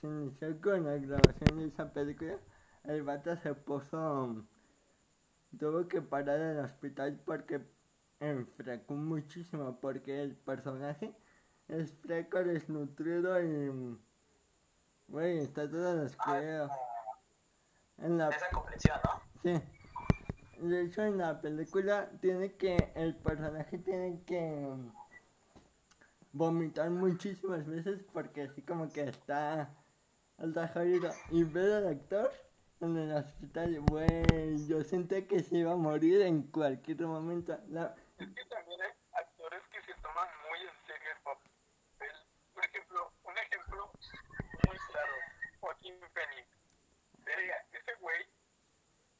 se 0.00 0.06
inició 0.06 0.60
con 0.60 0.84
la 0.84 0.96
grabación 0.96 1.58
de 1.58 1.66
esa 1.66 1.92
película 1.92 2.36
el 2.84 3.02
vato 3.02 3.36
se 3.36 3.54
puso 3.54 4.44
tuvo 5.58 5.86
que 5.88 6.00
parar 6.00 6.40
en 6.40 6.56
el 6.58 6.64
hospital 6.64 7.20
porque 7.24 7.60
enfracó 8.20 8.94
muchísimo 8.94 9.78
porque 9.80 10.22
el 10.22 10.34
personaje 10.36 11.14
es 11.68 11.92
freco, 12.00 12.42
desnutrido 12.42 13.40
y 13.42 13.98
güey 15.08 15.38
está 15.38 15.70
todo 15.70 15.96
descuidado 15.96 16.70
en 17.98 18.18
la 18.18 18.30
Esa 18.30 18.48
comprensión, 18.50 18.98
¿no? 19.04 19.22
sí 19.42 19.62
de 20.62 20.82
hecho 20.82 21.02
en 21.02 21.18
la 21.18 21.40
película 21.40 22.08
tiene 22.20 22.52
que 22.52 22.92
el 22.94 23.14
personaje 23.16 23.78
tiene 23.78 24.22
que 24.24 24.68
vomitar 26.32 26.88
muchísimas 26.90 27.66
veces 27.66 28.00
porque 28.12 28.42
así 28.42 28.62
como 28.62 28.90
que 28.90 29.02
está 29.02 29.70
está 30.38 30.68
jodido 30.68 31.10
y 31.30 31.44
ver 31.44 31.72
al 31.72 31.88
actor 31.88 32.32
en 32.80 32.96
el 32.96 33.12
hospital 33.12 33.80
güey 33.90 34.66
yo 34.68 34.82
sentí 34.84 35.22
que 35.22 35.40
se 35.40 35.58
iba 35.58 35.72
a 35.72 35.76
morir 35.76 36.22
en 36.22 36.42
cualquier 36.44 37.02
momento 37.02 37.52
Es 37.54 38.28
que 38.28 38.44
también 38.46 38.80
hay 38.82 38.92
actores 39.12 39.62
que 39.72 39.82
se 39.82 39.94
toman 40.00 40.28
muy 40.48 40.60
en 40.60 40.86
serio 40.86 41.08
el 41.16 41.22
papel. 41.22 42.12
Por 42.54 42.64
ejemplo, 42.64 43.12
un 43.24 43.38
ejemplo 43.38 43.90
muy 44.68 44.76
claro, 44.90 45.14
Joaquín 45.60 45.94
Phoenix. 46.14 46.48
Verga, 47.24 47.66
ese 47.72 47.94
güey 48.00 48.26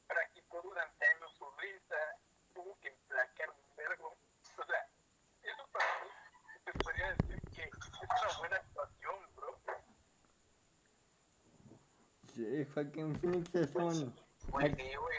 practicó 0.07 0.61
durante 0.61 1.05
años 1.05 1.31
su 1.37 1.45
risa, 1.57 1.95
tuvo 2.53 2.77
que 2.79 2.89
emplacar 2.89 3.49
un 3.49 3.75
vergo. 3.75 4.15
O 4.57 4.65
sea, 4.65 4.87
eso 5.41 5.67
para 5.71 5.85
mí 6.03 6.09
se 6.63 6.71
podría 6.73 7.13
decir 7.13 7.41
que 7.51 7.63
es 7.63 7.71
una 7.99 8.37
buena 8.39 8.55
actuación, 8.57 9.15
bro. 9.35 9.59
Sí, 12.33 12.65
Joaquín 12.73 13.15
Phoenix 13.19 13.55
es 13.55 13.75
un 13.75 14.15
Güey, 14.49 14.75
sí, 14.75 14.95
güey, 14.95 15.17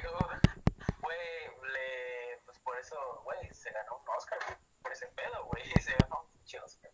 güey, 1.00 1.72
le, 1.72 2.38
pues 2.44 2.58
por 2.58 2.78
eso, 2.78 2.96
güey, 3.24 3.54
se 3.54 3.70
ganó 3.70 3.96
un 3.96 4.08
Oscar 4.16 4.38
por 4.82 4.92
ese 4.92 5.06
pedo, 5.08 5.46
güey, 5.46 5.64
se 5.80 5.94
ganó 6.00 6.22
un 6.22 6.30
pinche 6.32 6.60
Oscar. 6.60 6.90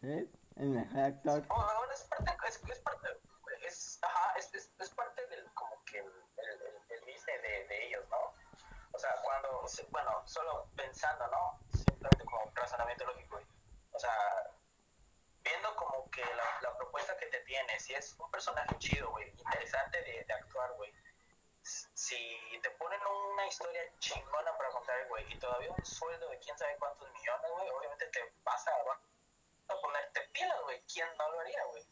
sí 0.00 0.30
el 0.60 0.68
mejor 0.70 1.00
actor 1.00 1.46
No, 1.48 1.56
no, 1.56 1.92
es 1.92 2.02
parte, 2.04 2.36
es, 2.46 2.60
es 2.68 2.78
parte, 2.80 3.08
es, 3.66 3.98
ajá, 4.02 4.34
es, 4.38 4.54
es, 4.54 4.70
es 4.78 4.90
parte 4.90 5.26
del, 5.28 5.44
como 5.54 5.82
que 5.84 5.98
el, 5.98 6.06
el, 6.06 6.60
el, 6.90 7.00
business 7.00 7.42
de, 7.42 7.66
de 7.66 7.86
ellos, 7.86 8.04
¿no? 8.10 8.34
O 8.92 8.98
sea, 8.98 9.14
cuando, 9.24 9.64
bueno, 9.90 10.22
solo 10.26 10.68
pensando, 10.76 11.26
¿no? 11.28 11.58
Simplemente 11.72 12.24
como 12.24 12.50
razonamiento 12.54 13.06
lógico, 13.06 13.36
güey. 13.36 13.46
O 13.92 13.98
sea, 13.98 14.12
como 16.00 16.10
que 16.10 16.22
la, 16.22 16.60
la 16.62 16.76
propuesta 16.76 17.16
que 17.18 17.26
te 17.26 17.40
tiene, 17.40 17.78
si 17.78 17.92
es 17.94 18.16
un 18.18 18.30
personaje 18.30 18.74
chido, 18.78 19.10
güey, 19.10 19.28
interesante 19.30 19.98
de, 20.02 20.24
de 20.24 20.32
actuar, 20.32 20.72
güey. 20.74 20.92
Si 21.62 22.16
te 22.62 22.70
ponen 22.70 22.98
una 23.32 23.46
historia 23.46 23.82
chingona 23.98 24.56
para 24.56 24.70
contar, 24.70 25.06
güey, 25.08 25.30
y 25.30 25.38
todavía 25.38 25.70
un 25.70 25.84
sueldo 25.84 26.28
de 26.30 26.38
quién 26.38 26.56
sabe 26.56 26.76
cuántos 26.78 27.10
millones, 27.12 27.50
güey, 27.54 27.68
obviamente 27.68 28.06
te 28.06 28.32
vas 28.42 28.66
a, 28.66 28.82
vas 28.84 28.98
a 29.68 29.80
ponerte 29.80 30.20
pilas, 30.32 30.60
güey. 30.62 30.82
¿Quién 30.92 31.06
no 31.18 31.30
lo 31.30 31.40
haría, 31.40 31.64
güey? 31.66 31.86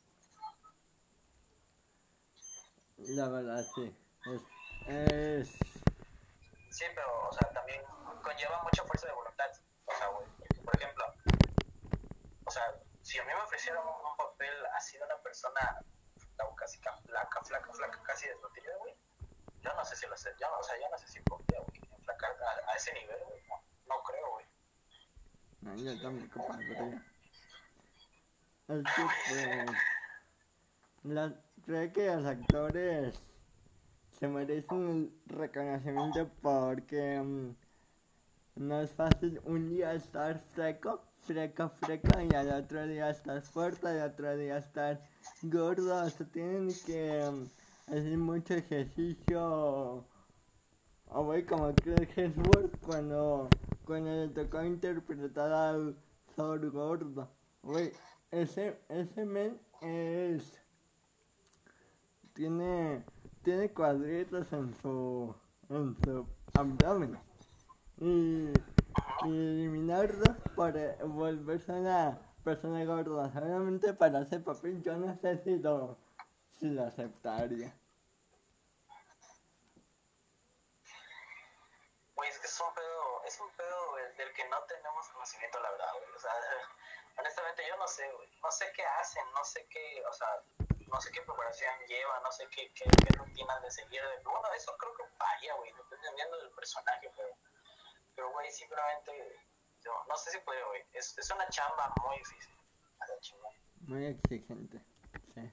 la 3.01 3.29
verdad 3.29 3.65
sí 3.77 3.97
es, 4.27 4.89
es 4.89 5.49
Sí, 6.71 6.85
pero, 6.95 7.29
o 7.29 7.33
sea, 7.33 7.49
también 7.53 7.81
conlleva 8.23 8.63
mucha 8.63 8.85
fuerza 8.85 9.07
de 9.07 9.13
voluntad. 9.13 9.51
O 9.87 9.93
sea, 9.93 10.09
güey, 10.09 10.27
por 10.65 10.77
ejemplo, 10.77 11.05
o 12.45 12.51
sea, 12.51 12.75
si 13.09 13.19
a 13.19 13.25
mí 13.25 13.33
me 13.33 13.41
ofrecieran 13.41 13.81
un, 13.83 13.89
un 13.89 14.17
papel 14.19 14.53
así 14.77 14.99
de 14.99 15.05
una 15.05 15.17
persona 15.23 15.61
casi 16.59 16.79
ca- 16.81 17.01
flaca, 17.07 17.43
flaca, 17.43 17.73
flaca, 17.73 18.03
casi 18.03 18.29
desnutrida, 18.29 18.77
güey, 18.81 18.95
yo 19.63 19.71
no 19.75 19.85
sé 19.85 19.97
si 19.97 20.07
lo 20.07 20.17
sé, 20.17 20.31
yo 20.39 20.47
no, 20.51 20.59
o 20.59 20.63
sea, 20.63 20.77
yo 20.79 20.89
no 20.91 20.99
sé 20.99 21.09
si 21.09 21.21
podría, 21.23 21.59
güey, 21.61 21.81
enflacar 21.97 22.31
a, 22.33 22.71
a 22.73 22.77
ese 22.77 22.93
nivel, 22.93 23.19
güey, 23.25 23.43
no, 23.49 23.63
no 23.87 24.03
creo, 24.03 24.31
güey. 24.33 24.47
No, 25.63 25.75
yo 25.77 26.03
tampoco 26.03 26.47
podría. 26.47 27.03
Es 28.69 28.85
que, 28.85 29.03
pues, 29.29 29.71
la, 31.05 31.45
creo 31.65 31.93
que 31.95 32.07
los 32.15 32.27
actores 32.27 33.23
se 34.13 34.29
merecen 34.29 34.89
el 35.27 35.39
reconocimiento 35.39 36.31
porque 36.43 37.21
mm, 37.21 37.57
no 38.59 38.81
es 38.81 38.91
fácil 38.91 39.41
un 39.45 39.69
día 39.69 39.95
estar 39.95 40.39
freco, 40.53 41.01
freco, 41.27 41.69
freco 41.69 42.21
y 42.21 42.35
al 42.35 42.51
otro 42.51 42.87
día 42.87 43.11
estar 43.11 43.41
fuerte, 43.41 43.87
al 43.87 44.11
otro 44.11 44.37
día 44.37 44.59
estar 44.59 45.01
gordo. 45.43 46.05
O 46.05 46.11
sea, 46.11 46.27
tienen 46.27 46.69
que 46.85 47.31
mm, 47.31 47.93
hacer 47.93 48.19
mucho 48.19 48.55
ejercicio. 48.55 50.05
O 51.11 51.25
güey, 51.25 51.45
como 51.45 51.73
Chris 51.75 52.09
Hemsworth 52.17 52.77
cuando, 52.85 53.49
cuando 53.85 54.11
le 54.11 54.29
tocó 54.29 54.63
interpretar 54.65 55.53
al 55.53 55.97
Thor 56.35 56.71
gordo. 56.71 57.31
Güey, 57.63 57.93
ese, 58.31 58.79
ese 58.89 59.25
men 59.25 59.59
es... 59.83 60.61
Tiene, 62.35 63.05
tiene 63.43 63.71
cuadritos 63.71 64.53
en 64.53 64.75
su, 64.81 65.35
en 65.71 65.97
su 66.05 66.27
abdomen. 66.55 67.19
Y, 68.01 68.53
y 69.25 69.29
eliminarlos 69.29 70.37
para 70.57 70.97
volverse 71.05 71.73
una 71.73 72.19
persona 72.45 72.85
gorda. 72.85 73.33
Solamente 73.33 73.93
para 73.93 74.21
ese 74.21 74.41
papel 74.41 74.83
yo 74.83 74.97
no 74.97 75.15
sé 75.21 75.39
si 75.43 75.57
lo, 75.59 75.99
aceptaría. 76.87 77.75
Güey, 82.15 82.31
es 82.31 82.39
que 82.39 82.47
es 82.47 82.61
un 82.61 82.75
pedo, 82.75 83.25
es 83.27 83.41
un 83.41 83.51
pedo 83.57 83.95
del 84.17 84.33
que 84.33 84.49
no 84.49 84.57
tenemos 84.65 85.09
conocimiento, 85.09 85.61
la 85.61 85.71
verdad, 85.71 85.93
güey. 85.95 86.15
O 86.15 86.19
sea, 86.19 86.33
honestamente 87.19 87.63
yo 87.69 87.77
no 87.77 87.87
sé, 87.87 88.11
güey. 88.13 88.29
No 88.43 88.51
sé 88.51 88.67
qué 88.75 88.85
hacen, 88.85 89.25
no 89.35 89.45
sé 89.45 89.67
qué, 89.71 90.03
o 90.09 90.13
sea, 90.13 90.29
no 90.87 91.01
sé 91.01 91.11
qué 91.13 91.21
preparación 91.23 91.75
lleva, 91.87 92.21
no 92.21 92.33
sé 92.33 92.49
qué, 92.49 92.73
qué, 92.73 92.85
qué 92.85 93.19
rutinas 93.19 93.63
de 93.63 93.71
seguir. 93.71 94.03
Bueno, 94.25 94.53
eso 94.57 94.75
creo 94.79 94.95
que 94.95 95.05
varía, 95.19 95.55
güey, 95.55 95.73
dependiendo 95.73 96.39
del 96.39 96.51
personaje, 96.53 97.13
pero, 97.15 97.37
pero 98.19 98.33
güey, 98.33 98.51
simplemente, 98.51 99.13
no 100.09 100.17
sé 100.17 100.33
si 100.33 100.39
puede, 100.41 100.59
güey. 100.67 100.83
Es, 100.93 101.17
es 101.17 101.31
una 101.31 101.49
chamba 101.51 101.95
muy 102.05 102.19
difícil. 102.19 102.53
A 102.99 103.07
la 103.07 103.21
chingada. 103.21 103.55
Muy 103.83 104.07
exigente, 104.07 104.83
sí. 105.35 105.53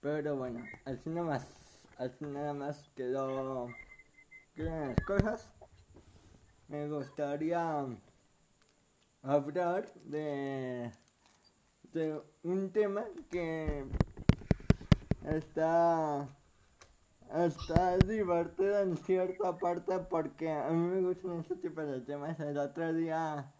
Pero 0.00 0.36
bueno, 0.36 0.64
así 0.86 1.10
nada 1.10 1.26
más, 1.26 1.46
así 1.98 2.24
nada 2.24 2.54
más 2.54 2.88
quedó, 2.96 3.68
quedan 4.54 4.88
las 4.88 5.00
cosas. 5.04 5.52
Me 6.68 6.88
gustaría 6.88 7.84
hablar 9.22 9.92
de, 10.04 10.90
de 11.82 12.22
un 12.42 12.72
tema 12.72 13.04
que 13.30 13.84
está 15.24 16.26
está 17.34 17.96
divertido 17.98 18.78
en 18.80 18.96
cierta 18.96 19.56
parte 19.58 19.98
porque 20.10 20.50
a 20.50 20.70
mí 20.70 20.88
me 20.88 21.00
gustan 21.02 21.40
este 21.40 21.56
tipo 21.56 21.82
de 21.82 22.00
temas. 22.00 22.38
El 22.40 22.58
otro 22.58 22.92
día, 22.92 23.52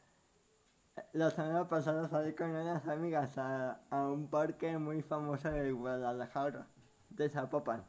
la 1.13 1.31
semana 1.31 1.69
pasada 1.69 2.09
salí 2.09 2.35
con 2.35 2.51
unas 2.51 2.87
amigas 2.89 3.37
a, 3.39 3.81
a 3.91 4.09
un 4.09 4.29
parque 4.29 4.79
muy 4.79 5.03
famoso 5.03 5.51
de 5.51 5.73
Guadalajara, 5.73 6.67
de 7.11 7.29
Zapopan. 7.29 7.85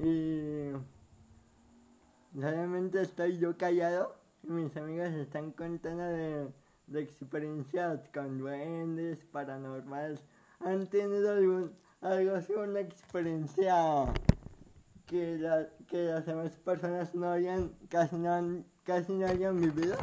Y 0.00 0.70
realmente 2.34 3.02
estoy 3.02 3.38
yo 3.38 3.56
callado 3.56 4.16
y 4.42 4.50
mis 4.50 4.76
amigas 4.76 5.12
están 5.14 5.52
contando 5.52 6.04
de, 6.04 6.48
de 6.86 7.00
experiencias 7.00 8.08
con 8.14 8.38
duendes, 8.38 9.24
paranormales. 9.32 10.22
¿Han 10.60 10.86
tenido 10.86 11.32
algún, 11.32 11.76
algo 12.00 12.36
así, 12.36 12.52
una 12.52 12.80
experiencia 12.80 14.12
que, 15.06 15.36
la- 15.38 15.68
que 15.88 15.96
las 16.04 16.26
demás 16.26 16.50
personas 16.58 17.14
no 17.14 17.30
hayan, 17.32 17.70
casi 17.88 18.16
no, 18.16 18.32
han, 18.32 18.64
casi 18.84 19.12
no 19.12 19.26
hayan 19.26 19.60
vivido? 19.60 19.96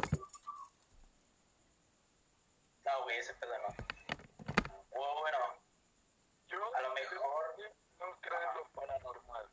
No, 2.84 3.02
güey, 3.04 3.18
ese 3.18 3.34
pedo 3.34 3.52
no. 3.58 3.68
O 5.00 5.20
bueno, 5.20 5.38
Yo 6.48 6.58
a 6.76 6.80
lo 6.82 6.94
mejor. 6.94 7.44
no 7.98 8.06
creo 8.20 8.38
en 8.50 8.56
lo 8.56 8.64
paranormal. 8.72 9.48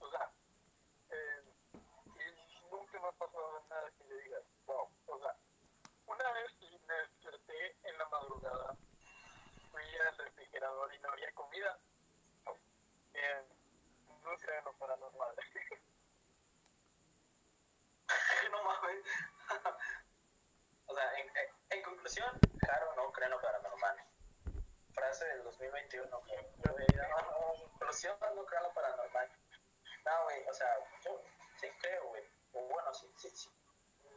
O 0.00 0.10
sea, 0.10 0.30
eh, 1.10 1.42
y 1.74 2.70
nunca 2.70 3.00
me 3.00 3.08
ha 3.08 3.12
pasado 3.12 3.62
nada 3.70 3.90
que 3.98 4.04
le 4.04 4.22
digas, 4.22 4.42
wow. 4.66 4.88
O 5.06 5.18
sea, 5.18 5.34
una 6.06 6.32
vez 6.32 6.50
me 6.86 6.94
desperté 6.94 7.76
en 7.84 7.98
la 7.98 8.08
madrugada, 8.08 8.76
fui 9.70 9.82
al 10.06 10.16
refrigerador 10.18 10.94
y 10.94 10.98
no 11.00 11.10
había 11.10 11.32
comida. 11.34 11.78
Creo 14.48 14.64
en 14.64 14.78
paranormal. 14.78 15.34
no 18.50 18.64
mames. 18.64 19.04
o 20.86 20.94
sea, 20.94 21.18
en, 21.68 21.82
conclusión, 21.82 22.40
Jaro 22.66 22.94
no 22.96 23.12
creo 23.12 23.26
en 23.26 23.32
lo 23.32 23.42
paranormal. 23.42 23.96
Frase 24.94 25.26
del 25.26 25.44
2021. 25.44 26.18
güey. 26.18 26.46
Yo, 26.64 26.72
güey, 26.72 26.86
no, 26.96 27.68
conclusión, 27.68 28.16
no 28.20 28.46
creo 28.46 28.60
en 28.60 28.68
lo 28.68 28.72
paranormal. 28.72 29.30
No, 30.06 30.24
güey, 30.24 30.48
o 30.48 30.54
sea, 30.54 30.78
yo 31.04 31.22
sí 31.60 31.68
creo, 31.82 32.08
güey. 32.08 32.24
O 32.54 32.62
bueno, 32.68 32.94
sí, 32.94 33.12
sí, 33.18 33.28
sí. 33.28 33.50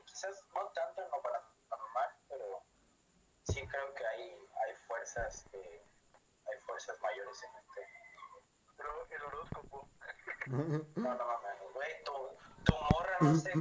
Quizás 0.06 0.46
no 0.56 0.66
tanto 0.70 1.04
en 1.04 1.12
lo 1.12 1.22
paranormal, 1.22 2.16
pero 2.30 2.64
sí 3.44 3.68
creo 3.68 3.94
que 3.96 4.08
hay, 4.08 4.48
hay 4.66 4.76
fuerzas 4.88 5.46
que 5.52 5.58
hay 5.58 6.58
fuerzas 6.62 6.98
mayores 7.02 7.44
en 7.44 7.56
este. 7.58 7.90
Pero 8.78 9.08
el 9.10 9.22
horóscopo, 9.24 9.88
No, 10.52 11.16
no 11.16 11.26
mames, 11.26 11.74
güey, 11.74 12.04
tu, 12.04 12.12
tu 12.66 12.74
morra 12.74 13.18
no 13.22 13.36
sé 13.36 13.52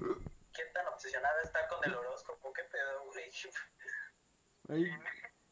qué 0.53 0.65
tan 0.75 0.87
obsesionada 0.89 1.43
está 1.43 1.69
con 1.69 1.79
el 1.85 1.95
horóscopo, 1.95 2.53
qué 2.53 2.65
pedo, 2.65 3.05
güey. 3.07 3.31
Güey, 4.65 4.85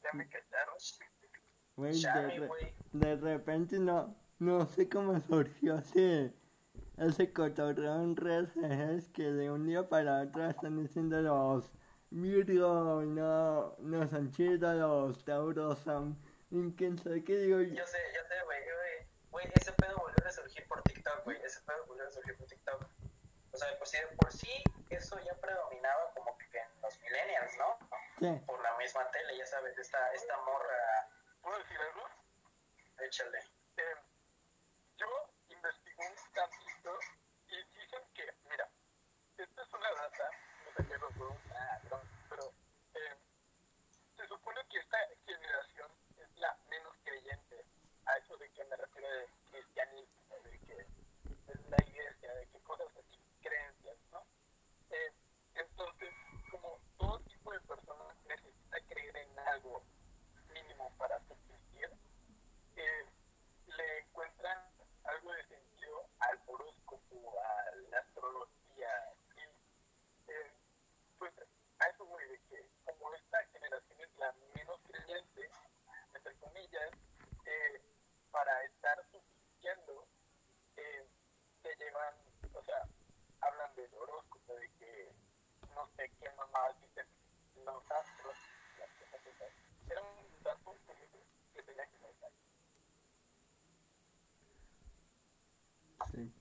ya 0.03 0.12
me 0.12 0.28
cacharon. 0.28 0.76
güey, 1.76 2.03
de, 2.93 3.16
re- 3.16 3.16
repente 3.16 3.78
no, 3.78 4.16
no 4.39 4.66
sé 4.66 4.89
cómo 4.89 5.20
surgió 5.28 5.76
ese, 5.78 6.34
ese 6.97 7.32
cotorreo 7.32 8.03
en 8.03 8.16
redes 8.16 9.09
que 9.09 9.24
de 9.24 9.51
un 9.51 9.66
día 9.66 9.89
para 9.89 10.22
otro 10.22 10.45
están 10.47 10.82
diciendo 10.82 11.20
los 11.20 11.72
Virgo 12.11 13.03
no, 13.05 13.76
no 13.78 14.09
son 14.09 14.30
chidos, 14.32 14.74
los 14.76 15.24
Tauros 15.24 15.78
son... 15.80 16.18
quién 16.76 16.97
sabe 16.99 17.22
qué 17.24 17.36
digo 17.39 17.61
yo. 17.61 17.74
Yo 17.74 17.86
sé, 17.86 17.99
yo 18.14 18.22
sé, 18.28 18.43
güey, 18.45 18.61
güey, 18.62 19.07
güey, 19.30 19.47
ese 19.55 19.72
pedo 19.72 19.99
volvió 19.99 20.18
a 20.20 20.24
resurgir 20.24 20.66
por 20.68 20.82
TikTok, 20.84 21.24
güey, 21.24 21.36
ese 21.43 21.61
pedo 21.62 21.84
volvió 21.86 22.05
a 22.05 22.07
resurgir 22.07 22.36
por 22.39 22.47
TikTok. 22.47 22.84
O 23.53 23.57
sea, 23.57 23.70
de 23.70 23.76
por 23.76 23.86
sí, 23.86 23.99
de 23.99 24.16
por 24.16 24.32
sí, 24.32 24.51
eso 24.91 25.18
ya 25.20 25.34
predominaba 25.41 26.12
como 26.14 26.36
que 26.39 26.59
en 26.59 26.80
los 26.82 26.99
millennials, 27.01 27.53
¿no? 27.59 27.78
¿Qué? 28.18 28.43
Por 28.47 28.62
la 28.62 28.76
misma 28.78 29.11
tele, 29.11 29.36
ya 29.36 29.47
sabes, 29.47 29.76
esta, 29.78 30.12
esta 30.12 30.36
morra, 30.45 31.11
¿Puedo 31.43 31.59
decir 31.59 31.78
algo? 31.80 32.03
échale. 32.99 33.39
Eh, 33.76 33.95
yo 34.99 35.07
investigué 35.49 36.09
un 36.09 36.32
tantito 36.34 36.99
y 37.49 37.57
dicen 37.80 38.03
que, 38.14 38.24
mira, 38.51 38.68
esta 39.39 39.62
es 39.62 39.72
una 39.74 39.91
data, 39.93 40.30
no 40.66 40.72
sé 40.72 40.89
qué 40.89 40.99
lo 40.99 41.11
fue 41.12 41.28
una 41.28 41.80
broma, 41.84 42.05
pero 42.28 42.53
eh, 42.95 43.16
se 44.16 44.26
supone 44.26 44.61
que 44.68 44.78
esta 44.78 44.99
generación 45.26 45.91
es 46.16 46.36
la 46.36 46.59
menos 46.70 46.95
creyente. 47.05 47.64
A 48.07 48.16
eso 48.18 48.36
de 48.39 48.51
que 48.53 48.64
me 48.64 48.76
refiero 48.76 49.09
de 49.09 49.26
cristianismo, 49.51 50.36
de 50.45 50.59
que 50.61 50.80
es 51.53 51.61
la 51.70 51.82
iglesia, 51.86 52.34
de 52.34 52.47
que 52.49 52.59
cosas 52.62 52.89
así, 52.97 53.22
creencias, 53.43 53.97
¿no? 54.12 54.26
Eh, 54.91 55.12
entonces, 55.55 56.14
como 56.51 56.78
todo 56.99 57.20
tipo 57.20 57.53
de 57.53 57.61
personas 57.61 58.16
necesita 58.26 58.78
creer 58.89 59.16
en 59.16 59.39
algo 59.39 59.82
mínimo 60.53 60.91
para 60.99 61.20
subsistir, 61.28 61.91
eh, 62.76 63.05
le 63.66 63.99
encuentran 64.01 64.59
algo 65.05 65.32
de 65.32 65.45
sentido 65.47 66.09
al 66.20 66.41
horóscopo, 66.47 67.41
a 67.41 67.76
la 67.91 67.99
astrología, 68.01 69.14
y 69.36 69.41
eh, 70.32 70.53
pues 71.18 71.32
a 71.78 71.86
eso 71.89 72.05
voy 72.07 72.24
de 72.28 72.41
que 72.49 72.70
como 72.84 73.14
esta 73.14 73.45
generación 73.53 74.01
es 74.01 74.16
la 74.18 74.32
menos 74.55 74.80
creyente, 74.86 75.51
entre 76.14 76.34
comillas, 76.39 76.91
eh, 77.45 77.82
para 78.30 78.64
estar 78.64 78.99
subsistiendo, 79.11 80.07
eh, 80.76 81.07
se 81.62 81.76
llevan, 81.76 82.14
o 82.55 82.62
sea, 82.62 82.89
hablan 83.41 83.74
del 83.76 83.93
horóscopo, 83.95 84.55
de 84.57 84.68
que 84.78 85.12
no 85.74 85.86
sé 85.97 86.11
qué 86.20 86.30
mamá 86.32 86.72
dicen 86.80 87.07
los 87.64 87.91
astros, 87.91 88.36
las 88.78 88.91
cosas 88.95 89.26
esas. 89.26 89.53
Era 89.89 90.03
un 90.03 90.43
dato 90.43 90.76
curioso 90.86 91.18
que 91.55 91.62
tenía 91.62 91.86
que 91.91 91.99
notar. 91.99 92.30
Sí. 96.11 96.32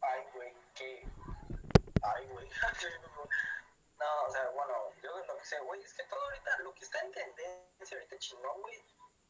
Ay, 0.00 0.20
güey, 0.34 0.52
qué. 0.74 1.08
Ay, 2.02 2.26
güey. 2.28 2.48
no, 3.98 4.24
o 4.26 4.30
sea, 4.30 4.50
bueno, 4.50 4.74
yo 5.02 5.16
de 5.16 5.26
lo 5.26 5.36
que 5.38 5.44
sé, 5.44 5.60
güey, 5.76 5.84
es 5.84 5.94
que 5.94 6.04
todo 6.04 6.20
ahorita, 6.20 6.58
lo 6.58 6.74
que 6.74 6.84
está 6.84 7.00
en 7.00 7.12
tendencia 7.12 7.96
ahorita 7.96 8.18
chingón, 8.18 8.62
güey, 8.62 8.82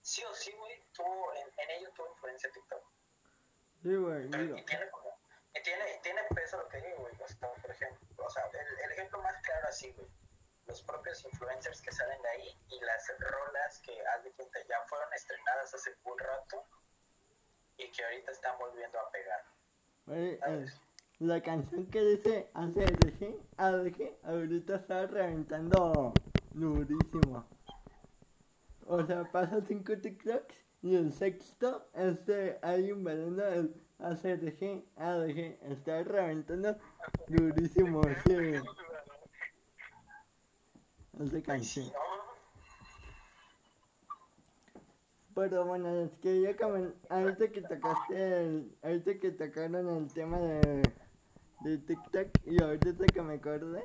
sí 0.02 0.24
o 0.24 0.34
sí, 0.34 0.52
güey, 0.52 0.82
tuvo, 0.92 1.34
en, 1.34 1.48
en 1.58 1.70
ello 1.70 1.90
tuvo 1.94 2.08
influencia 2.12 2.50
TikTok. 2.52 2.82
Sí, 3.82 3.94
güey, 3.94 4.26
y 4.26 4.64
tiene 4.64 4.90
como, 4.90 5.18
y 5.54 5.62
tiene, 5.62 5.94
y 5.94 6.00
tiene 6.02 6.22
peso 6.34 6.58
lo 6.58 6.68
que 6.68 6.80
digo, 6.80 6.98
güey, 6.98 7.14
o 7.20 7.28
sea, 7.28 7.52
por 7.52 7.70
ejemplo, 7.70 8.24
o 8.24 8.30
sea, 8.30 8.44
el, 8.46 8.78
el 8.84 8.92
ejemplo 8.92 9.20
más 9.22 9.36
claro 9.42 9.68
así, 9.68 9.92
güey, 9.92 10.08
los 10.66 10.82
propios 10.82 11.24
influencers 11.24 11.80
que 11.82 11.92
salen 11.92 12.20
de 12.22 12.28
ahí 12.28 12.58
y 12.70 12.80
las 12.80 13.12
rolas 13.18 13.78
que, 13.80 14.06
haz 14.06 14.24
de 14.24 14.32
cuenta, 14.32 14.58
ya 14.68 14.82
fueron 14.88 15.12
estrenadas 15.14 15.74
hace 15.74 15.94
un 16.04 16.18
rato 16.18 16.64
y 17.76 17.90
que 17.90 18.04
ahorita 18.04 18.32
están 18.32 18.58
volviendo 18.58 18.98
a 18.98 19.10
pegar. 19.10 19.44
Güey, 20.06 20.38
¿sabes? 20.38 20.80
la 21.18 21.40
canción 21.42 21.86
que 21.86 22.00
dice 22.00 22.50
hace 22.52 22.84
ADG, 23.56 24.18
ahorita 24.24 24.76
está 24.76 25.06
reventando 25.06 26.12
durísimo. 26.56 27.44
O 28.86 29.04
sea, 29.04 29.30
pasa 29.30 29.60
cinco 29.66 29.96
TikToks 29.96 30.54
y 30.82 30.94
el 30.94 31.12
sexto 31.12 31.86
es 31.94 32.24
de 32.26 32.58
alguien 32.62 33.04
bailando 33.04 33.46
el 33.46 33.74
ACDG, 33.98 34.84
ADG, 34.96 35.58
está 35.70 36.02
reventando 36.04 36.76
durísimo 37.28 38.02
ese, 38.02 38.62
esa 41.20 41.42
canción. 41.42 41.86
No, 41.86 41.92
Pero 45.34 45.64
bueno, 45.66 45.92
les 45.92 46.16
quería 46.18 46.56
comentar, 46.56 46.94
ahorita 47.10 47.48
que 47.48 47.62
tocaste 47.62 48.64
ahorita 48.82 49.18
que 49.18 49.30
tocaron 49.32 49.88
el 49.88 50.12
tema 50.12 50.38
de, 50.38 50.82
de 51.60 51.78
TikTok 51.78 52.28
y 52.46 52.62
ahorita 52.62 53.06
que 53.06 53.22
me 53.22 53.34
acordé, 53.34 53.84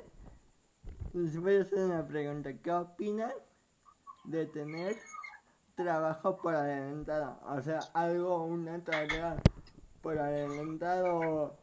les 1.14 1.38
voy 1.38 1.56
a 1.56 1.62
hacer 1.62 1.78
una 1.78 2.06
pregunta. 2.06 2.52
¿Qué 2.52 2.72
opinan 2.72 3.32
de 4.24 4.46
tener 4.46 4.96
trabajo 5.74 6.36
por 6.38 6.54
adelantado? 6.54 7.38
O 7.46 7.60
sea, 7.60 7.80
algo, 7.92 8.44
una 8.44 8.82
tarea 8.82 9.36
por 10.00 10.18
adelantado, 10.18 11.56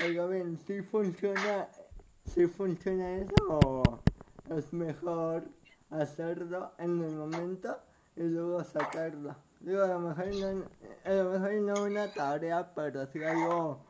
algo 0.00 0.28
bien, 0.28 0.58
si 0.66 0.82
funciona, 0.82 1.68
si 2.24 2.46
funciona 2.46 3.16
eso 3.16 3.60
o 3.66 3.82
es 4.56 4.72
mejor 4.72 5.44
hacerlo 5.90 6.72
en 6.78 7.02
el 7.04 7.14
momento 7.14 7.78
y 8.16 8.22
luego 8.22 8.64
sacarlo. 8.64 9.36
Digo, 9.60 9.82
a 9.82 9.88
lo 9.88 10.00
mejor 10.00 10.26
no, 10.34 10.64
a 11.04 11.10
lo 11.10 11.30
mejor 11.30 11.52
no 11.54 11.82
una 11.84 12.12
tarea, 12.12 12.74
pero 12.74 13.06
sí 13.06 13.22
algo, 13.22 13.80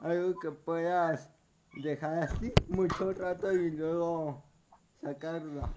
algo 0.00 0.38
que 0.40 0.50
puedas 0.50 1.35
dejar 1.76 2.18
así 2.20 2.52
mucho 2.68 3.12
rato 3.12 3.52
y 3.52 3.70
luego 3.70 4.42
sacarlo. 5.02 5.68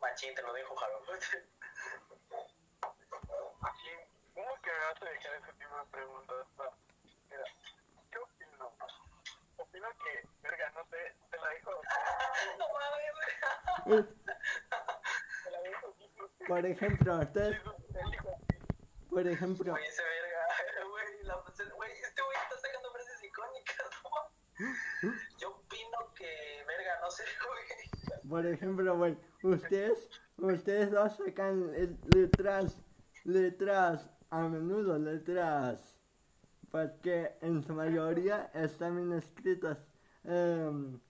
machín, 0.00 0.34
te 0.34 0.42
lo 0.42 0.52
dejo, 0.52 0.74
Jaro. 0.76 1.00
Sí, 1.20 1.36
¿Cómo 4.34 4.48
que 4.62 4.70
me 4.70 4.78
vas 4.78 5.02
a 5.02 5.04
dejar 5.04 5.34
ese 5.34 5.52
tipo 5.52 5.76
de 5.76 5.84
preguntas? 5.90 6.46
Mira, 7.30 7.44
¿qué 8.10 8.18
opino? 8.18 8.72
Opino 9.56 9.88
que, 10.02 10.28
verga, 10.42 10.72
no 10.74 10.84
sé, 10.84 11.14
te 11.30 11.36
la 11.36 11.48
dejo. 11.48 11.70
No 12.58 12.66
mames, 13.84 14.06
Te 15.44 15.50
la 15.50 15.60
dejo. 15.60 15.94
Por 16.46 16.66
ejemplo, 16.66 17.18
ustedes, 17.20 17.60
por 19.10 19.26
ejemplo, 19.26 19.72
güey, 19.72 19.84
ese 19.86 20.02
verga, 20.02 20.29
Yo 25.38 25.50
opino 25.50 25.98
que, 26.14 26.26
verga, 26.66 27.00
no 27.02 27.10
sé, 27.10 27.24
güey. 27.46 28.28
por 28.28 28.46
ejemplo, 28.46 28.96
güey, 28.96 29.16
ustedes, 29.42 30.08
ustedes 30.36 30.90
dos 30.90 31.16
sacan 31.16 31.72
le- 31.72 31.96
letras, 32.14 32.78
letras, 33.24 34.10
a 34.30 34.42
menudo 34.48 34.98
letras, 34.98 35.96
pues 36.70 36.90
que 37.02 37.32
en 37.40 37.62
su 37.62 37.74
mayoría 37.74 38.50
están 38.54 38.96
bien 38.96 39.12
escritas. 39.12 39.78
Em, 40.24 41.00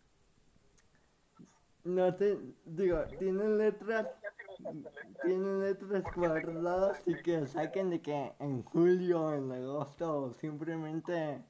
no 1.85 2.15
te, 2.15 2.39
digo, 2.65 3.03
tienen 3.19 3.59
letras, 3.59 4.07
tienen 5.23 5.61
letras 5.61 6.05
guardadas 6.15 7.03
y 7.07 7.15
que 7.23 7.47
saquen 7.47 7.91
de 7.91 8.01
que 8.03 8.33
en 8.39 8.63
julio, 8.63 9.35
en 9.35 9.51
agosto, 9.51 10.33
simplemente, 10.35 11.43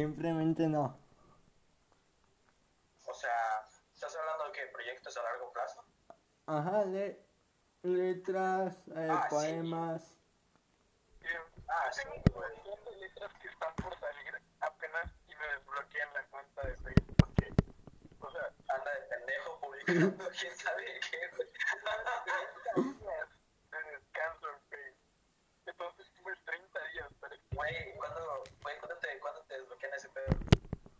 simplemente 0.00 0.66
no. 0.66 0.98
O 3.06 3.14
sea, 3.14 3.66
¿estás 3.94 4.16
hablando 4.16 4.44
de 4.46 4.52
qué? 4.52 4.66
¿Proyectos 4.72 5.16
a 5.16 5.22
largo 5.22 5.52
plazo? 5.52 5.84
Ajá, 6.46 6.84
le- 6.86 7.20
letras, 7.82 8.76
eh, 8.96 9.08
Ah, 9.10 9.26
sí. 9.28 9.34
poemas. 9.34 10.16
Bien. 11.20 11.42
Ah, 11.68 11.92
sí, 11.92 12.02
de 12.08 12.96
letras 12.96 13.32
que 13.42 13.48
están 13.48 13.74
por 13.76 13.94
salir 13.98 14.34
apenas 14.60 15.12
y 15.28 15.34
me 15.36 15.46
desbloquean 15.54 16.08
la 16.14 16.22
cuenta 16.28 16.66
de 16.66 16.76
Facebook 16.78 17.16
porque, 17.18 17.48
o 18.20 18.30
sea, 18.30 18.52
Anda 18.74 18.90
de 18.94 19.00
pendejo 19.02 19.60
publicando, 19.60 20.24
quién 20.40 20.56
sabe 20.56 20.84
qué, 21.10 21.18
güey. 21.36 21.48
30 21.50 22.24
días 22.24 23.28
de 23.70 23.90
descanso 23.98 24.48
en 24.48 24.60
Facebook. 24.70 24.96
Entonces 25.66 26.10
tuve 26.16 26.34
30 26.46 26.80
días 26.94 27.08
para 27.20 27.34
Güey, 27.54 27.94
¿cuándo, 27.96 28.42
güey, 28.62 28.78
¿cuándo 28.78 28.96
te, 28.98 29.18
¿cuándo 29.20 29.42
te 29.42 29.54
desbloquean 29.54 29.94
ese 29.94 30.08
pedo? 30.10 30.26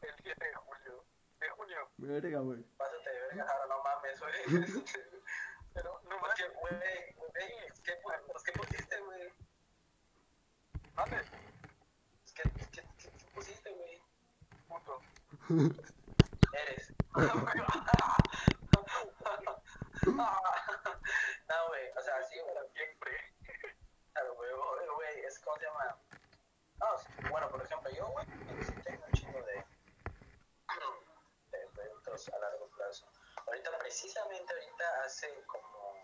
el 0.03 0.15
7 0.23 0.45
de 0.45 0.55
julio. 0.55 1.05
De 1.41 1.49
junio. 1.51 1.89
Verga, 1.99 2.41
güey. 2.41 2.63
Pásate 2.77 3.11
de 3.11 3.21
verga, 3.21 3.47
ahora 3.51 3.67
no 3.69 3.83
mames, 3.83 4.21
güey. 4.21 4.33
Pero 5.75 6.01
no 6.05 6.19
Porque, 6.21 6.49
mames, 6.49 6.61
güey, 6.61 7.13
güey, 7.15 7.69
¿qué, 7.85 7.93
pues, 8.03 8.21
¿qué 8.45 8.53
pusiste, 8.53 9.01
güey? 9.01 9.33
mames, 10.95 11.27
¿Qué, 12.35 12.43
qué, 12.43 12.67
qué, 12.73 12.83
qué 12.99 13.11
pusiste, 13.35 13.71
güey? 13.71 14.03
puto. 14.69 15.01
Eres. 16.53 16.93
no, 20.07 21.69
güey, 21.69 21.91
o 21.97 22.01
sea, 22.03 22.23
sí, 22.25 22.39
güey, 22.41 22.55
Siempre. 22.75 23.13
claro, 24.13 24.35
güey, 24.35 24.51
güey, 24.53 24.89
güey, 24.97 25.21
es 25.27 25.39
como 25.41 25.57
se 25.59 25.65
llama. 25.67 25.97
Bueno, 27.31 27.51
por 27.51 27.63
ejemplo, 27.63 27.91
yo, 27.91 28.07
güey, 28.09 28.27
tengo 28.85 29.05
un 29.07 29.13
chingo 29.13 29.43
de, 29.43 29.65
proyectos 31.75 32.29
a 32.31 32.39
largo 32.39 32.69
plazo. 32.71 33.07
Ahorita, 33.47 33.79
precisamente 33.79 34.53
ahorita, 34.53 35.05
hace 35.05 35.45
como 35.45 35.95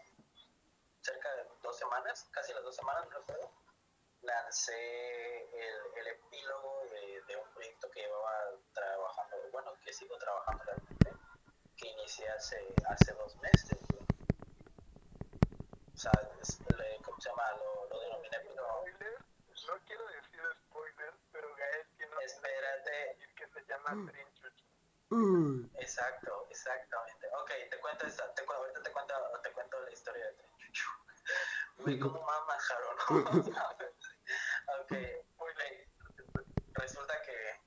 cerca 1.01 1.35
de 1.37 1.49
dos 1.62 1.79
semanas, 1.79 2.29
casi 2.31 2.53
las 2.53 2.62
dos 2.62 2.77
semanas, 2.77 3.09
no 3.09 3.18
recuerdo, 3.18 3.51
lancé 4.22 5.45
el, 5.45 5.77
el 5.97 6.07
epílogo 6.09 6.83
de, 7.27 7.37
un 7.37 7.49
proyecto 7.55 7.91
que 7.91 8.01
llevaba 8.01 8.53
trabajando, 8.74 9.37
bueno, 9.53 9.72
que 9.83 9.93
sigo 9.93 10.16
trabajando 10.18 10.64
realmente, 10.64 11.12
que 11.77 11.89
inicié 11.89 12.29
hace, 12.29 12.74
hace 12.89 13.12
dos 13.14 13.37
meses. 13.37 13.79
O 15.95 15.99
sea, 15.99 16.12
¿cómo 17.03 17.20
se 17.20 17.31
llama? 17.31 17.51
Lo, 17.89 17.99
denominé. 18.01 18.37
Spoiler, 18.41 19.24
no 19.66 19.79
quiero 19.87 20.07
decir 20.07 20.41
se 23.67 23.73
llama 23.73 24.12
Trinchuch. 24.12 24.64
Uy, 25.11 25.71
Exacto, 25.79 26.47
exactamente. 26.51 27.27
Ok, 27.43 27.51
te 27.71 27.81
cuento 27.81 28.07
esta, 28.07 28.33
te, 28.35 28.43
ahorita 28.43 28.83
te 28.83 28.93
cuento, 28.93 29.14
te 29.43 29.53
cuento 29.53 29.81
la 29.81 29.93
historia 29.93 30.25
de 30.27 30.33
Trinchuchu. 30.35 30.91
Güey, 31.79 31.99
cómo 31.99 32.23
mama 32.23 32.59
Jaro, 32.59 32.95
¿no? 32.95 33.17
ok, 34.81 34.93
muy 35.39 35.55
bien. 35.55 35.93
Resulta 36.73 37.23
que, 37.23 37.61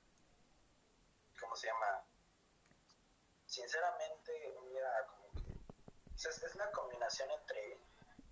¿cómo 1.38 1.54
se 1.54 1.68
llama? 1.68 2.04
Sinceramente, 3.46 4.54
mira, 4.64 5.06
como 5.06 5.32
que 5.34 5.50
es, 6.16 6.42
es 6.42 6.56
la 6.56 6.70
combinación 6.72 7.30
entre 7.30 7.78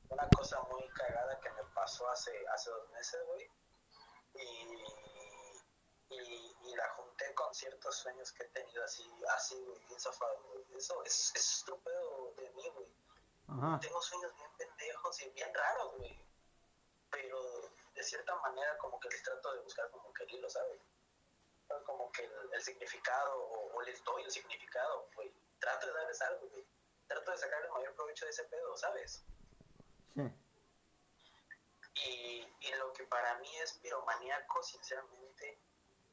una 0.08 0.28
cosa 0.30 0.60
muy 0.62 0.88
cagada 0.90 1.38
que 1.40 1.50
me 1.50 1.62
pasó 1.74 2.08
hace, 2.10 2.32
hace 2.48 2.70
dos 2.70 2.90
meses, 2.90 3.20
güey, 3.26 3.50
y, 4.34 5.17
y, 6.10 6.56
y 6.62 6.74
la 6.76 6.88
junté 6.90 7.34
con 7.34 7.54
ciertos 7.54 7.96
sueños 7.96 8.32
que 8.32 8.44
he 8.44 8.48
tenido 8.48 8.82
así, 8.84 9.10
así, 9.36 9.62
güey, 9.64 9.78
bien 9.86 10.00
zafado, 10.00 10.42
güey. 10.44 10.64
Eso 10.76 11.02
es, 11.04 11.32
es 11.34 11.48
estúpido 11.58 12.32
de 12.36 12.50
mí, 12.50 12.68
güey. 12.70 12.86
ajá, 13.48 13.78
Tengo 13.80 14.00
sueños 14.00 14.34
bien 14.36 14.50
pendejos 14.56 15.20
y 15.22 15.30
bien 15.30 15.52
raros, 15.54 15.96
güey. 15.96 16.18
Pero 17.10 17.70
de 17.94 18.02
cierta 18.02 18.34
manera 18.36 18.76
como 18.78 18.98
que 19.00 19.08
les 19.08 19.22
trato 19.22 19.52
de 19.52 19.60
buscar 19.60 19.90
como 19.90 20.12
que 20.14 20.24
el 20.24 20.34
hilo, 20.34 20.48
¿sabes? 20.50 20.80
¿Sabes? 21.66 21.82
Como 21.84 22.10
que 22.12 22.24
el, 22.24 22.32
el 22.54 22.62
significado, 22.62 23.38
o, 23.44 23.74
o 23.76 23.82
les 23.82 24.02
doy 24.04 24.22
el 24.22 24.30
significado, 24.30 25.08
güey. 25.14 25.32
Trato 25.58 25.86
de 25.86 25.92
darles 25.92 26.20
algo, 26.22 26.48
güey. 26.48 26.66
Trato 27.06 27.30
de 27.30 27.38
sacar 27.38 27.62
el 27.64 27.70
mayor 27.70 27.94
provecho 27.94 28.24
de 28.24 28.30
ese 28.30 28.44
pedo, 28.44 28.76
¿sabes? 28.76 29.24
sí. 30.14 30.22
Y, 32.06 32.46
y 32.60 32.72
lo 32.74 32.92
que 32.92 33.04
para 33.04 33.34
mí 33.38 33.56
es 33.58 33.72
piromaníaco, 33.78 34.62
sinceramente, 34.62 35.58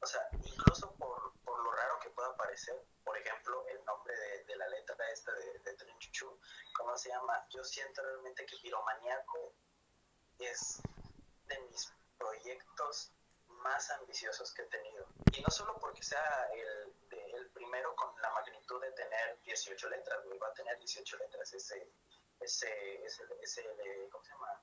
o 0.02 0.06
sea, 0.06 0.28
incluso 0.44 0.94
por, 0.96 1.34
por 1.44 1.60
lo 1.64 1.72
raro 1.72 2.00
que 2.00 2.10
pueda 2.12 2.36
parecer, 2.38 2.76
por 3.04 3.18
ejemplo, 3.18 3.66
el 3.68 3.84
nombre 3.86 4.16
de, 4.16 4.44
de 4.46 4.56
la 4.56 4.68
letra 4.68 4.96
esta 5.12 5.32
de, 5.34 5.60
de 5.60 5.74
Trinchuchu, 5.74 6.40
¿cómo 6.78 6.98
se 6.98 7.10
llama? 7.10 7.46
Yo 7.50 7.64
siento 7.64 8.02
realmente 8.04 8.46
que 8.46 8.58
piromaníaco 8.58 9.54
es 10.40 10.82
de 11.48 11.60
mis 11.62 11.92
proyectos 12.18 13.12
más 13.48 13.90
ambiciosos 13.92 14.54
que 14.54 14.62
he 14.64 14.66
tenido. 14.68 15.08
Y 15.34 15.42
no 15.42 15.50
solo 15.50 15.78
porque 15.80 16.04
sea 16.04 16.48
el, 16.54 16.94
de- 17.10 17.32
el 17.32 17.50
primero 17.52 17.96
con 17.96 18.14
la 18.22 18.30
magnitud 18.32 18.82
de 18.82 18.92
tener 18.92 19.40
18 19.44 19.90
letras, 19.90 20.24
güey, 20.26 20.38
va 20.40 20.48
a 20.50 20.54
tener 20.54 20.78
18 20.78 21.18
letras 21.18 21.54
ese, 21.54 21.90
ese, 22.42 23.04
ese, 23.06 23.24
ese, 23.42 24.10
¿cómo 24.12 24.24
se 24.24 24.32
llama? 24.32 24.62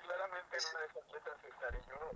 Claramente 0.00 0.56
en 0.56 0.64
una 0.70 0.80
de 0.80 0.86
esas 0.86 1.12
letras 1.12 1.44
estaré 1.44 1.80
yo. 1.88 2.10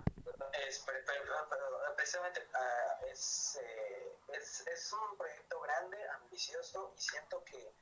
Es, 0.67 0.79
perdón, 0.79 1.49
perdón, 1.49 1.95
precisamente 1.95 2.47
ah, 2.53 2.99
es, 3.07 3.59
eh, 3.61 4.15
es, 4.33 4.67
es 4.67 4.93
un 4.93 5.17
proyecto 5.17 5.59
grande, 5.61 5.97
ambicioso 6.09 6.93
y 6.95 7.01
siento 7.01 7.43
que, 7.43 7.73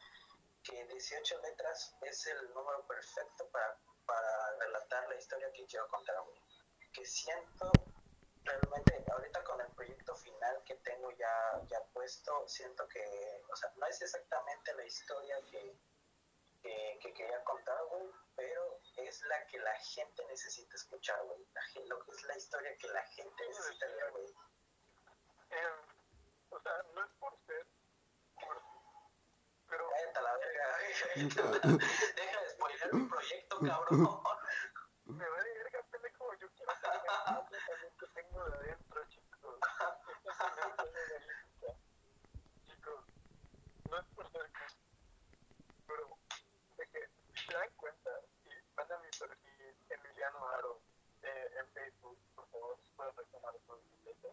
que 0.63 0.85
18 0.85 1.41
letras 1.41 1.95
es 2.01 2.27
el 2.27 2.53
número 2.53 2.85
perfecto 2.87 3.47
para, 3.49 3.77
para 4.05 4.57
relatar 4.59 5.07
la 5.09 5.15
historia 5.15 5.51
que 5.53 5.65
quiero 5.65 5.87
contar. 5.89 6.15
Que 6.93 7.05
siento 7.05 7.71
realmente, 8.43 9.05
ahorita 9.11 9.43
con 9.43 9.61
el 9.61 9.67
proyecto 9.73 10.15
final 10.15 10.63
que 10.65 10.75
tengo 10.75 11.11
ya, 11.11 11.61
ya 11.67 11.83
puesto, 11.93 12.47
siento 12.47 12.87
que, 12.87 13.43
o 13.51 13.55
sea, 13.55 13.71
no 13.75 13.85
es 13.87 14.01
exactamente 14.01 14.73
la 14.73 14.85
historia 14.85 15.35
que, 15.51 15.77
que, 16.61 16.99
que 17.01 17.13
quería 17.13 17.43
contar, 17.43 17.77
güey, 17.85 18.09
pero 18.35 18.79
es 18.97 19.21
la 19.23 19.45
que 19.47 19.59
la 19.59 19.73
gente 19.79 20.25
necesita 20.27 20.75
escuchar, 20.75 21.21
güey. 21.25 21.45
Lo 21.87 21.99
que 22.03 22.11
es 22.11 22.23
la 22.23 22.37
historia 22.37 22.75
que 22.77 22.87
la 22.87 23.03
gente 23.07 23.47
necesita 23.47 23.85
leer, 23.87 24.11
güey. 24.11 24.25
Em, 25.49 25.81
o 26.49 26.59
sea, 26.59 26.83
no 26.93 27.03
es 27.05 27.11
por 27.19 27.37
ser 27.45 27.65
cursi, 28.35 28.77
pero 29.69 29.89
Cállate 29.89 30.19
a 30.19 30.21
la 30.21 30.37
verga. 30.37 30.77
Deja 32.15 32.41
de 32.41 32.49
spoiler 32.49 32.93
mi 32.93 33.07
proyecto, 33.07 33.59
cabrón. 33.59 34.21
me 35.05 35.29
vale 35.29 35.53
verga, 35.53 35.83
pendejo, 35.91 36.33
yo 36.35 36.49
quiero 36.51 36.75
saber 36.81 37.01
el 37.27 37.49
pensamiento 37.49 38.07
que 38.07 38.21
tengo 38.21 38.45
de 38.49 38.55
adentro, 38.57 39.05
chicos. 39.09 39.59
Esta 40.25 40.31
es 40.31 40.39
una 40.39 40.69
historia 40.69 41.05
realística. 41.07 41.67
Chicos, 42.65 43.05
no 43.89 43.99
es 43.99 44.05
por 44.15 44.31
ser 44.31 44.51
cursi, 44.51 44.77
pero 45.87 46.17
de 46.77 46.87
que 46.89 47.09
si 47.33 47.45
se 47.45 47.53
dan 47.53 47.69
cuenta 47.77 48.11
y 48.45 48.49
van 48.75 48.91
a 48.91 48.97
mi 48.99 49.09
perfil 49.17 49.75
Emiliano 49.89 50.47
Aro 50.49 50.81
eh, 51.21 51.51
en 51.57 51.67
Facebook, 51.71 52.19
por 52.35 52.47
favor, 52.49 52.77
puedes 52.95 53.15
retomar 53.15 53.53
su 53.65 53.75
bicicleta. 53.77 54.27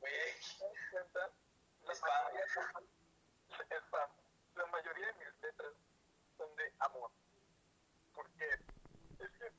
Güey, 0.00 0.32
¿Se 0.42 0.64
dan 0.64 0.74
cuenta? 0.90 1.30
La 1.82 1.94
Spam. 1.94 2.10
mayoría 2.24 2.46
son- 2.54 2.88
spam. 3.88 4.10
La 4.54 4.66
mayoría 4.66 5.06
de 5.06 5.12
mis 5.14 5.40
letras 5.42 5.72
son 6.36 6.54
de 6.56 6.72
amor. 6.78 7.10
¿Por 8.14 8.30
qué? 8.32 8.48
Es 9.18 9.30
que 9.38 9.50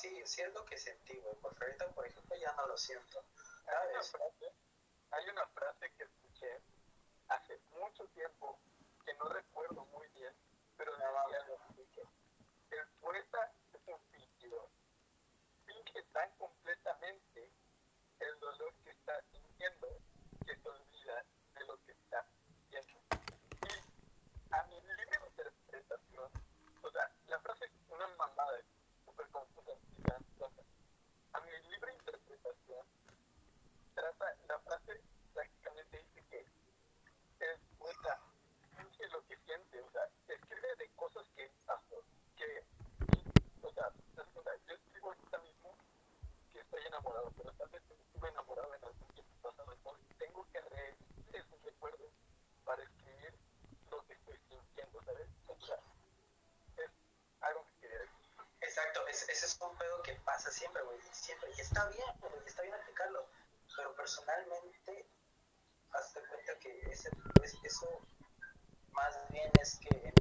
sí, 0.00 0.22
sí 0.26 0.42
es 0.42 0.47
lo 0.58 0.64
que 0.64 0.76
sentí, 0.76 1.16
güey, 1.20 1.36
porque 1.40 1.64
ahorita, 1.64 1.86
por 1.94 2.04
ejemplo, 2.06 2.36
ya 2.36 2.52
no 2.56 2.66
lo 2.66 2.76
siento. 2.76 3.22
Hay 3.66 3.90
una 3.90 4.02
¿Sabes? 4.02 4.10
frase, 4.10 4.52
hay 5.12 5.28
una 5.28 5.46
frase 5.48 5.92
que 5.96 6.02
escuché 6.02 6.60
hace 7.28 7.60
mucho 7.78 8.04
tiempo 8.08 8.58
que 9.04 9.14
no 9.14 9.28
recuerdo 9.28 9.84
muy 9.86 10.08
bien, 10.08 10.34
pero 10.76 10.92
decía 10.92 11.06
algo 11.42 11.58
así 11.68 11.86
que 11.94 12.76
el 12.76 12.86
poeta 13.00 13.52
es 13.72 13.80
un 13.86 14.00
fingidor. 14.10 14.68
Finge 15.64 16.02
tan 16.12 16.28
completamente 16.36 17.50
el 18.18 18.40
dolor 18.40 18.74
que 18.82 18.90
está 18.90 19.22
sintiendo 19.30 19.88
que 20.44 20.56
se 20.56 20.68
olvida 20.68 21.24
de 21.54 21.64
lo 21.66 21.76
que 21.84 21.92
está 21.92 22.26
sintiendo. 22.34 22.98
Y 23.62 24.54
a 24.54 24.62
mi 24.64 24.80
libre 24.80 25.20
interpretación, 25.28 26.30
o 26.82 26.90
sea, 26.90 27.10
la 27.28 27.38
frase 27.40 27.64
es 27.66 27.70
una 27.90 28.08
mamada, 28.16 28.58
súper 29.04 29.28
confusa, 29.28 29.72
si 29.86 30.02
se 30.02 30.08
dan 30.10 30.24
cuenta. 30.38 30.62
A 31.32 31.40
mi 31.40 31.50
libre 31.70 31.92
interpretación, 31.92 32.86
trata, 33.94 34.34
la 34.48 34.58
frase 34.60 35.00
prácticamente 35.34 35.98
dice 36.02 36.24
que 36.30 36.46
el 37.40 37.58
poeta 37.78 38.18
finge 38.76 39.06
lo 39.08 39.24
que 39.26 39.36
siente, 39.44 39.80
o 39.82 39.90
sea, 39.90 40.02
escribe 40.28 40.74
de 40.76 40.88
cosas 40.96 41.26
que 41.36 41.50
pasó, 41.66 42.02
que, 42.36 42.64
o 43.62 43.70
sea, 43.72 43.90
te 43.90 44.16
das 44.16 44.26
cuenta, 44.32 44.52
yo 44.66 44.74
escribo 44.74 45.08
ahorita 45.08 45.38
mismo 45.38 45.76
que 46.52 46.60
estoy 46.60 46.86
enamorado, 46.86 47.30
pero 47.36 47.52
tal 47.52 47.68
vez 47.68 47.82
estuve 47.90 48.28
enamorado 48.30 48.74
en 48.74 48.84
algún 48.84 49.08
tiempo 49.08 49.32
pasado, 49.42 49.72
entonces 49.72 50.16
tengo 50.18 50.46
que 50.50 50.60
revivir 50.60 51.36
esos 51.36 51.62
recuerdos 51.62 52.10
para 52.64 52.82
escribir 52.82 53.34
lo 53.90 54.04
que 54.06 54.14
estoy 54.14 54.38
sintiendo, 54.48 55.02
¿sabes? 55.04 55.28
O 55.46 55.56
sea, 55.66 55.78
es 56.78 56.90
algo 57.40 57.64
que 57.66 57.80
quería 57.80 57.98
decir. 57.98 58.14
Exacto, 58.60 59.06
es- 59.06 59.28
ese 59.28 59.46
es 59.46 59.60
un 59.60 59.76
pedo 59.76 60.02
que 60.02 60.14
pasa 60.24 60.50
siempre, 61.28 61.50
y 61.56 61.60
está 61.60 61.86
bien, 61.90 62.06
güey, 62.20 62.32
está 62.46 62.62
bien 62.62 62.74
aplicarlo, 62.74 63.28
pero 63.76 63.94
personalmente, 63.94 65.10
hazte 65.92 66.20
cuenta 66.26 66.58
que 66.58 66.80
ese, 66.90 67.10
es- 67.44 67.56
eso 67.64 67.86
más 68.92 69.14
bien 69.30 69.50
es 69.60 69.78
que 69.78 70.12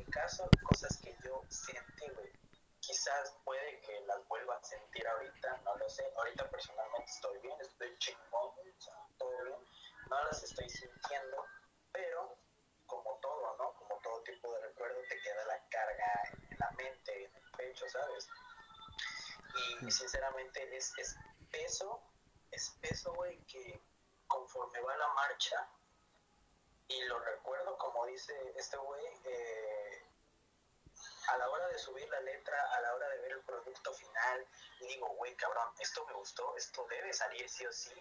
salir 37.18 37.50
sí 37.50 37.66
o 37.66 37.72
sí, 37.72 37.94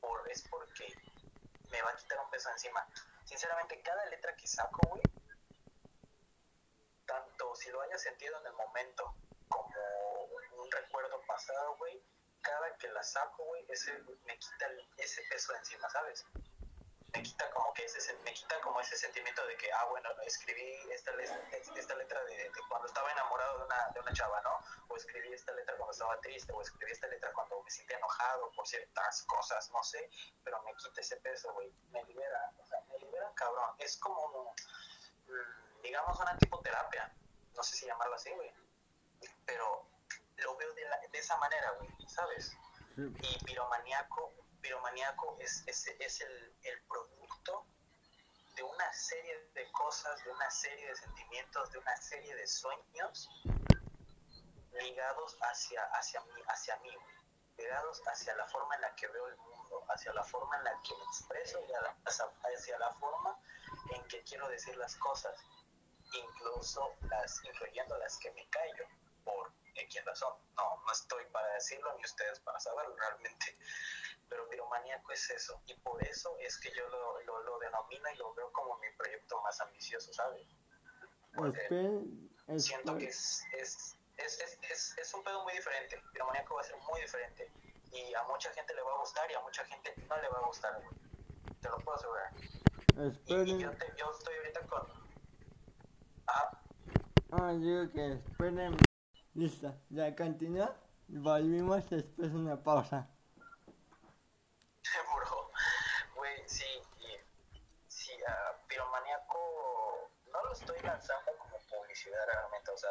por, 0.00 0.30
es 0.30 0.42
porque 0.48 0.86
me 1.70 1.82
va 1.82 1.90
a 1.90 1.96
quitar 1.96 2.20
un 2.20 2.30
peso 2.30 2.50
encima. 2.50 2.86
Sinceramente, 3.24 3.82
cada 3.82 4.06
letra 4.06 4.36
que 4.36 4.46
saco, 4.46 4.88
güey, 4.88 5.02
tanto 7.06 7.54
si 7.56 7.70
lo 7.70 7.80
haya 7.80 7.98
sentido 7.98 8.38
en 8.40 8.46
el 8.46 8.52
momento 8.52 9.16
como 9.48 10.24
un 10.62 10.70
recuerdo 10.70 11.20
pasado, 11.26 11.76
güey, 11.76 12.02
cada 12.40 12.76
que 12.78 12.88
la 12.88 13.02
saco, 13.02 13.44
güey, 13.44 13.66
ese 13.68 13.92
me 14.24 14.38
quita 14.38 14.66
ese 14.98 15.22
peso 15.28 15.54
encima, 15.56 15.88
¿sabes? 15.90 16.24
Me 17.16 17.22
quita 17.22 17.50
como 17.50 17.72
que 17.72 17.84
ese 17.84 18.12
me 18.24 18.32
quita 18.34 18.60
como 18.60 18.78
ese 18.80 18.94
sentimiento 18.96 19.46
de 19.46 19.56
que 19.56 19.72
ah 19.72 19.86
bueno 19.86 20.08
escribí 20.26 20.70
esta 20.92 21.12
letra, 21.12 21.40
esta 21.74 21.94
letra 21.94 22.22
de, 22.24 22.36
de 22.36 22.60
cuando 22.68 22.86
estaba 22.86 23.10
enamorado 23.10 23.58
de 23.58 23.64
una, 23.64 23.88
de 23.94 24.00
una 24.00 24.12
chava, 24.12 24.40
¿no? 24.42 24.60
O 24.88 24.96
escribí 24.96 25.32
esta 25.32 25.52
letra 25.52 25.74
cuando 25.76 25.92
estaba 25.92 26.20
triste, 26.20 26.52
o 26.52 26.60
escribí 26.60 26.92
esta 26.92 27.06
letra 27.06 27.32
cuando 27.32 27.62
me 27.62 27.70
sentía 27.70 27.96
enojado 27.96 28.52
por 28.52 28.66
ciertas 28.66 29.22
cosas, 29.22 29.70
no 29.72 29.82
sé, 29.82 30.10
pero 30.44 30.62
me 30.64 30.74
quita 30.76 31.00
ese 31.00 31.16
peso, 31.16 31.52
güey, 31.54 31.72
me 31.90 32.04
libera, 32.04 32.52
o 32.58 32.66
sea, 32.66 32.80
me 32.88 32.98
libera 32.98 33.32
cabrón, 33.34 33.74
es 33.78 33.96
como 33.96 34.52
mm, 35.26 35.80
digamos 35.82 36.20
una 36.20 36.36
tipo 36.36 36.60
terapia, 36.60 37.10
no 37.54 37.62
sé 37.62 37.76
si 37.76 37.86
llamarlo 37.86 38.14
así, 38.14 38.30
güey, 38.32 38.52
pero 39.46 39.88
lo 40.36 40.56
veo 40.56 40.72
de, 40.74 40.84
la- 40.84 41.00
de 41.10 41.18
esa 41.18 41.36
manera, 41.38 41.70
güey, 41.72 41.88
¿sabes? 42.08 42.52
Y 43.22 43.38
Piromaniaco, 43.44 44.34
Piromaniaco 44.66 45.36
es, 45.38 45.62
es, 45.66 45.86
es 46.00 46.20
el, 46.22 46.56
el 46.64 46.82
producto 46.88 47.66
de 48.56 48.64
una 48.64 48.92
serie 48.92 49.48
de 49.54 49.70
cosas, 49.70 50.24
de 50.24 50.30
una 50.32 50.50
serie 50.50 50.88
de 50.88 50.96
sentimientos, 50.96 51.70
de 51.70 51.78
una 51.78 51.96
serie 51.98 52.34
de 52.34 52.46
sueños 52.48 53.28
ligados 54.72 55.38
hacia, 55.40 55.84
hacia 55.92 56.20
mí, 56.22 56.42
hacia 56.48 56.76
mí, 56.78 56.90
ligados 57.58 58.02
hacia 58.08 58.34
la 58.34 58.46
forma 58.48 58.74
en 58.74 58.80
la 58.80 58.94
que 58.96 59.06
veo 59.06 59.28
el 59.28 59.36
mundo, 59.36 59.84
hacia 59.88 60.12
la 60.14 60.24
forma 60.24 60.56
en 60.56 60.64
la 60.64 60.82
que 60.82 60.96
me 60.96 61.04
expreso 61.04 61.60
y 61.60 61.72
hacia 62.52 62.78
la 62.78 62.92
forma 62.94 63.38
en 63.92 64.02
que 64.08 64.24
quiero 64.24 64.48
decir 64.48 64.76
las 64.76 64.96
cosas, 64.96 65.38
incluso 66.12 66.92
las, 67.02 67.40
incluyendo 67.44 67.96
las 67.98 68.18
que 68.18 68.32
me 68.32 68.48
callo 68.48 68.88
por 69.22 69.52
X 69.76 70.04
razón. 70.04 70.34
No, 70.56 70.82
no 70.84 70.92
estoy 70.92 71.24
para 71.26 71.46
decirlo 71.54 71.94
ni 71.98 72.04
ustedes 72.04 72.40
para 72.40 72.58
saberlo 72.58 72.96
realmente. 72.96 73.56
Pero 74.28 74.48
piromaníaco 74.48 75.12
es 75.12 75.30
eso. 75.30 75.62
Y 75.66 75.74
por 75.80 76.02
eso 76.02 76.36
es 76.40 76.58
que 76.60 76.70
yo 76.74 76.88
lo, 76.88 77.20
lo, 77.22 77.42
lo 77.44 77.58
denomino 77.58 78.10
y 78.12 78.16
lo 78.16 78.34
veo 78.34 78.52
como 78.52 78.78
mi 78.78 78.90
proyecto 78.96 79.40
más 79.42 79.60
ambicioso, 79.60 80.12
¿sabes? 80.12 80.46
Porque 81.34 81.60
Esperen, 81.60 82.30
siento 82.56 82.96
que 82.98 83.06
esperen. 83.06 83.08
es, 83.08 83.42
es, 83.54 83.98
es, 84.16 84.40
es, 84.40 84.58
es, 84.70 84.98
es 84.98 85.14
un 85.14 85.24
pedo 85.24 85.42
muy 85.44 85.52
diferente. 85.54 86.02
Piromaníaco 86.12 86.54
va 86.56 86.60
a 86.62 86.64
ser 86.64 86.76
muy 86.78 87.00
diferente. 87.02 87.52
Y 87.92 88.14
a 88.14 88.24
mucha 88.24 88.52
gente 88.52 88.74
le 88.74 88.82
va 88.82 88.92
a 88.94 88.98
gustar 88.98 89.30
y 89.30 89.34
a 89.34 89.40
mucha 89.40 89.64
gente 89.66 89.96
no 90.08 90.20
le 90.20 90.28
va 90.28 90.38
a 90.38 90.46
gustar, 90.46 90.74
güey. 90.82 90.96
Te 91.60 91.68
lo 91.70 91.82
puedo 91.84 91.96
asegurar. 91.98 92.32
Y, 93.26 93.34
y 93.52 93.56
Esperen. 93.56 93.58
yo, 93.58 93.76
te- 93.76 93.94
yo 93.96 94.10
estoy 94.10 94.36
ahorita 94.36 94.66
con... 94.66 94.82
Ah, 96.28 96.62
Ah, 97.30 97.52
digo 97.54 97.92
que 97.92 98.14
esperen. 98.14 98.90
Listo, 99.34 99.84
ya 99.90 100.14
continúa. 100.16 100.90
Volvimos 101.06 101.88
después 101.90 102.32
de 102.32 102.38
una 102.38 102.62
pausa. 102.62 103.16
Bro, 105.14 105.50
güey, 106.16 106.48
sí, 106.48 106.64
y, 106.98 107.18
sí, 107.88 108.12
a 108.24 108.66
Piromaniaco 108.68 109.38
no 110.32 110.44
lo 110.44 110.55
estoy 110.66 110.82
lanzando 110.86 111.36
como 111.38 111.58
publicidad 111.68 112.26
realmente, 112.26 112.70
o 112.70 112.76
sea, 112.76 112.90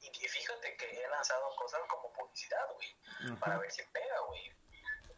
y, 0.00 0.08
y 0.08 0.28
fíjate 0.28 0.76
que 0.76 1.02
he 1.02 1.08
lanzado 1.08 1.54
cosas 1.56 1.80
como 1.88 2.12
publicidad, 2.12 2.70
güey, 2.74 2.96
para 3.40 3.58
ver 3.58 3.70
si 3.70 3.82
pega, 3.84 4.18
güey. 4.20 4.54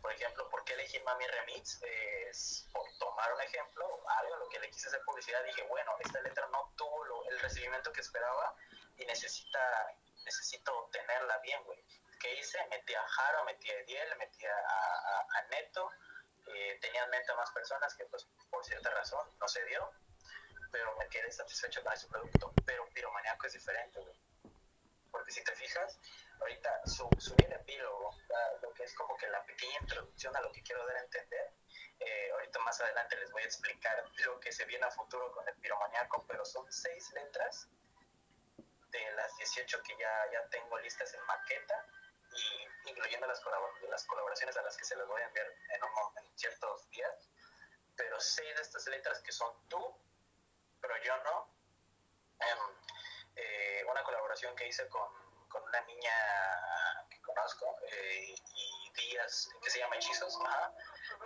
Por 0.01 0.13
ejemplo, 0.13 0.49
¿por 0.49 0.65
qué 0.65 0.75
elegir 0.75 1.03
Mami 1.03 1.27
Remix? 1.27 1.83
Es, 1.83 2.69
por 2.73 2.87
tomar 2.99 3.33
un 3.35 3.41
ejemplo, 3.41 3.85
algo 4.09 4.35
a 4.35 4.39
lo 4.39 4.49
que 4.49 4.61
le 4.61 4.71
quise 4.71 4.87
hacer 4.89 5.03
publicidad, 5.05 5.43
dije, 5.45 5.63
bueno, 5.65 5.93
esta 5.99 6.21
letra 6.21 6.47
no 6.49 6.73
tuvo 6.77 7.05
lo- 7.05 7.29
el 7.31 7.41
recibimiento 7.41 7.91
que 7.93 8.03
esperaba 8.03 8.55
y 8.97 9.05
necesita, 9.05 9.59
necesito 10.25 10.89
tenerla 10.93 11.39
bien, 11.39 11.63
güey. 11.65 11.85
¿Qué 12.21 12.35
hice? 12.35 12.65
Metí 12.69 12.95
a 12.95 13.03
Jaro, 13.09 13.45
metí 13.45 13.69
a 13.71 13.81
Ediel, 13.81 14.17
metí 14.19 14.47
a, 14.47 14.57
a- 14.57 15.27
a 15.39 15.43
Neto, 15.51 15.91
eh, 16.55 16.79
tenía 16.81 17.03
en 17.03 17.11
mente 17.11 17.33
a 17.33 17.37
más 17.37 17.51
personas 17.51 17.93
que 17.97 18.05
pues 18.07 18.29
por 18.49 18.65
cierta 18.65 18.91
razón 18.91 19.29
no 19.41 19.49
se 19.49 19.65
dio, 19.65 19.93
pero 20.77 20.95
me 20.97 21.09
quedé 21.09 21.33
satisfecho 21.33 21.83
con 21.83 21.93
ese 21.95 22.07
producto. 22.07 22.53
Pero 22.67 22.87
Piromaniaco 22.91 23.47
es 23.47 23.55
diferente, 23.55 23.99
güey. 23.99 24.15
Porque 25.11 25.33
si 25.33 25.43
te 25.43 25.53
fijas, 25.53 25.99
ahorita 26.39 26.87
su, 26.87 27.09
el 27.39 27.53
epílogo, 27.53 28.15
lo 28.61 28.75
que 28.75 28.85
es 28.85 28.95
como 28.95 29.17
que 29.17 29.27
la 29.29 29.43
pequeña 29.47 29.79
introducción 29.81 30.37
a 30.37 30.41
lo 30.41 30.53
que 30.53 30.63
quiero 30.63 30.87
dar 30.87 30.97
a 30.97 31.01
entender. 31.01 31.55
Eh, 31.99 32.31
ahorita 32.31 32.59
más 32.59 32.79
adelante 32.83 33.17
les 33.17 33.33
voy 33.33 33.43
a 33.43 33.47
explicar 33.47 34.05
lo 34.27 34.39
que 34.39 34.53
se 34.53 34.67
viene 34.67 34.85
a 34.85 34.91
futuro 34.91 35.33
con 35.33 35.49
el 35.49 35.55
piromaniaco, 35.55 36.27
pero 36.27 36.45
son 36.45 36.71
seis 36.71 37.11
letras 37.15 37.69
de 38.91 39.11
las 39.13 39.35
18 39.39 39.83
que 39.83 39.97
ya, 39.97 40.31
ya 40.31 40.47
tengo 40.51 40.79
listas 40.81 41.15
en 41.15 41.23
maqueta 41.23 41.87
y 42.35 42.91
incluyendo 42.91 43.27
las, 43.27 43.43
las 43.89 44.05
colaboraciones 44.05 44.55
a 44.59 44.63
las 44.63 44.77
que 44.77 44.85
se 44.85 44.95
les 44.95 45.07
voy 45.07 45.23
a 45.23 45.27
enviar 45.27 45.47
en, 45.47 45.83
un 45.83 46.19
en 46.19 46.39
ciertos 46.39 46.91
días. 46.91 47.31
Pero 47.97 48.21
seis 48.21 48.55
de 48.57 48.61
estas 48.61 48.87
letras 48.89 49.23
que 49.23 49.33
son 49.33 49.51
tú, 49.69 50.06
pero 50.81 50.95
yo 51.03 51.17
no. 51.25 51.55
Em, 52.41 52.59
eh, 53.37 53.85
una 53.91 54.03
colaboración 54.03 54.55
que 54.57 54.69
hice 54.69 54.89
con, 54.89 55.09
con 55.49 55.63
una 55.63 55.81
niña 55.83 56.13
que 57.11 57.21
conozco 57.23 57.77
eh, 57.91 58.35
y 58.55 58.93
Díaz, 58.95 59.49
que 59.63 59.71
se 59.71 59.79
llama 59.79 59.97
Hechizos, 59.97 60.37
ajá. 60.45 60.73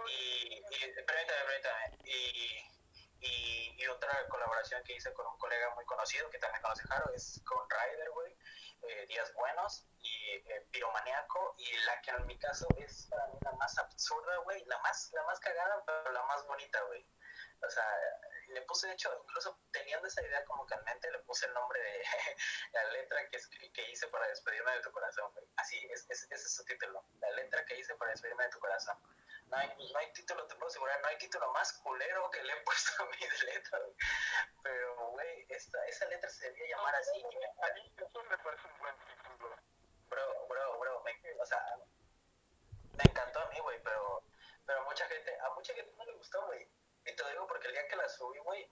Y, 0.09 0.57
y 0.59 1.03
permítame, 1.07 1.45
permítame. 1.47 1.99
Y, 2.05 2.65
y, 3.21 3.87
otra 3.89 4.27
colaboración 4.29 4.83
que 4.85 4.95
hice 4.95 5.13
con 5.15 5.27
un 5.27 5.37
colega 5.39 5.75
muy 5.75 5.85
conocido 5.85 6.31
que 6.31 6.39
también 6.39 6.63
conoce 6.63 6.83
Jaro 6.85 7.13
es 7.15 7.41
con 7.45 7.59
Ryder, 7.69 8.11
güey. 8.11 8.37
eh, 8.83 9.07
Días 9.07 9.33
Buenos 9.35 9.85
y 10.01 10.35
eh, 10.37 10.67
Piromaniaco 10.71 11.55
y 11.59 11.73
la 11.85 12.01
que 12.03 12.11
en 12.13 12.27
mi 12.27 12.39
caso 12.39 12.67
es 12.79 13.07
para 13.11 13.27
mí 13.29 13.39
la 13.43 13.53
más 13.53 13.77
absurda, 13.79 14.37
güey, 14.39 14.65
la 14.67 14.79
más, 14.79 15.11
la 15.13 15.23
más 15.25 15.39
cagada, 15.41 15.83
pero 15.85 16.13
la 16.13 16.23
más 16.25 16.47
bonita, 16.47 16.81
güey. 16.83 17.07
O 17.67 17.71
sea, 17.71 17.85
le 18.53 18.63
puse, 18.63 18.87
de 18.89 18.95
hecho, 18.95 19.11
incluso 19.23 19.59
teniendo 19.73 20.07
esa 20.07 20.23
idea 20.23 20.45
como 20.45 20.67
que 20.67 20.75
en 20.75 20.85
mente, 20.85 21.11
le 21.11 21.19
puse 21.21 21.47
el 21.47 21.55
nombre 21.55 21.81
de 21.81 22.03
la 22.73 22.85
letra 22.93 23.29
que, 23.31 23.39
que 23.73 23.91
hice 23.91 24.07
para 24.09 24.27
despedirme 24.29 24.73
de 24.73 24.81
tu 24.83 24.91
corazón, 24.93 25.31
güey. 25.33 25.47
Así, 25.57 25.77
es, 25.91 26.07
es- 26.11 26.25
ese 26.31 26.35
es 26.47 26.55
su 26.55 26.65
título, 26.65 27.05
la 27.21 27.31
letra 27.33 27.65
que 27.67 27.79
hice 27.79 27.95
para 27.97 28.11
despedirme 28.13 28.45
de 28.45 28.51
tu 28.51 28.59
corazón. 28.61 28.97
No 29.47 29.57
hay, 29.57 29.69
no 29.93 29.99
hay 29.99 30.13
título, 30.13 30.47
te 30.47 30.55
puedo 30.55 30.69
asegurar, 30.69 31.01
no 31.01 31.09
hay 31.09 31.19
título 31.19 31.51
más 31.53 31.73
culero 31.83 32.31
que 32.31 32.43
le 32.43 32.53
he 32.53 32.61
puesto 32.65 33.03
a 33.03 33.07
mi 33.07 33.17
letra, 33.47 33.79
güey. 33.81 33.95
Pero, 34.63 35.11
güey, 35.11 35.47
esta, 35.49 35.85
esa 35.87 36.07
letra 36.07 36.31
se 36.31 36.51
debía 36.51 36.77
llamar 36.77 36.95
así. 36.95 37.19
y 37.19 37.37
me- 37.37 37.47
A 37.69 37.75
mí 37.75 37.93
eso 37.97 38.23
me 38.31 38.39
parece 38.39 38.67
un 38.69 38.79
buen 38.79 38.95
título. 39.07 39.57
bro, 40.09 40.47
bro, 40.49 40.79
bro, 40.79 41.03
me, 41.03 41.13
o 41.41 41.47
sea, 41.47 41.61
me 42.97 43.05
encantó 43.05 43.41
a 43.41 43.47
mí, 43.49 43.59
güey, 43.61 43.83
pero, 43.83 44.23
pero 44.67 44.85
mucha 44.85 45.07
gente, 45.09 45.37
a 45.41 45.51
mucha 45.55 45.75
gente 45.75 45.93
no 45.97 46.05
le 46.05 46.13
gustó, 46.13 46.47
güey. 46.47 46.69
Y 47.05 47.17
te 47.17 47.31
digo 47.31 47.47
porque 47.47 47.69
el 47.69 47.73
día 47.75 47.89
que 47.89 47.97
la 47.97 48.09
subí, 48.09 48.39
güey, 48.41 48.71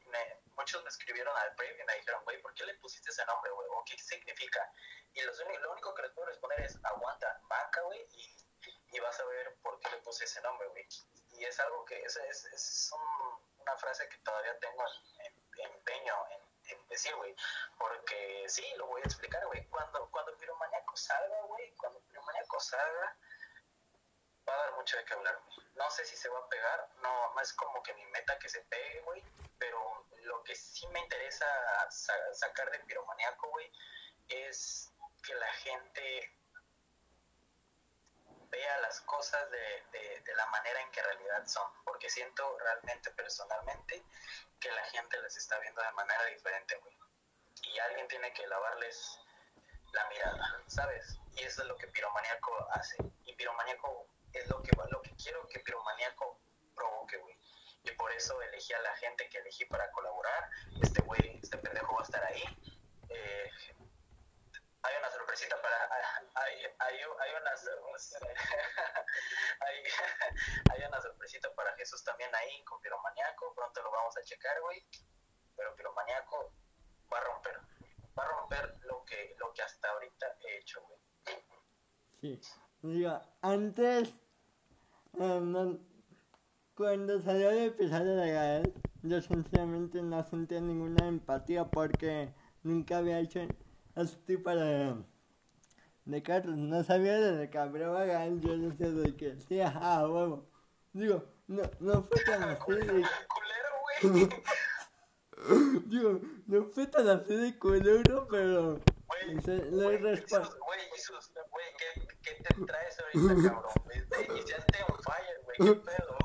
muchos 0.57 0.83
me 0.83 0.89
escribieron 0.91 1.35
al 1.37 1.55
Brave 1.57 1.79
y 1.81 1.85
me 1.85 1.95
dijeron, 1.97 2.23
güey, 2.25 2.41
¿por 2.43 2.53
qué 2.55 2.65
le 2.65 2.75
pusiste 2.75 3.11
ese 3.11 3.25
nombre, 3.27 3.51
güey? 3.53 3.69
¿O 3.73 3.83
qué 3.85 3.97
significa? 3.99 4.71
Y 5.15 5.23
los 5.23 5.39
lo 5.39 5.73
único 5.73 5.95
que 5.95 6.03
les 6.03 6.13
puedo 6.13 6.27
responder 6.29 6.61
es, 6.61 6.79
aguanta, 6.85 7.41
banca, 7.49 7.81
güey, 7.83 8.07
y, 8.13 8.37
y 8.93 9.01
vas 9.01 9.19
a 9.19 9.25
ver 9.25 9.57
por 9.63 9.79
qué 9.81 9.91
le 9.91 9.97
puse 9.99 10.25
ese 10.25 10.41
nombre, 10.43 10.69
güey. 10.69 10.87
Y 11.33 11.45
es 11.45 11.59
algo 11.61 11.85
que, 11.85 12.03
es, 12.03 12.17
es, 12.17 12.45
es 12.47 12.91
un- 12.93 13.47
una 13.61 13.77
frase 13.77 14.09
que 14.09 14.19
todavía 14.19 14.59
tengo 14.59 14.83
en, 15.21 15.27
en- 15.27 15.73
empeño 15.73 16.15
en, 16.31 16.43
en 16.71 16.89
decir, 16.89 17.15
güey. 17.17 17.35
Porque 17.79 18.45
sí, 18.49 18.65
lo 18.77 18.87
voy 18.87 19.01
a 19.01 19.05
explicar, 19.05 19.45
güey. 19.47 19.67
Cuando, 19.69 20.11
cuando 20.11 20.37
Piromaniaco 20.37 20.97
salga, 20.97 21.43
güey, 21.43 21.75
cuando 21.77 22.01
Piromaniaco 22.01 22.61
salga, 22.61 23.17
va 24.49 24.55
a 24.55 24.59
dar 24.59 24.73
mucho 24.75 24.97
de 24.97 25.05
qué 25.05 25.15
hablar. 25.15 25.39
No 25.75 25.91
sé 25.91 26.05
si 26.05 26.17
se 26.17 26.29
va 26.29 26.39
a 26.39 26.49
pegar, 26.49 26.89
no, 27.03 27.35
no 27.35 27.41
es 27.41 27.53
como 27.53 27.83
que 27.83 27.95
mi 27.95 28.05
meta 28.07 28.39
que 28.39 28.49
se 28.49 28.61
pegue, 28.63 29.01
güey, 29.03 29.23
pero 29.59 30.07
lo 30.23 30.43
que 30.43 30.55
sí 30.55 30.87
me 30.89 31.01
interesa 31.01 31.47
sa- 31.91 32.35
sacar 32.35 32.71
de 32.71 32.81
Piromaniaco, 32.81 33.49
güey, 33.51 33.71
es 34.29 34.93
que 35.23 35.35
la 35.35 35.53
gente 35.55 36.33
vea 38.51 38.79
las 38.81 39.01
cosas 39.03 39.51
de, 39.51 39.83
de, 39.93 40.35
la 40.35 40.47
manera 40.47 40.81
en 40.81 40.91
que 40.91 41.03
realidad 41.03 41.47
son, 41.47 41.71
porque 41.85 42.09
siento 42.09 42.59
realmente, 42.59 43.11
personalmente, 43.13 44.03
que 44.61 44.71
la 44.71 44.85
gente 44.85 45.21
las 45.21 45.37
está 45.37 45.59
viendo 45.59 45.83
de 45.83 45.93
manera 45.93 46.25
diferente, 46.27 46.77
güey. 46.77 46.97
Y 47.63 47.79
alguien 47.81 48.09
tiene 48.09 48.33
que 48.33 48.47
lavarles 48.47 49.19
la 49.93 50.05
mirada, 50.09 50.63
¿sabes? 50.67 51.19
Y 51.35 51.43
eso 51.43 51.63
es 51.63 51.69
lo 51.69 51.77
que 51.77 51.89
Piromaniaco 51.89 52.69
hace. 52.73 52.97
Y 53.25 53.35
Piromaniaco 53.35 54.07
es 54.33 54.49
lo 54.49 54.63
que, 54.63 54.71
lo 54.91 55.03
que 55.03 55.15
quiero 55.17 55.47
que 55.49 55.61
Piromaniaco 55.61 56.41
provoque, 56.75 57.19
güey. 57.19 57.37
Y 57.85 57.91
por 57.93 58.11
eso 58.13 58.41
elegí 58.43 58.73
a 58.73 58.81
la 58.81 58.97
gente 58.97 59.29
que 59.29 59.39
elegí 59.39 59.65
para 59.67 59.89
colaborar. 59.93 60.51
Este 60.83 61.01
güey, 61.03 61.39
este 61.43 61.59
pendejo 61.59 61.95
va 61.95 62.01
a 62.01 62.05
estar 62.05 62.25
ahí. 62.25 62.43
Eh, 63.09 63.51
hay 64.83 64.97
una 64.99 65.11
sorpresita 65.11 65.61
para... 65.61 65.91
Hay, 66.35 66.65
hay, 66.79 66.79
hay 66.79 67.35
una... 67.35 67.51
hay, 70.71 70.85
una 70.87 71.01
sorpresita 71.01 71.53
para 71.55 71.75
Jesús 71.77 72.05
también 72.05 72.33
ahí 72.35 72.63
con 72.65 72.81
Piromaniaco. 72.81 73.55
Pronto 73.55 73.83
lo 73.83 73.91
vamos 73.91 74.17
a 74.17 74.23
checar, 74.23 74.61
güey. 74.61 74.87
Pero 75.57 75.75
Piromaniaco 75.75 76.53
va 77.13 77.19
a 77.19 77.25
romper. 77.25 77.61
Va 78.19 78.25
a 78.25 78.29
romper 78.29 78.79
lo 78.83 79.05
que, 79.05 79.35
lo 79.39 79.53
que 79.53 79.63
hasta 79.63 79.91
ahorita 79.91 80.37
he 80.41 80.59
hecho, 80.59 80.81
güey. 80.83 81.01
Sí. 82.21 82.41
Digo, 82.83 83.21
antes, 83.43 84.09
eh, 85.19 85.41
no- 85.43 85.79
cuando 86.75 87.21
salió 87.23 87.51
el 87.51 87.65
episodio 87.69 88.15
de 88.17 88.33
Gael, 88.33 88.75
yo 89.03 89.21
sinceramente 89.21 90.01
no 90.03 90.23
sentía 90.25 90.61
ninguna 90.61 91.09
empatía 91.09 91.65
porque 91.67 92.33
nunca 92.63 92.99
había 92.99 93.19
hecho 93.19 93.41
ese 93.97 94.17
tipo 94.27 94.51
de, 94.51 94.95
de 96.05 96.23
cartas. 96.23 96.57
No 96.57 96.83
sabía 96.85 97.19
de 97.21 97.51
que 97.51 97.59
hablaba 97.59 98.05
Gael, 98.05 98.41
yo 98.41 98.57
decía 98.57 98.91
de 98.93 99.17
que 99.17 99.37
sí, 99.41 99.61
ah, 99.61 100.07
huevo. 100.09 100.47
Digo, 100.93 101.25
no, 101.49 101.63
no 101.81 102.03
fue 102.05 102.23
tan 102.25 102.43
así 102.45 102.73
de, 102.73 103.05
digo, 105.87 106.21
no 106.47 106.65
fue 106.67 106.87
tan 106.87 107.09
así 107.09 107.35
de 107.35 107.59
culero, 107.59 108.27
pero 108.31 108.81
Güey, 109.07 109.41
se- 109.43 109.65
le 109.71 109.99
güey. 109.99 110.17
Jesús, 110.17 110.57
güey, 110.61 110.81
Jesús, 110.95 111.33
güey, 111.51 111.67
¿qué, 111.79 112.07
¿qué 112.37 112.55
te 112.55 112.65
traes 112.65 112.97
ahorita, 113.01 113.49
cabrón? 113.49 113.73
Te 114.11 114.33
iniciaste 114.33 114.79
on 114.89 114.99
fire, 115.03 115.41
güey, 115.45 115.57
qué 115.59 115.81
pedo. 115.81 116.19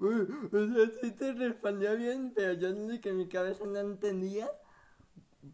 Uy, 0.00 0.48
O 0.52 0.74
sea, 0.74 1.00
sí 1.00 1.10
te 1.12 1.32
respondió 1.34 1.96
bien, 1.96 2.32
pero 2.34 2.54
yo 2.54 2.74
sé 2.88 3.00
que 3.00 3.10
en 3.10 3.18
mi 3.18 3.28
cabeza 3.28 3.64
no 3.64 3.78
entendía 3.78 4.50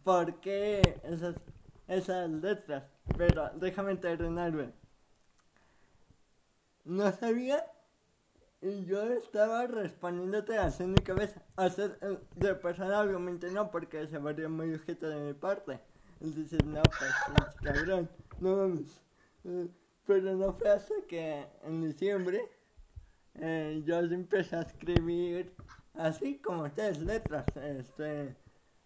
por 0.05 0.41
qué 0.41 1.01
esas, 1.05 1.37
esas 1.87 2.31
letras. 2.31 2.85
Pero 3.17 3.51
déjame 3.55 3.97
terminar, 3.97 4.53
güey. 4.53 4.73
No 6.85 7.13
sabía 7.13 7.65
y 8.61 8.85
yo 8.87 9.03
estaba 9.13 9.67
respondiéndote 9.67 10.59
así 10.59 10.83
en 10.83 10.93
mi 10.93 10.99
cabeza. 10.99 11.43
Hacer 11.57 11.99
eh, 12.01 12.19
de 12.35 12.55
persona 12.55 13.01
obviamente 13.01 13.51
no, 13.51 13.71
porque 13.71 14.07
se 14.09 14.19
vería 14.19 14.49
muy 14.49 14.75
objeto 14.75 15.09
de 15.09 15.21
mi 15.21 15.35
parte. 15.35 15.81
Entonces, 16.21 16.65
no, 16.65 16.83
pues, 16.83 17.15
cabrón, 17.63 18.11
no 18.41 18.57
mames. 18.57 19.01
Eh, 19.45 19.69
Pero 20.07 20.35
no 20.35 20.53
fue 20.53 20.71
hasta 20.71 20.95
que 21.07 21.47
en 21.65 21.83
diciembre 21.83 22.51
eh, 23.35 23.83
yo 23.85 23.99
empecé 24.01 24.57
a 24.57 24.63
escribir 24.63 25.55
así 25.95 26.39
como 26.39 26.71
tres 26.73 27.01
letras. 27.01 27.45
Este, 27.57 28.37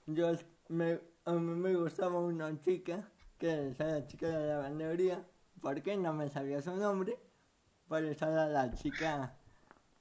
yo 0.07 0.33
me, 0.69 1.01
a 1.25 1.33
mí 1.33 1.55
me 1.55 1.75
gustaba 1.75 2.19
una 2.19 2.61
chica, 2.63 3.09
que 3.39 3.69
es 3.69 3.79
la 3.79 4.07
chica 4.07 4.27
de 4.27 4.33
la 4.35 4.47
lavandería, 4.57 5.25
porque 5.61 5.97
no 5.97 6.13
me 6.13 6.29
sabía 6.29 6.61
su 6.61 6.75
nombre, 6.77 7.19
por 7.89 8.05
eso 8.05 8.27
era 8.27 8.49
la 8.49 8.73
chica 8.75 9.37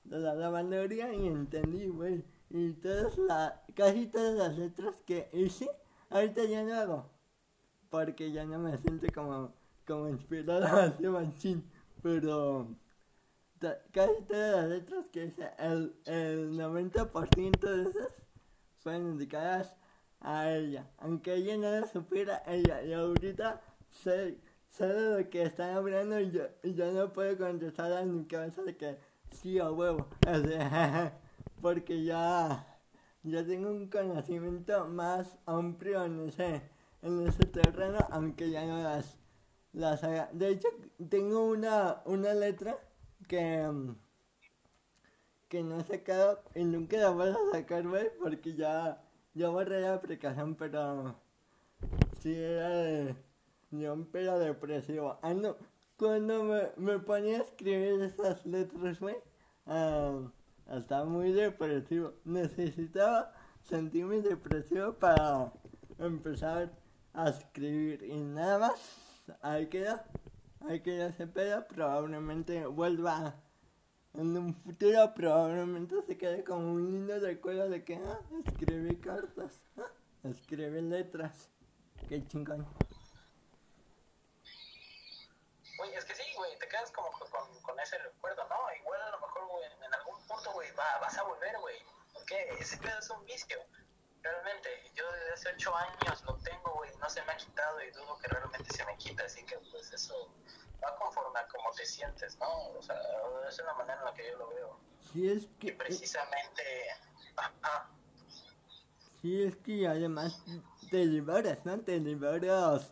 de 0.04 0.20
la 0.20 0.34
lavandería 0.34 1.14
y 1.14 1.28
entendí, 1.28 1.88
güey. 1.88 2.26
Y 2.50 2.74
todas 2.74 3.18
la, 3.18 3.64
casi 3.76 4.08
todas 4.08 4.36
las 4.36 4.58
letras 4.58 4.96
que 5.06 5.30
hice, 5.34 5.70
ahorita 6.10 6.44
ya 6.46 6.64
no 6.64 6.74
hago, 6.74 7.10
porque 7.90 8.32
ya 8.32 8.44
no 8.46 8.60
me 8.60 8.78
siento 8.80 9.08
como, 9.14 9.54
como 9.92 10.08
inspirado 10.08 10.66
a 10.66 11.10
machín, 11.10 11.70
pero 12.02 12.68
casi 13.92 14.22
todas 14.24 14.56
las 14.56 14.70
letras 14.70 15.06
que 15.12 15.26
hice, 15.26 15.50
el, 15.60 15.94
el 16.06 16.54
90% 16.58 17.60
de 17.60 17.90
esas 17.90 18.10
fueron 18.80 19.18
dedicadas 19.18 19.76
a 20.22 20.50
ella. 20.50 20.90
Aunque 21.00 21.36
ella 21.36 21.58
no 21.58 21.82
lo 21.82 21.88
supiera, 21.88 22.42
ella. 22.48 22.82
Y 22.84 22.94
ahorita 22.94 23.62
sé, 23.90 24.38
sé 24.70 24.88
de 24.88 25.24
lo 25.24 25.30
que 25.30 25.44
están 25.44 25.76
hablando 25.76 26.20
y 26.20 26.32
yo, 26.32 26.92
no 26.94 27.12
puedo 27.12 27.38
contestar 27.38 27.92
en 28.02 28.16
mi 28.16 28.26
cabeza 28.26 28.64
de 28.64 28.78
que 28.78 28.98
sí 29.32 29.60
o 29.60 29.74
huevo. 29.74 30.08
Porque 31.62 32.04
ya, 32.04 32.66
ya 33.24 33.46
tengo 33.46 33.70
un 33.70 33.88
conocimiento 33.90 34.88
más 34.88 35.38
amplio 35.46 36.06
en 36.06 36.30
ese, 36.30 36.62
en 37.02 37.28
ese 37.28 37.46
terreno, 37.46 38.00
aunque 38.10 38.50
ya 38.50 38.66
no 38.66 38.82
las, 38.82 39.21
las 39.74 40.04
haga. 40.04 40.30
De 40.34 40.50
hecho, 40.50 40.68
tengo 41.10 41.46
una, 41.46 42.02
una 42.06 42.34
letra 42.34 42.78
que, 43.28 43.68
mm, 43.68 43.96
que 45.50 45.64
no 45.64 45.80
he 45.80 45.84
sacado 45.84 46.44
y 46.56 46.64
nunca 46.64 46.98
la 46.98 47.10
voy 47.12 47.30
a 47.30 47.38
sacar, 47.52 47.88
güey, 47.88 48.10
porque 48.20 48.56
ya, 48.56 49.02
ya 49.34 49.50
borré 49.50 49.82
la 49.82 49.96
aplicación, 49.96 50.56
pero 50.56 51.16
sí 52.20 52.34
era 52.36 52.70
de, 52.70 53.16
de 53.72 53.92
un 53.92 54.06
pelo 54.06 54.40
depresivo. 54.40 55.20
Ah, 55.22 55.34
no, 55.34 55.56
cuando 55.98 56.44
me, 56.44 56.72
me 56.78 57.00
ponía 57.00 57.40
a 57.40 57.44
escribir 57.44 58.02
esas 58.02 58.46
letras, 58.46 59.00
güey, 59.00 59.18
ah, 59.68 60.20
estaba 60.72 61.06
muy 61.06 61.32
depresivo. 61.32 62.14
Necesitaba 62.26 63.34
sentirme 63.64 64.22
depresivo 64.22 64.94
para 64.94 65.52
empezar 66.00 66.72
a 67.14 67.30
escribir 67.30 68.04
y 68.04 68.20
nada 68.20 68.58
más. 68.60 69.11
Ahí 69.42 69.68
queda, 69.68 70.06
ahí 70.68 70.82
queda 70.82 71.08
ese 71.08 71.28
pedo, 71.28 71.68
probablemente 71.68 72.66
vuelva 72.66 73.36
en 74.14 74.38
un 74.38 74.54
futuro 74.54 75.14
probablemente 75.14 76.02
se 76.02 76.18
quede 76.18 76.44
como 76.44 76.74
un 76.74 76.86
lindo 76.86 77.18
recuerdo 77.20 77.70
de 77.70 77.84
que 77.84 77.96
ah, 77.96 78.20
escribí 78.46 78.98
cartas, 78.98 79.62
ah, 79.78 79.90
escribí 80.24 80.82
letras. 80.82 81.50
Qué 82.10 82.28
chingón. 82.28 82.68
Güey, 85.78 85.94
es 85.96 86.04
que 86.04 86.14
sí, 86.14 86.24
güey, 86.36 86.60
te 86.60 86.68
quedas 86.68 86.92
como 86.92 87.10
con, 87.12 87.30
con, 87.32 87.62
con 87.62 87.80
ese 87.80 87.98
recuerdo, 88.00 88.44
¿no? 88.50 88.58
Igual 88.82 89.02
a 89.02 89.12
lo 89.12 89.22
mejor, 89.22 89.48
güey, 89.48 89.64
en 89.86 89.94
algún 89.94 90.28
punto, 90.28 90.52
güey, 90.52 90.70
va, 90.74 91.00
vas 91.00 91.18
a 91.18 91.24
volver, 91.24 91.58
güey. 91.62 91.78
Porque 92.14 92.36
ese 92.60 92.78
pedo 92.78 93.00
es 93.00 93.10
un 93.10 93.26
vicio. 93.26 93.58
Realmente, 94.24 94.70
yo 94.96 95.04
desde 95.12 95.34
hace 95.34 95.50
ocho 95.56 95.76
años 95.76 96.24
lo 96.26 96.36
tengo, 96.38 96.74
güey. 96.76 96.92
No, 97.00 97.10
se 97.10 97.24
me 97.24 97.32
ha 97.32 97.38
quitado 97.38 97.82
y 97.82 97.92
dudo 97.92 98.18
que 98.20 98.28
realmente 98.28 98.74
se 98.74 98.86
me 98.86 98.96
quita, 98.98 99.24
así 99.24 99.44
que 99.46 99.58
pues 99.72 99.92
eso 99.94 100.32
va 100.84 100.96
conforme 100.98 101.40
a 101.40 101.48
cómo 101.48 101.72
te 101.72 101.86
sientes, 101.86 102.38
¿no? 102.40 102.70
O 102.70 102.82
sea, 102.82 103.00
es 103.48 103.60
una 103.60 103.74
manera 103.74 104.00
en 104.00 104.06
la 104.06 104.14
que 104.14 104.30
yo 104.30 104.38
lo 104.38 104.50
veo. 104.50 104.80
Sí, 105.12 105.30
es 105.30 105.44
Y 105.44 105.48
que, 105.60 105.74
precisamente, 105.74 106.64
ajá, 107.36 107.90
sí, 109.22 109.44
es 109.44 109.56
que 109.58 109.88
además 109.88 110.44
te 110.90 111.06
liberas, 111.06 111.64
¿no? 111.66 111.80
Te 111.80 112.00
liberas 112.00 112.92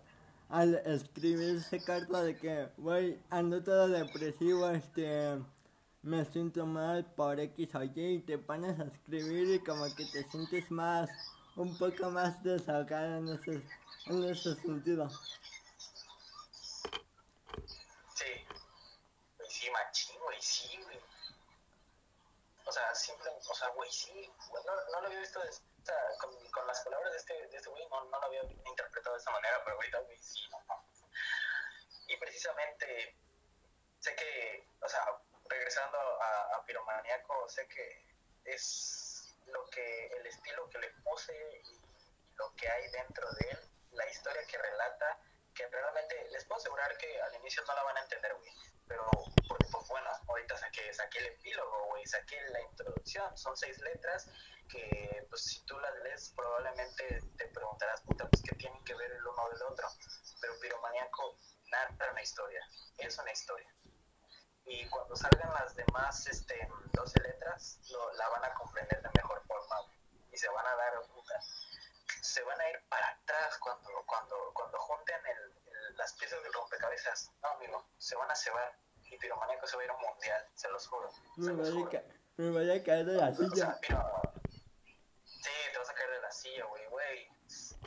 al 0.49 0.75
escribir 0.85 1.57
esa 1.57 1.83
carta 1.83 2.23
de 2.23 2.37
que, 2.37 2.69
güey, 2.77 3.21
ando 3.29 3.63
todo 3.63 3.87
depresivo, 3.87 4.69
este, 4.69 5.39
me 6.01 6.23
siento 6.25 6.65
mal 6.65 7.05
por 7.15 7.39
X 7.39 7.75
o 7.75 7.83
Y, 7.83 7.91
y 7.95 8.19
te 8.21 8.37
pones 8.37 8.79
a 8.79 8.83
escribir 8.83 9.55
y 9.55 9.63
como 9.63 9.83
que 9.95 10.05
te 10.05 10.23
sientes 10.29 10.71
más, 10.71 11.09
un 11.55 11.77
poco 11.77 12.09
más 12.09 12.41
desahogado 12.43 13.17
en 13.17 13.27
ese, 13.29 13.61
en 14.05 14.23
ese 14.23 14.55
sentido. 14.55 15.09
sí, 18.15 18.25
güey, 19.37 19.49
sí, 19.49 19.69
machín, 19.71 20.19
güey, 20.21 20.41
sí, 20.41 20.79
güey. 20.83 20.99
O 22.65 22.71
sea, 22.71 22.95
simple, 22.95 23.29
o 23.49 23.55
sea, 23.55 23.67
güey, 23.69 23.91
sí, 23.91 24.31
no, 24.53 24.75
no 24.93 25.01
lo 25.01 25.07
había 25.07 25.19
visto 25.19 25.41
con, 26.21 26.31
con 26.51 26.67
las 26.67 26.79
palabras 26.81 27.11
de 27.11 27.17
este, 27.17 27.33
de 27.33 27.57
este 27.57 27.69
güey, 27.69 27.83
no, 27.89 28.05
no 28.05 28.19
lo 28.19 28.25
había 28.25 28.43
interpretado 28.43 29.15
de 29.15 29.21
esa 29.21 29.31
manera, 29.31 29.61
pero 29.65 29.75
ahorita, 29.75 29.99
güey, 29.99 30.17
sí, 30.17 30.39
no. 30.51 30.59
Y 32.07 32.15
precisamente, 32.17 33.15
sé 33.99 34.15
que, 34.15 34.67
o 34.81 34.87
sea, 34.87 35.03
regresando 35.49 35.97
a, 35.97 36.63
Piromaniaco, 36.65 37.49
sé 37.49 37.67
que 37.67 38.05
es 38.45 39.35
lo 39.47 39.65
que, 39.67 40.07
el 40.07 40.25
estilo 40.27 40.69
que 40.69 40.77
le 40.77 40.89
puse 41.03 41.33
y 41.65 41.81
lo 42.35 42.53
que 42.55 42.69
hay 42.69 42.91
dentro 42.91 43.27
de 43.31 43.49
él, 43.49 43.59
la 43.91 44.07
historia 44.07 44.45
que 44.45 44.57
relata, 44.57 45.19
que 45.55 45.67
realmente 45.67 46.29
les 46.29 46.45
puedo 46.45 46.59
asegurar 46.59 46.95
que 46.97 47.21
al 47.21 47.35
inicio 47.35 47.63
no 47.65 47.73
la 47.73 47.83
van 47.83 47.97
a 47.97 48.01
entender, 48.01 48.35
güey. 48.35 48.51
Pero, 48.87 49.09
porque, 49.47 49.65
pues 49.71 49.87
bueno, 49.87 50.09
ahorita 50.27 50.57
saqué, 50.57 50.93
saqué 50.93 51.19
el 51.19 51.25
epílogo, 51.27 51.87
güey, 51.87 52.05
saqué 52.05 52.39
la 52.49 52.61
introducción, 52.61 53.35
son 53.37 53.57
seis 53.57 53.79
letras 53.79 54.29
que, 54.69 55.25
pues 55.29 55.43
si 55.43 55.65
tú 55.65 55.79
las 55.79 55.95
lees, 56.03 56.33
probablemente 56.35 57.19
te 57.37 57.47
preguntarás, 57.47 58.01
puta, 58.01 58.29
pues 58.29 58.43
qué 58.43 58.55
tienen 58.55 58.83
que 58.83 58.95
ver 58.95 59.11
el 59.11 59.25
uno 59.25 59.49
del 59.49 59.63
otro. 59.63 59.87
Pero 60.39 60.59
Piromaniaco 60.59 61.37
narra 61.71 62.11
una 62.11 62.21
historia, 62.21 62.61
es 62.97 63.17
una 63.17 63.31
historia. 63.31 63.73
Y 64.71 64.87
cuando 64.89 65.15
salgan 65.15 65.51
las 65.53 65.75
demás 65.75 66.27
este, 66.27 66.67
12 66.93 67.19
letras, 67.21 67.79
lo, 67.89 68.13
la 68.13 68.29
van 68.29 68.45
a 68.45 68.53
comprender 68.53 69.01
de 69.01 69.09
mejor 69.17 69.41
forma 69.47 69.75
y 70.31 70.37
se 70.37 70.47
van 70.49 70.65
a 70.67 70.75
dar, 70.75 70.93
puta, 71.13 71.41
se 72.21 72.43
van 72.43 72.61
a 72.61 72.69
ir 72.69 72.79
para 72.87 73.07
atrás 73.09 73.57
cuando 73.57 73.89
cuando 74.05 74.51
cuando 74.53 74.77
junten 74.79 75.25
el, 75.25 75.41
el- 75.73 75.97
las 75.97 76.13
piezas 76.13 76.41
del 76.43 76.53
rompecabezas. 76.53 77.31
No, 77.41 77.49
amigo, 77.49 77.83
se 77.97 78.15
van 78.15 78.29
a 78.29 78.35
cebar 78.35 78.77
y 79.09 79.17
Piromaniaco 79.17 79.65
se 79.65 79.75
va 79.75 79.81
a 79.81 79.85
ir 79.85 79.91
a 79.91 79.95
un 79.95 80.01
mundial, 80.01 80.47
se 80.53 80.69
los 80.69 80.87
juro. 80.87 81.09
Se 81.11 81.41
Me 81.41 81.53
los 81.53 81.73
voy 81.73 81.83
a, 81.83 81.85
juro. 81.87 82.03
me 82.37 82.51
voy 82.51 82.71
a 82.79 82.83
caer 82.83 83.05
de 83.05 83.13
la 83.13 83.29
O 83.29 83.33
sea, 83.35 83.49
silla. 83.49 83.79
Piro- 83.81 84.21
Sí, 85.25 85.49
te 85.71 85.77
vas 85.79 85.89
a 85.89 85.93
caer 85.95 86.09
de 86.11 86.21
la 86.21 86.31
silla, 86.31 86.65
güey, 86.65 86.85
güey. 86.89 87.27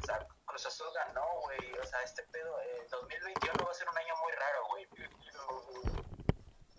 O 0.02 0.06
sea, 0.06 0.26
Cruz 0.46 0.66
Azul 0.66 0.88
ganó, 0.94 1.26
güey. 1.42 1.72
O 1.78 1.84
sea, 1.84 2.02
este 2.02 2.22
pedo, 2.24 2.60
eh, 2.62 2.86
2021 2.90 3.64
va 3.64 3.70
a 3.70 3.74
ser 3.74 3.88
un 3.88 3.98
año 3.98 4.14
muy 4.22 4.32
raro, 4.32 4.66
güey. 4.68 4.88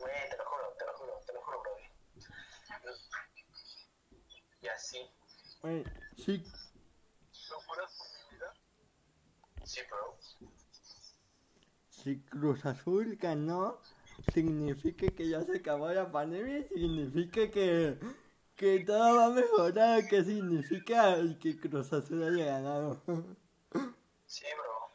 Güey, 0.04 0.30
te 0.30 0.38
lo 0.38 0.46
juro, 0.46 0.74
te 0.78 0.86
lo 0.86 0.94
juro, 0.98 1.20
te 1.26 1.34
lo 1.34 1.42
juro, 1.42 1.62
bro. 1.62 1.78
Y 4.62 4.68
así, 4.68 5.10
Güey, 5.62 5.84
sí, 6.18 6.44
¿Lo 7.50 7.60
juras 7.62 7.92
por 7.98 8.08
mi 8.08 8.38
vida? 8.38 8.54
sí, 9.64 9.80
bro. 9.90 10.18
Si 11.90 12.20
Cruz 12.24 12.66
Azul 12.66 13.16
ganó, 13.16 13.80
significa 14.34 15.08
que 15.16 15.30
ya 15.30 15.42
se 15.44 15.58
acabó 15.58 15.90
la 15.90 16.12
pandemia, 16.12 16.68
significa 16.68 17.50
que, 17.50 17.98
que 18.58 18.84
todo 18.86 19.16
va 19.18 19.26
a 19.28 19.30
mejorar, 19.30 20.06
que 20.08 20.22
significa 20.24 21.16
que 21.40 21.58
Cruz 21.62 21.94
Azul 21.94 22.24
haya 22.24 22.46
ganado. 22.46 23.02
Sí, 24.26 24.46
bro. 24.58 24.92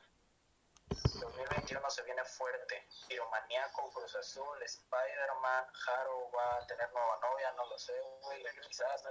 2021 0.90 1.90
se 1.90 2.02
viene 2.02 2.24
fuerte. 2.24 2.87
Piromaniaco, 3.08 3.90
Cruz 3.92 4.14
Azul, 4.14 4.62
Spider-Man, 4.62 5.66
Haro 5.86 6.30
va 6.30 6.56
a 6.56 6.66
tener 6.66 6.92
nueva 6.92 7.18
novia, 7.20 7.52
no 7.52 7.66
lo 7.66 7.78
sé, 7.78 7.98
güey. 8.22 8.44
Quizás, 8.66 9.02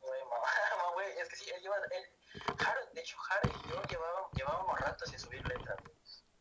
güey, 0.00 0.24
mamá, 0.30 0.92
güey. 0.94 1.18
Es 1.18 1.28
que 1.28 1.36
sí, 1.36 1.50
él 1.50 1.60
lleva. 1.62 1.76
Él, 1.90 2.10
Haro, 2.64 2.86
de 2.92 3.00
hecho, 3.00 3.16
Haro 3.28 3.48
y 3.48 3.68
yo 3.68 3.82
llevábamos, 3.82 4.32
llevábamos 4.32 4.80
rato 4.80 5.06
sin 5.06 5.18
subir 5.18 5.46
letras, 5.48 5.76
güey. 5.82 5.96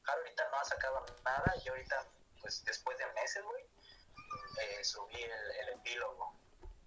Haro 0.07 0.21
ahorita 0.21 0.49
no 0.49 0.57
ha 0.57 0.65
sacado 0.65 1.05
nada 1.23 1.53
y 1.63 1.69
ahorita, 1.69 2.05
pues 2.41 2.63
después 2.63 2.97
de 2.97 3.05
meses, 3.13 3.43
güey, 3.43 3.63
eh, 4.61 4.83
subí 4.83 5.21
el, 5.21 5.69
epílogo. 5.69 6.35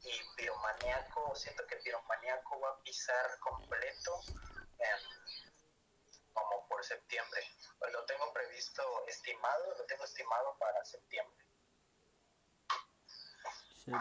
Y 0.02 0.22
Piromaniaco, 0.36 1.34
siento 1.34 1.66
que 1.66 1.76
Piromaniaco 1.76 2.60
va 2.60 2.70
a 2.70 2.78
pisar 2.82 3.38
completo 3.40 4.20
en, 4.78 5.42
como 6.32 6.67
por 6.78 6.84
septiembre. 6.84 7.40
Pues 7.80 7.92
lo 7.92 8.04
tengo 8.04 8.32
previsto, 8.32 8.82
estimado, 9.08 9.74
lo 9.76 9.84
tengo 9.86 10.04
estimado 10.04 10.56
para 10.60 10.84
septiembre. 10.84 11.44
Sí. 13.84 13.92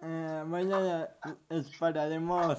Eh, 0.00 0.42
mañana 0.46 1.08
esperaremos 1.48 2.58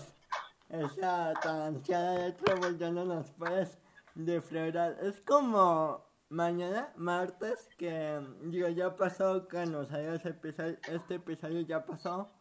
esa 0.69 1.34
tan 1.43 1.61
ansiada 1.61 2.15
letra 2.15 2.55
porque 2.55 2.77
ya 2.77 2.89
no 2.89 3.05
nos 3.05 3.30
puedes 3.34 3.77
defraudar. 4.15 4.97
Es 5.01 5.22
como 5.22 6.03
mañana, 6.30 6.91
martes, 6.95 7.69
que 7.77 8.19
digo, 8.41 8.67
ya 8.69 8.95
pasó 8.95 9.47
cuando 9.47 9.85
salió 9.85 10.15
ese 10.15 10.30
episodio, 10.30 10.77
este 10.88 11.15
episodio 11.15 11.61
ya 11.61 11.85
pasó, 11.85 12.31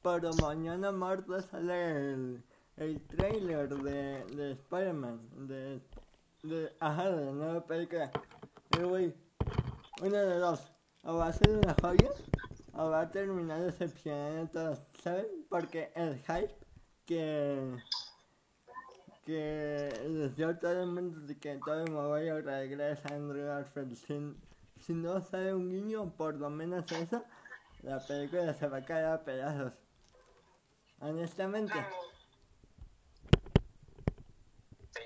pero 0.00 0.30
mañana 0.34 0.92
martes 0.92 1.46
sale 1.46 1.90
el, 1.90 2.44
el 2.76 3.06
trailer 3.08 3.68
de, 3.68 4.24
de 4.36 4.52
Spider-Man, 4.52 5.48
de, 5.48 5.80
ajá, 6.80 7.10
de 7.10 7.24
la 7.26 7.32
nueva 7.32 7.66
película. 7.66 8.10
Y 8.78 8.82
güey, 8.82 9.14
una 10.02 10.22
de 10.22 10.38
dos, 10.38 10.70
o 11.02 11.16
va 11.16 11.28
a 11.28 11.32
ser 11.32 11.50
una 11.50 11.74
joya, 11.80 12.10
o 12.74 12.90
va 12.90 13.00
a 13.02 13.10
terminar 13.10 13.60
decepcionando 13.60 14.42
a 14.42 14.46
todos, 14.52 14.82
¿saben? 15.02 15.26
Porque 15.48 15.92
el 15.94 16.18
hype 16.18 16.54
que 17.06 17.76
que 19.26 19.90
les 20.08 20.36
dio 20.36 20.56
todo 20.56 20.82
el 20.82 20.86
mundo 20.86 21.20
de 21.20 21.36
que 21.36 21.58
todo 21.64 21.82
el 21.82 21.90
Maguire 21.90 22.42
regresa 22.42 23.08
a 23.08 23.16
Andrew 23.16 23.44
Garfield 23.44 23.96
sin, 23.96 24.40
si 24.78 24.94
no 24.94 25.20
sale 25.20 25.52
un 25.52 25.68
guiño, 25.68 26.12
por 26.16 26.36
lo 26.36 26.48
menos 26.48 26.90
eso, 26.92 27.24
la 27.82 27.98
película 27.98 28.54
se 28.54 28.68
va 28.68 28.78
a 28.78 28.84
caer 28.84 29.06
a 29.06 29.24
pedazos. 29.24 29.72
Honestamente, 31.00 31.74
Sí. 34.94 35.02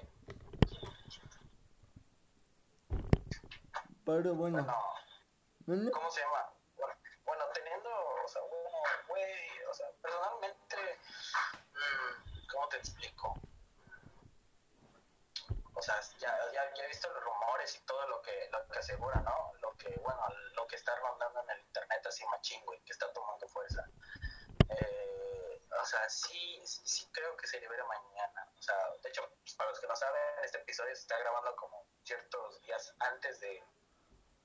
Pero 4.16 4.34
bueno, 4.34 4.66
Bueno, 5.66 5.82
¿no? 5.84 5.90
¿cómo 5.92 6.10
se 6.10 6.20
llama? 6.20 6.52
Bueno, 7.24 7.44
teniendo, 7.54 7.88
o 8.24 8.28
sea, 8.28 8.42
bueno, 8.42 8.68
güey, 9.06 9.64
o 9.70 9.72
sea, 9.72 9.86
personalmente, 10.02 10.98
mm, 11.74 12.46
¿cómo 12.50 12.68
te 12.68 12.78
explico? 12.78 13.38
O 15.74 15.82
sea, 15.82 16.00
ya, 16.18 16.36
ya, 16.52 16.74
ya 16.74 16.84
he 16.84 16.88
visto 16.88 17.08
los 17.08 17.22
rumores 17.22 17.76
y 17.76 17.86
todo 17.86 18.04
lo 18.08 18.20
que, 18.20 18.48
lo 18.50 18.66
que 18.66 18.78
asegura, 18.80 19.20
¿no? 19.20 19.52
Lo 19.60 19.76
que, 19.76 19.94
bueno, 20.02 20.20
lo 20.56 20.66
que 20.66 20.74
está 20.74 20.94
rondando 20.96 21.44
en 21.44 21.50
el 21.50 21.60
internet 21.60 22.04
así 22.04 22.26
machín, 22.26 22.64
güey, 22.66 22.80
que 22.80 22.92
está 22.92 23.12
tomando 23.12 23.46
fuerza. 23.46 23.86
Eh, 24.70 25.62
o 25.80 25.86
sea, 25.86 26.08
sí, 26.10 26.60
sí, 26.64 27.08
creo 27.12 27.36
que 27.36 27.46
se 27.46 27.60
libere 27.60 27.84
mañana. 27.84 28.52
O 28.58 28.62
sea, 28.62 28.76
de 29.02 29.08
hecho, 29.08 29.22
para 29.56 29.70
los 29.70 29.78
que 29.78 29.86
no 29.86 29.94
saben, 29.94 30.20
este 30.42 30.58
episodio 30.58 30.96
se 30.96 31.02
está 31.02 31.16
grabando 31.20 31.54
como 31.54 31.86
ciertos 32.02 32.60
días 32.62 32.92
antes 32.98 33.38
de, 33.38 33.62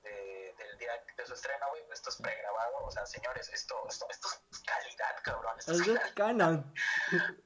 de- 0.06 0.56
del 0.57 0.77
día 0.77 1.03
de 1.18 1.26
su 1.26 1.34
estreno, 1.34 1.68
güey. 1.69 1.84
Esto 1.91 2.10
es 2.10 2.15
pregrabado. 2.18 2.77
O 2.86 2.91
sea, 2.91 3.06
señores, 3.06 3.49
esto, 3.49 3.76
esto, 3.90 4.07
esto 4.10 4.27
es 4.52 4.60
calidad, 4.61 5.15
cabrón. 5.23 5.60
Esto 5.60 5.73
es 5.73 5.82
calidad. 5.82 6.14
canon. 6.15 6.73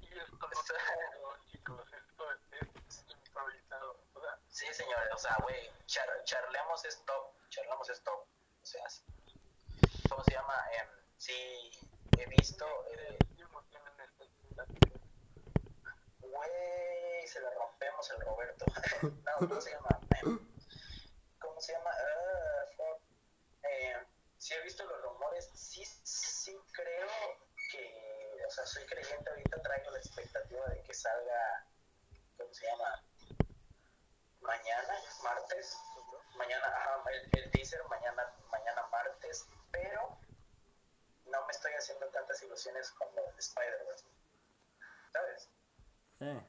Y 0.00 0.18
esto 0.20 0.74
es 0.74 0.82
canon, 0.82 1.40
chicos, 1.50 1.92
esto 1.92 2.24
es 2.32 3.04
improvisado. 3.26 4.00
O 4.14 4.20
sea, 4.20 4.38
Sí, 4.48 4.66
señores, 4.72 5.08
o 5.14 5.18
sea, 5.18 5.36
güey, 5.42 5.70
char, 5.86 6.08
charlemos 6.24 6.84
es 6.84 7.04
top, 7.04 7.32
charlemos 7.50 7.88
es 7.90 8.02
top. 8.02 8.20
O 8.62 8.66
sea. 8.66 8.82
¿cómo 10.08 10.24
se 10.24 10.32
llama? 10.32 10.54
Em, 10.72 10.88
sí, 11.16 11.70
he 12.18 12.26
visto, 12.26 12.66
eh, 12.92 13.18
güey, 16.20 17.26
se 17.26 17.40
le 17.40 17.50
rompemos 17.54 18.10
el 18.10 18.20
Roberto. 18.20 18.64
no, 19.02 19.48
¿cómo 19.48 19.60
se 19.60 19.70
llama? 19.70 20.00
¿Cómo 21.58 21.66
se 21.66 21.72
llama? 21.72 21.90
Fuck. 22.76 23.02
Eh, 23.64 24.06
sí 24.36 24.54
he 24.54 24.62
visto 24.62 24.84
los 24.84 25.02
rumores, 25.02 25.50
sí, 25.54 25.84
sí 26.04 26.56
creo 26.70 27.08
que, 27.68 28.44
o 28.46 28.50
sea, 28.50 28.64
soy 28.64 28.86
creyente, 28.86 29.28
ahorita 29.28 29.60
traigo 29.60 29.90
la 29.90 29.98
expectativa 29.98 30.68
de 30.68 30.82
que 30.84 30.94
salga 30.94 31.66
mañana, 34.40 35.02
martes. 35.24 35.76
Mañana, 36.36 36.64
ajá, 36.64 37.02
el, 37.10 37.28
el 37.32 37.50
teaser 37.50 37.82
mañana, 37.88 38.32
mañana 38.52 38.86
martes, 38.92 39.44
pero 39.72 40.16
no 41.24 41.44
me 41.44 41.50
estoy 41.50 41.72
haciendo 41.72 42.06
tantas 42.10 42.40
ilusiones 42.40 42.88
como 42.92 43.20
Spider-Verse. 43.36 44.06
¿Sabes? 45.12 45.50
Sí. 46.20 46.40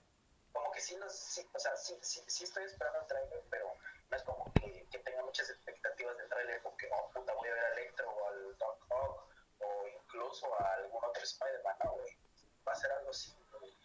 Como 0.53 0.71
que 0.71 0.81
sí, 0.81 0.95
los, 0.97 1.17
sí, 1.17 1.49
o 1.51 1.59
sea, 1.59 1.75
sí, 1.77 1.97
sí, 2.03 2.23
sí 2.27 2.43
estoy 2.43 2.65
esperando 2.65 2.99
el 2.99 3.07
trailer, 3.07 3.43
pero 3.49 3.75
no 4.09 4.17
es 4.17 4.23
como 4.23 4.51
que, 4.53 4.87
que 4.91 4.99
tenga 4.99 5.23
muchas 5.23 5.49
expectativas 5.49 6.17
del 6.17 6.29
trailer, 6.29 6.61
porque, 6.63 6.87
oh, 6.91 7.11
puta, 7.13 7.33
voy 7.33 7.49
a 7.49 7.53
ver 7.53 7.63
a 7.63 7.73
Electro 7.73 8.09
o 8.09 8.27
al 8.27 8.57
Doc 8.57 8.85
Ock, 8.89 9.29
o 9.59 9.87
incluso 9.87 10.47
a 10.59 10.73
algún 10.75 11.03
otro 11.03 11.23
Spider-Man, 11.23 11.75
no, 11.83 11.91
güey. 11.93 12.11
Va 12.67 12.71
a 12.71 12.75
ser 12.75 12.91
algo 12.91 13.09
así, 13.09 13.31
güey. 13.51 13.77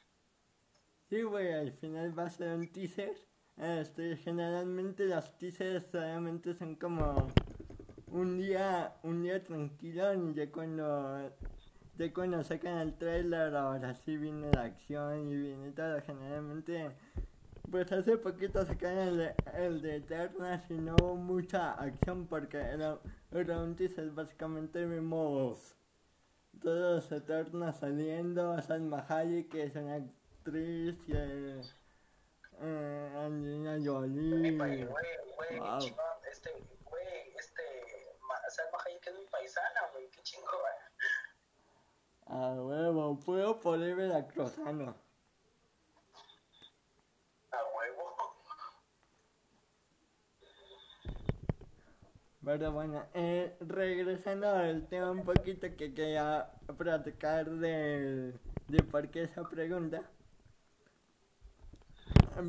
Sí, 1.08 1.22
güey, 1.22 1.52
al 1.52 1.72
final 1.72 2.18
va 2.18 2.24
a 2.24 2.30
ser 2.30 2.54
un 2.54 2.70
teaser. 2.72 3.14
Este, 3.56 4.16
generalmente 4.16 5.04
los 5.04 5.38
teasers 5.38 5.86
solamente 5.92 6.54
son 6.54 6.74
como 6.74 7.28
un 8.08 8.38
día, 8.38 8.96
un 9.02 9.22
día 9.22 9.44
tranquilo 9.44 10.12
y 10.14 10.34
ya 10.34 10.50
cuando, 10.50 11.30
ya 11.96 12.12
cuando 12.12 12.42
sacan 12.42 12.78
el 12.78 12.98
trailer 12.98 13.54
ahora 13.54 13.94
sí 13.94 14.16
viene 14.16 14.50
la 14.52 14.62
acción 14.62 15.28
y 15.28 15.36
viene 15.36 15.70
todo. 15.72 16.00
Generalmente, 16.00 16.96
pues 17.70 17.90
hace 17.92 18.16
poquito 18.18 18.64
sacaron 18.64 18.98
el, 18.98 19.16
de- 19.18 19.34
el 19.54 19.82
de 19.82 19.96
Eternals 19.96 20.70
y 20.70 20.74
no 20.74 20.94
hubo 21.00 21.16
mucha 21.16 21.72
acción 21.72 22.26
porque 22.26 22.58
era, 22.58 22.98
era 23.32 23.58
un 23.58 23.74
teaser. 23.76 24.10
Básicamente 24.10 24.84
vimos 24.84 25.74
todos 26.62 27.10
los 27.10 27.12
Eternals 27.12 27.78
saliendo, 27.78 28.60
Salma 28.62 29.04
Hayek 29.08 29.50
que 29.50 29.62
es 29.64 29.74
una 29.76 29.96
actriz, 29.96 30.96
que, 31.06 31.60
eh, 32.60 33.12
Angelina 33.16 33.78
Jolie. 33.84 34.56
País, 34.58 34.86
güey, 34.88 35.16
güey, 35.36 35.58
Wow. 35.58 35.78
qué 35.78 35.84
chingón. 35.86 36.04
Este, 36.30 36.50
güey, 36.84 37.34
este, 37.38 37.62
Ma- 38.28 38.48
Salma 38.50 38.78
Hayek 38.86 39.06
es 39.08 39.14
mi 39.18 39.26
paisana, 39.26 39.80
güey, 39.92 40.08
qué 40.10 40.22
chingón. 40.22 40.48
A 42.26 42.54
huevo, 42.54 43.18
puedo 43.20 43.60
poder 43.60 43.96
ver 43.96 44.12
a 44.12 44.26
Cruzano. 44.26 44.96
A 47.50 47.56
huevo. 47.76 48.16
Pero 52.44 52.72
bueno, 52.72 53.02
eh, 53.14 53.56
regresando 53.60 54.48
al 54.48 54.86
tema 54.88 55.10
un 55.10 55.24
poquito 55.24 55.66
que 55.76 55.94
quería 55.94 56.50
platicar 56.76 57.48
de, 57.48 58.34
de 58.68 58.82
por 58.82 59.08
qué 59.08 59.22
esa 59.24 59.48
pregunta. 59.48 60.02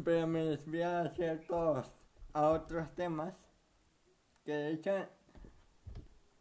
Pero 0.04 0.28
me 0.28 0.44
desvié 0.44 0.84
a 0.84 1.10
ciertos, 1.16 1.92
a 2.34 2.50
otros 2.50 2.94
temas. 2.96 3.34
Que 4.44 4.52
de 4.52 4.72
hecho, 4.74 4.92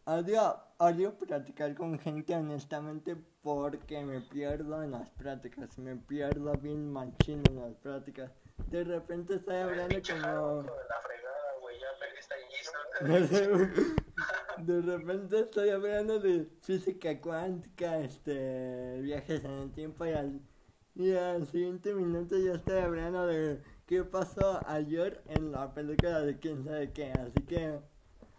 odio, 0.04 0.60
odio 0.78 1.16
platicar 1.16 1.74
con 1.76 1.98
gente 1.98 2.34
honestamente 2.34 3.16
porque 3.42 4.02
me 4.02 4.20
pierdo 4.20 4.82
en 4.82 4.90
las 4.90 5.08
prácticas. 5.10 5.78
Me 5.78 5.94
pierdo 5.94 6.52
bien 6.54 6.92
machín 6.92 7.42
en 7.48 7.60
las 7.60 7.74
prácticas. 7.76 8.32
De 8.68 8.82
repente 8.82 9.36
estoy 9.36 9.56
hablando 9.56 9.96
como... 10.02 10.24
Harold, 10.24 10.66
hijo 10.66 10.76
de 10.76 10.88
la 10.88 11.00
fregada, 11.02 11.58
güey, 11.60 11.78
ya 11.78 11.86
perdiste 12.00 12.34
allí. 12.34 12.56
De 14.58 14.80
repente 14.82 15.40
estoy 15.40 15.70
hablando 15.70 16.20
de 16.20 16.46
física 16.62 17.20
cuántica, 17.20 17.98
este, 17.98 19.00
viajes 19.02 19.44
en 19.44 19.50
el 19.50 19.72
tiempo 19.72 20.06
y 20.06 20.12
al, 20.12 20.40
y 20.94 21.12
al 21.12 21.46
siguiente 21.48 21.92
minuto 21.92 22.38
ya 22.38 22.52
estoy 22.52 22.78
hablando 22.78 23.26
de 23.26 23.60
qué 23.86 24.04
pasó 24.04 24.62
ayer 24.68 25.22
en 25.26 25.50
la 25.50 25.74
película 25.74 26.20
de 26.20 26.38
quién 26.38 26.64
sabe 26.64 26.92
qué, 26.92 27.10
así 27.10 27.42
que 27.48 27.80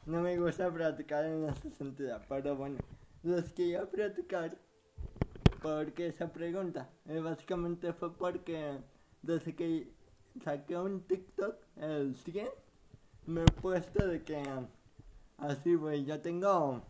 no 0.06 0.22
me 0.22 0.38
gusta 0.38 0.72
platicar 0.72 1.26
en 1.26 1.50
ese 1.50 1.72
sentido, 1.72 2.18
pero 2.30 2.56
bueno, 2.56 2.78
los 3.24 3.52
quería 3.52 3.86
platicar 3.86 4.58
porque 5.62 6.08
esa 6.08 6.32
pregunta, 6.32 6.90
eh, 7.08 7.20
básicamente 7.20 7.92
fue 7.92 8.16
porque 8.16 8.78
desde 9.22 9.54
que 9.54 9.92
saqué 10.44 10.78
un 10.78 11.02
TikTok, 11.02 11.58
el 11.78 12.16
100, 12.16 12.48
me 13.28 13.42
he 13.42 13.46
puesto 13.46 14.08
de 14.08 14.24
que 14.24 14.44
así, 15.38 15.76
güey, 15.76 16.06
ya 16.06 16.22
tengo 16.22 16.84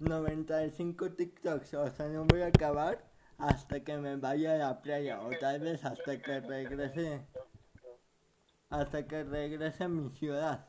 95 0.00 1.12
TikToks, 1.12 1.74
o 1.74 1.90
sea, 1.90 2.08
no 2.08 2.24
voy 2.24 2.42
a 2.42 2.46
acabar 2.46 3.04
hasta 3.38 3.80
que 3.80 3.96
me 3.98 4.16
vaya 4.16 4.54
a 4.54 4.58
la 4.58 4.82
playa, 4.82 5.20
o 5.20 5.30
tal 5.38 5.60
vez 5.60 5.84
hasta 5.84 6.20
que 6.20 6.40
regrese, 6.40 7.26
hasta 8.70 9.06
que 9.06 9.24
regrese 9.24 9.84
a 9.84 9.88
mi 9.88 10.08
ciudad. 10.10 10.66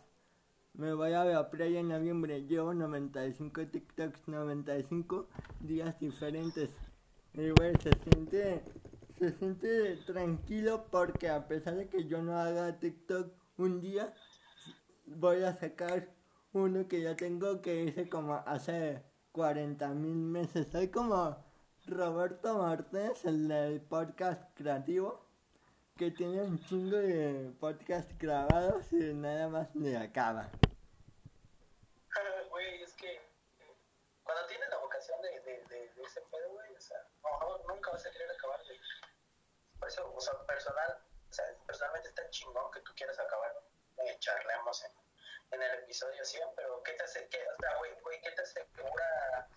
Me 0.74 0.94
voy 0.94 1.14
a 1.14 1.26
la 1.26 1.50
playa 1.50 1.80
en 1.80 1.90
noviembre, 1.90 2.46
llevo 2.48 2.74
95 2.74 3.68
TikToks, 3.68 4.28
95 4.28 5.28
días 5.60 6.00
diferentes. 6.00 6.70
Y 7.34 7.50
güey, 7.52 7.74
se 7.82 7.92
siente, 8.04 8.64
se 9.20 9.32
siente 9.34 9.98
tranquilo 10.06 10.86
porque 10.90 11.30
a 11.30 11.48
pesar 11.48 11.76
de 11.76 11.88
que 11.90 12.06
yo 12.06 12.22
no 12.22 12.38
haga 12.38 12.80
TikTok 12.80 13.34
un 13.58 13.82
día, 13.82 14.14
voy 15.16 15.44
a 15.44 15.56
sacar 15.56 16.08
uno 16.54 16.88
que 16.88 17.02
ya 17.02 17.16
tengo 17.16 17.62
que 17.62 17.84
hice 17.84 18.10
como 18.10 18.36
hace 18.46 19.04
40 19.32 19.88
mil 19.90 20.16
meses. 20.16 20.68
Soy 20.72 20.90
como 20.90 21.44
Roberto 21.86 22.58
Martínez, 22.58 23.26
el 23.26 23.48
del 23.48 23.82
podcast 23.82 24.56
creativo, 24.56 25.26
que 25.98 26.12
tiene 26.12 26.42
un 26.42 26.60
chingo 26.66 26.98
de 26.98 27.54
podcast 27.60 28.12
grabados 28.20 28.92
y 28.94 29.14
nada 29.14 29.48
más 29.48 29.76
le 29.76 29.98
acaba. 29.98 30.50
Güey, 32.50 32.82
es 32.82 32.94
que 32.94 33.22
cuando 34.24 34.46
tienes 34.48 34.70
la 34.70 34.78
vocación 34.78 35.22
de, 35.22 35.30
de, 35.42 35.68
de, 35.68 36.04
ese 36.04 36.22
pedo, 36.32 36.52
güey, 36.52 36.76
o 36.76 36.82
sea, 36.82 36.98
no, 37.24 37.74
nunca 37.74 37.92
vas 37.92 38.06
a 38.06 38.12
querer 38.12 38.30
acabar, 38.32 38.60
güey. 38.66 38.80
Por 39.80 39.88
eso, 39.88 40.14
o 40.14 40.22
sea, 40.22 40.34
personal, 40.46 40.98
o 41.30 41.34
sea, 41.34 41.46
personalmente 41.66 42.10
está 42.10 42.30
chingón 42.30 42.72
que 42.72 42.82
tú 42.82 42.92
quieras 42.96 43.18
acabar, 43.18 43.56
eh, 44.06 44.18
charlemos 44.20 44.84
en, 44.84 44.92
en 45.52 45.62
el 45.62 45.80
episodio 45.80 46.24
100, 46.24 46.50
pero 46.56 46.82
¿qué 46.84 46.94
te 46.94 47.04
hace, 47.04 47.28
qué, 47.30 47.38
o 47.40 47.56
sea, 47.60 47.78
güey, 47.78 47.92
güey, 48.02 48.22
qué 48.22 48.32
te 48.32 48.42
asegura, 48.42 49.48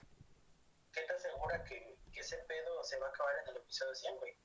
qué 0.93 1.03
te 1.03 1.13
asegura 1.13 1.65
que, 1.65 1.99
que 2.13 2.21
ese 2.21 2.39
pedo 2.39 2.83
se 2.85 2.99
va 2.99 3.07
a 3.07 3.11
acabar 3.11 3.35
en 3.43 3.49
el 3.51 3.57
episodio 3.59 3.95
100, 3.95 4.17
güey? 4.19 4.37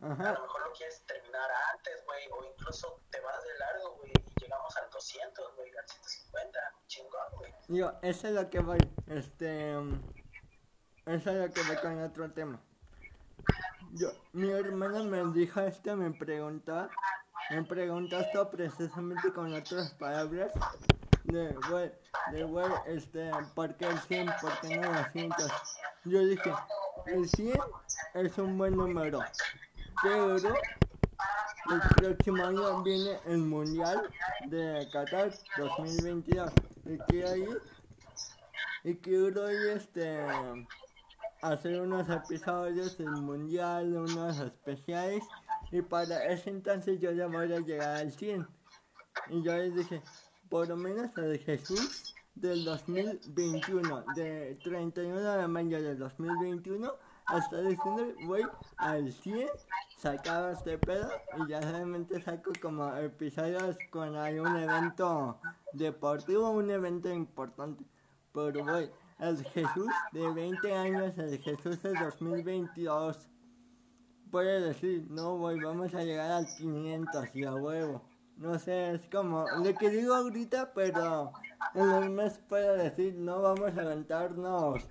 A 0.00 0.06
lo 0.06 0.16
mejor 0.42 0.64
lo 0.64 0.72
quieres 0.74 1.04
terminar 1.06 1.50
antes, 1.74 2.04
güey, 2.04 2.28
o 2.30 2.44
incluso 2.44 3.02
te 3.10 3.18
vas 3.20 3.42
de 3.42 3.58
largo, 3.58 3.96
güey, 3.96 4.12
y 4.12 4.40
llegamos 4.40 4.76
al 4.76 4.88
200, 4.90 5.56
güey, 5.56 5.76
al 5.76 5.88
150, 5.88 6.60
chingón, 6.86 7.32
güey. 7.32 7.54
Digo, 7.66 7.92
eso 8.02 8.28
es 8.28 8.34
lo 8.34 8.48
que 8.48 8.60
voy. 8.60 8.78
Este. 9.08 9.76
um, 9.76 10.00
Eso 11.04 11.30
es 11.30 11.36
lo 11.36 11.52
que 11.52 11.62
voy 11.64 11.76
con 11.78 12.00
otro 12.00 12.30
tema. 12.32 12.62
Yo, 13.94 14.10
mi 14.32 14.52
hermana 14.52 15.02
me 15.02 15.24
dijo 15.32 15.60
esto, 15.62 15.96
me 15.96 16.16
preguntó. 16.16 16.88
Me 17.50 17.62
preguntó 17.64 18.18
esto 18.18 18.50
precisamente 18.50 19.32
con 19.32 19.52
otras 19.54 19.92
palabras. 19.94 20.52
De, 21.24 21.54
güey, 21.70 21.90
de, 22.32 22.44
güey, 22.44 22.66
este, 22.86 23.30
¿por 23.54 23.74
qué 23.76 23.86
el 23.86 23.98
100? 23.98 24.30
¿Por 24.40 24.60
qué 24.60 24.76
no 24.76 24.92
200? 24.92 25.52
Yo 26.04 26.26
dije, 26.26 26.52
el 27.06 27.28
100 27.28 27.58
es 28.14 28.38
un 28.38 28.58
buen 28.58 28.76
número. 28.76 29.20
Pero 30.02 30.36
el 30.36 31.80
próximo 31.96 32.44
año 32.44 32.82
viene 32.82 33.18
el 33.26 33.38
Mundial 33.38 34.08
de 34.46 34.86
Qatar 34.92 35.32
2022. 35.56 36.52
Y 36.84 36.98
quiero 36.98 37.36
ir, 37.36 37.62
y 38.84 38.94
quiero 38.96 39.50
ir 39.50 39.68
este, 39.70 40.18
hacer 41.42 41.80
unos 41.80 42.08
episodios 42.10 42.98
del 42.98 43.10
Mundial, 43.10 43.96
unos 43.96 44.38
especiales. 44.38 45.24
Y 45.70 45.82
para 45.82 46.24
ese 46.26 46.50
entonces 46.50 47.00
yo 47.00 47.12
ya 47.12 47.26
voy 47.26 47.52
a 47.52 47.60
llegar 47.60 47.96
al 47.96 48.12
100. 48.12 48.46
Y 49.30 49.42
yo 49.42 49.56
les 49.56 49.74
dije, 49.74 50.02
por 50.48 50.68
lo 50.68 50.76
menos 50.76 51.10
el 51.18 51.38
Jesús 51.38 52.14
del 52.34 52.64
2021, 52.64 54.04
de 54.14 54.58
31 54.62 55.20
de 55.20 55.48
mayo 55.48 55.82
del 55.82 55.98
2021 55.98 56.92
hasta 57.28 57.60
diciembre 57.60 58.14
voy 58.24 58.42
al 58.78 59.12
100, 59.12 59.48
sacaba 59.98 60.52
este 60.52 60.78
pedo 60.78 61.10
y 61.36 61.50
ya 61.50 61.60
solamente 61.60 62.20
saco 62.22 62.52
como 62.62 62.90
episodios 62.96 63.76
cuando 63.92 64.20
hay 64.20 64.38
un 64.38 64.56
evento 64.56 65.38
deportivo, 65.74 66.50
un 66.50 66.70
evento 66.70 67.12
importante. 67.12 67.84
Pero 68.32 68.64
voy, 68.64 68.90
el 69.18 69.44
Jesús 69.44 69.92
de 70.12 70.32
20 70.32 70.74
años, 70.74 71.18
el 71.18 71.38
Jesús 71.38 71.82
del 71.82 71.94
2022, 71.96 73.28
puede 74.30 74.60
decir, 74.60 75.06
no, 75.10 75.36
güey, 75.36 75.58
vamos 75.60 75.94
a 75.94 76.02
llegar 76.02 76.30
al 76.30 76.46
500 76.46 77.34
y 77.34 77.44
a 77.44 77.54
huevo. 77.54 78.02
No 78.36 78.58
sé, 78.58 78.94
es 78.94 79.06
como 79.10 79.46
lo 79.48 79.74
que 79.74 79.90
digo 79.90 80.14
ahorita, 80.14 80.72
pero 80.72 81.32
en 81.74 81.90
el 81.90 82.10
mes 82.10 82.38
puedo 82.48 82.74
decir, 82.74 83.14
no 83.14 83.42
vamos 83.42 83.76
a 83.76 83.80
aventarnos. 83.80 84.88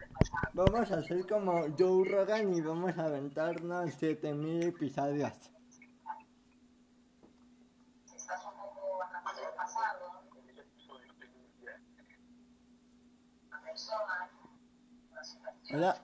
Vamos 0.54 0.92
a 0.92 0.96
hacer 0.96 1.26
como 1.28 1.66
Joe 1.78 2.10
Rogan 2.10 2.54
y 2.54 2.62
vamos 2.62 2.98
a 2.98 3.06
aventarnos 3.06 3.94
7000 3.94 4.64
episodios. 4.64 5.52
Hola. 15.74 16.02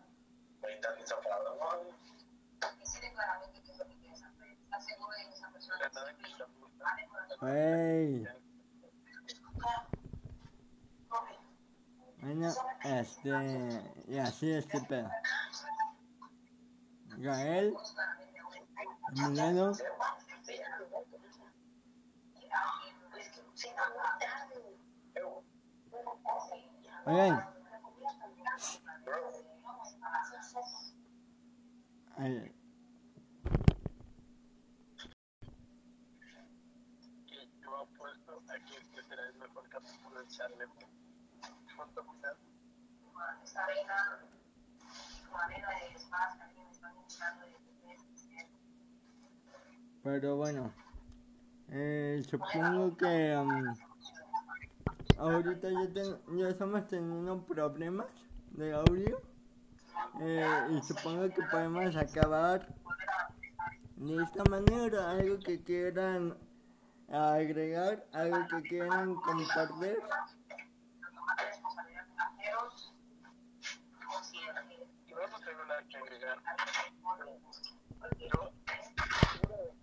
Wey. 7.42 8.26
Bueno, 12.22 12.54
este, 12.86 13.30
y 14.08 14.18
así 14.18 14.52
este 14.54 14.80
pedo. 14.82 15.10
Gael, 17.18 17.76
Milano, 19.12 19.74
oigan. 27.06 27.54
Ay, 32.16 32.54
que 37.28 37.50
yo 37.60 37.76
apuesto 37.76 38.42
a 38.48 38.54
que 38.66 38.78
este 38.78 39.04
será 39.04 39.28
el 39.28 39.36
mejor 39.36 39.68
Pero 50.04 50.36
bueno, 50.36 50.72
eh, 51.70 52.22
supongo 52.30 52.96
que 52.98 53.36
um, 53.38 53.74
ahorita 55.18 55.70
ya, 55.72 55.94
ten- 55.94 56.38
ya 56.38 56.50
estamos 56.50 56.88
teniendo 56.88 57.42
problemas 57.46 58.08
de 58.52 58.74
audio 58.74 59.22
eh, 60.22 60.68
y 60.72 60.82
supongo 60.82 61.30
que 61.34 61.42
podemos 61.44 61.96
acabar 61.96 62.68
de 63.96 64.24
esta 64.24 64.44
manera. 64.44 65.12
Algo 65.12 65.40
que 65.40 65.64
quieran 65.64 66.38
agregar, 67.14 68.04
algo 68.12 68.48
que 68.48 68.62
quieran 68.64 69.16
compartir. 69.16 69.98
Agregar. 75.94 76.38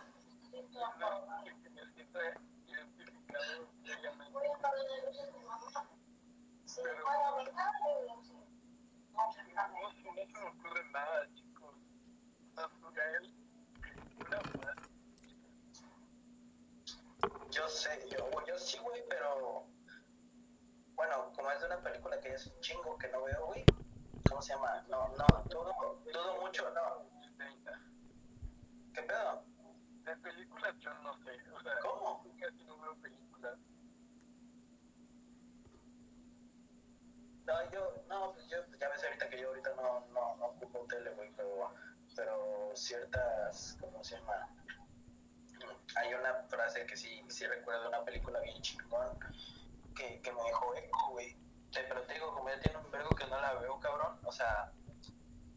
Yo 17.50 17.68
sé, 17.68 18.08
yo, 18.10 18.30
yo 18.46 18.58
sí, 18.58 18.78
güey, 18.78 19.02
pero. 19.08 19.66
Bueno, 20.94 21.32
como 21.34 21.50
es 21.50 21.60
de 21.60 21.66
una 21.66 21.82
película 21.82 22.20
que 22.20 22.34
es 22.34 22.46
un 22.46 22.60
chingo 22.60 22.98
que 22.98 23.08
no 23.08 23.22
veo, 23.24 23.46
güey. 23.46 23.64
¿Cómo 24.28 24.42
se 24.42 24.54
llama? 24.54 24.84
No, 24.88 25.08
no, 25.08 25.26
dudo, 25.48 26.00
dudo 26.04 26.40
mucho, 26.40 26.70
no. 26.70 27.06
¿Qué 28.94 29.02
pedo? 29.02 29.45
De 30.06 30.16
películas 30.18 30.74
yo 30.78 30.94
no 31.02 31.12
sé, 31.24 31.32
o 31.52 31.60
sea, 31.60 31.74
¿Cómo? 31.82 32.22
casi 32.40 32.64
no 32.64 32.78
veo 32.80 32.94
películas. 33.02 33.58
No, 37.46 37.70
yo, 37.72 38.04
no, 38.08 38.32
pues 38.32 38.48
yo, 38.48 38.58
ya 38.78 38.88
ves 38.88 39.04
ahorita 39.04 39.28
que 39.28 39.40
yo 39.40 39.48
ahorita 39.48 39.74
no, 39.76 40.06
no, 40.08 40.36
no 40.36 40.46
ocupo 40.46 40.86
tele, 40.86 41.10
güey, 41.14 41.30
pero, 41.36 41.74
pero 42.14 42.70
ciertas, 42.74 43.76
¿cómo 43.80 44.02
se 44.02 44.16
llama? 44.16 44.48
Hay 45.96 46.14
una 46.14 46.46
frase 46.48 46.86
que 46.86 46.96
sí, 46.96 47.24
sí 47.28 47.46
recuerdo 47.46 47.82
de 47.82 47.88
una 47.88 48.04
película 48.04 48.40
bien 48.40 48.60
chingón 48.62 49.18
que, 49.94 50.20
que 50.22 50.32
me 50.32 50.42
dejó 50.42 50.74
eco, 50.76 51.10
güey. 51.12 51.36
Te- 51.72 51.84
Pero 51.84 52.02
te 52.06 52.14
digo, 52.14 52.32
como 52.34 52.48
ya 52.48 52.60
tiene 52.60 52.76
un 52.78 52.90
vergo 52.90 53.14
que 53.14 53.26
no 53.26 53.40
la 53.40 53.54
veo, 53.54 53.78
cabrón, 53.80 54.20
o 54.24 54.32
sea, 54.32 54.72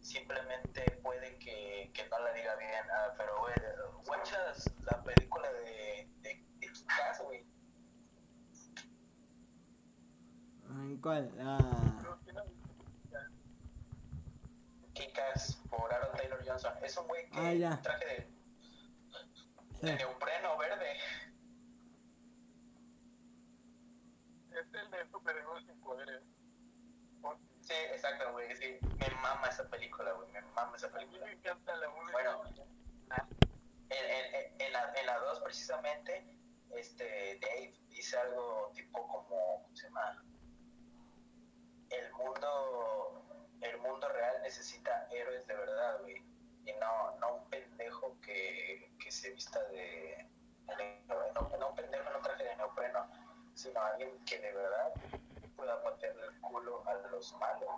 simplemente 0.01 0.88
puede 1.01 1.37
que, 1.39 1.91
que 1.93 2.07
no 2.09 2.19
la 2.19 2.33
diga 2.33 2.55
bien, 2.55 2.83
ah, 2.91 3.13
pero, 3.17 3.37
güey, 3.39 3.55
guachas 4.05 4.71
la 4.83 5.03
película 5.03 5.51
de, 5.53 6.09
de, 6.21 6.45
de 6.59 6.67
Kick-Ass, 6.71 7.21
güey. 7.23 7.45
¿En 10.69 11.01
cuál? 11.01 11.31
Ah, 11.39 11.59
Kick-Ass 14.93 15.61
por 15.69 15.91
Aaron 15.93 16.15
Taylor 16.17 16.43
Johnson. 16.45 16.73
Es 16.83 16.97
un 16.97 17.07
güey 17.07 17.29
que 17.29 17.39
Ah, 17.39 17.53
ya. 17.53 17.81
traje 17.81 18.05
de, 18.05 18.27
sí. 19.79 19.85
de 19.87 19.95
neopreno 19.95 20.57
verde. 20.57 20.93
es 24.51 24.73
el 24.73 24.91
de 24.91 25.09
superhéroes 25.11 25.65
sin 25.65 25.79
poderes. 25.79 26.21
Sí, 27.69 27.75
exacto, 27.75 28.31
güey, 28.31 28.55
sí. 28.55 28.79
Me 28.97 29.11
mama 29.11 29.47
esa 29.47 29.69
película, 29.69 30.11
güey, 30.13 30.31
me 30.31 30.41
mama 30.41 30.75
esa 30.75 30.91
película. 30.91 31.23
me 31.25 31.33
encanta 31.33 31.75
la 31.75 31.89
una. 31.89 32.11
Bueno. 32.11 32.43
En, 33.91 34.05
en, 34.05 34.35
en- 34.35 34.61
en 34.61 34.73
la, 34.73 34.91
en 34.95 35.05
la 35.05 35.19
2, 35.19 35.41
precisamente, 35.41 36.25
este, 36.71 37.39
Dave 37.39 37.73
dice 37.89 38.17
algo 38.17 38.71
tipo 38.73 39.07
como, 39.07 39.63
¿cómo 39.63 39.75
se 39.75 39.87
llama? 39.87 40.25
El 41.91 42.11
mundo, 42.13 43.25
el 43.61 43.77
mundo 43.79 44.09
real 44.09 44.41
necesita 44.41 45.07
héroes 45.11 45.45
de 45.47 45.55
verdad, 45.55 45.99
güey. 46.01 46.17
Y 46.65 46.73
no, 46.73 47.17
no 47.19 47.35
un 47.37 47.49
pendejo 47.49 48.19
que, 48.21 48.95
que 48.99 49.11
se 49.11 49.31
vista 49.31 49.63
de, 49.69 50.27
no, 51.07 51.49
no 51.59 51.69
un 51.69 51.75
pendejo 51.75 52.09
en 52.09 52.15
un 52.15 52.21
traje 52.23 52.43
de 52.45 52.55
neopreno, 52.57 53.09
sino 53.55 53.81
alguien 53.81 54.23
que 54.25 54.39
de 54.39 54.53
verdad 54.53 54.93
pueda 55.59 55.83
patearle 55.83 56.25
el 56.25 56.41
culo 56.41 56.87
a 56.87 56.93
los 57.11 57.33
malos. 57.37 57.69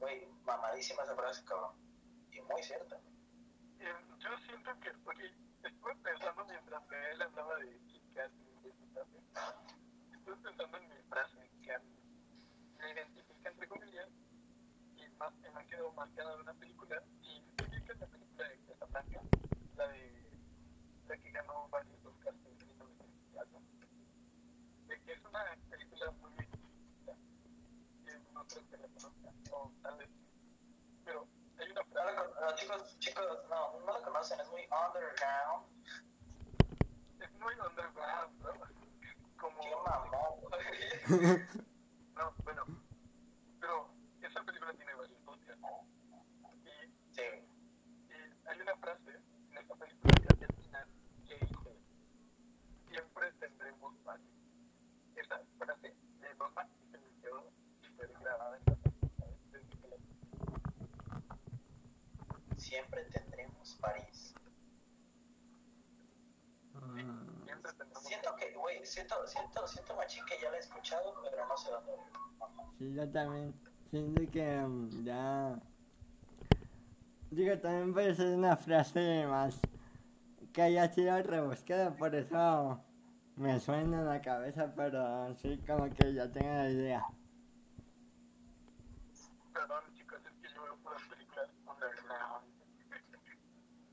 Güey, 0.00 0.26
mamadísima 0.44 1.04
esa 1.04 1.14
frase, 1.14 1.44
cabrón. 1.44 1.72
Y 2.32 2.40
muy 2.42 2.62
cierta. 2.62 2.96
Eh, 3.78 3.94
yo 4.18 4.30
siento 4.44 4.70
que, 4.80 4.90
porque 5.04 5.26
estuve 5.62 5.94
pensando 6.02 6.44
mientras 6.46 6.82
él 6.90 7.22
hablaba 7.22 7.56
de 7.58 7.80
chicas 7.86 8.32
y 8.64 8.92
frase, 8.92 9.18
estuve 10.12 10.36
pensando 10.36 10.78
en 10.78 10.88
mi 10.88 11.02
frase 11.08 11.50
que 11.62 11.78
me 12.78 12.92
identifica 12.92 13.50
entre 13.50 13.68
comillas 13.68 14.08
y 14.96 15.08
más 15.16 15.32
me 15.36 15.48
ha 15.48 15.64
quedado 15.66 15.92
marcada 15.92 16.34
de 16.34 16.42
una 16.42 16.54
película 16.54 17.02
y 17.22 17.38
identifica 17.38 17.94
la 17.94 18.06
película 18.06 18.48
de 18.48 18.58
Casablanca, 18.66 19.20
la 19.76 19.88
de 19.88 20.30
la 21.06 21.16
que 21.18 21.30
ganó 21.30 21.68
varios 21.68 22.04
Oscars 22.04 22.36
en 22.46 22.58
1970 22.66 23.08
caso. 23.38 23.62
De 24.88 24.88
que 24.88 24.96
es 25.12 25.24
una 25.24 25.44
película 25.70 26.10
muy 26.12 26.30
viejita, 26.32 27.12
que 28.04 28.18
no 28.32 28.46
creo 28.46 28.68
que 28.68 28.76
la 28.76 28.88
conozcan, 28.88 29.34
o 29.52 29.72
tal 29.82 29.96
vez. 29.98 30.10
Pero 31.04 31.26
hay 31.58 31.70
una 31.70 31.82
No, 31.82 31.88
frase, 31.90 32.14
la 32.14 32.24
con- 32.24 32.40
no, 32.40 32.54
chicos, 32.56 32.98
chicos, 32.98 33.24
no, 33.48 33.80
no 33.80 33.92
la 33.92 34.02
conocen, 34.04 34.40
es 34.40 34.48
muy 34.50 34.62
underground. 34.62 35.66
es 37.20 37.32
muy 37.40 37.54
underground, 37.54 38.40
¿no? 38.42 38.52
Como, 39.38 39.60
Qué 39.60 39.70
mamón, 39.86 40.40
güey. 40.42 41.38
no, 42.16 42.34
bueno, 42.44 42.64
pero 43.60 43.90
esa 44.20 44.42
película 44.42 44.72
tiene 44.74 44.94
varios 44.94 45.20
Oscars. 45.26 45.58
Y 46.64 47.14
Sí, 47.14 47.22
Y 48.08 48.48
hay 48.48 48.60
una 48.60 48.76
frase 48.76 49.10
en 49.10 49.56
esta 49.58 49.74
película 49.76 50.12
que 50.38 50.44
al 50.44 50.54
final 50.54 50.88
que 51.26 51.34
dice, 51.38 51.80
siempre 52.88 53.32
tendremos 53.34 53.94
paz. 54.04 54.20
Esa 55.14 55.40
frase 55.58 55.88
de 55.88 55.94
mamá 55.94 55.96
se 55.96 55.96
me 55.98 56.18
quedó 56.18 56.18
súper 56.18 56.18
grabada 56.18 56.18
en 56.18 56.18
la 56.18 56.18
cabeza 56.18 56.18
desde 56.18 56.18
que 56.18 56.18
la 56.18 56.26
siempre 62.68 63.02
tendremos 63.04 63.78
París. 63.80 64.34
Siento 68.00 68.36
que, 68.36 68.54
güey, 68.54 68.84
siento, 68.84 69.26
siento, 69.26 69.66
siento 69.66 69.96
machín 69.96 70.24
que 70.26 70.40
ya 70.42 70.50
la 70.50 70.56
he 70.56 70.60
escuchado, 70.60 71.14
pero 71.22 71.46
no 71.46 71.56
sé 71.56 71.70
dónde. 71.70 71.92
Sí, 72.78 72.94
yo 72.94 73.10
también. 73.10 73.54
Siento 73.90 74.30
que 74.30 74.60
mm, 74.60 75.04
ya. 75.04 75.58
Digo, 77.30 77.58
también 77.58 77.92
puede 77.92 78.14
ser 78.14 78.36
una 78.36 78.56
frase 78.56 79.26
más 79.26 79.58
que 80.52 80.62
haya 80.62 80.92
sido 80.92 81.22
rebuscada, 81.22 81.94
por 81.96 82.14
eso 82.14 82.82
me 83.38 83.60
suena 83.60 84.00
en 84.00 84.06
la 84.06 84.20
cabeza, 84.20 84.72
pero 84.74 85.34
sí, 85.36 85.62
como 85.66 85.88
que 85.90 86.12
ya 86.12 86.30
tengo 86.30 86.48
la 86.48 86.70
idea. 86.70 87.06
Perdón, 89.52 89.82
chicos, 89.94 90.18
es 90.26 90.32
que 90.42 90.54
yo 90.54 90.62
veo 90.62 90.76
puras 90.82 91.02
películas 91.08 91.48
underground. 91.66 92.44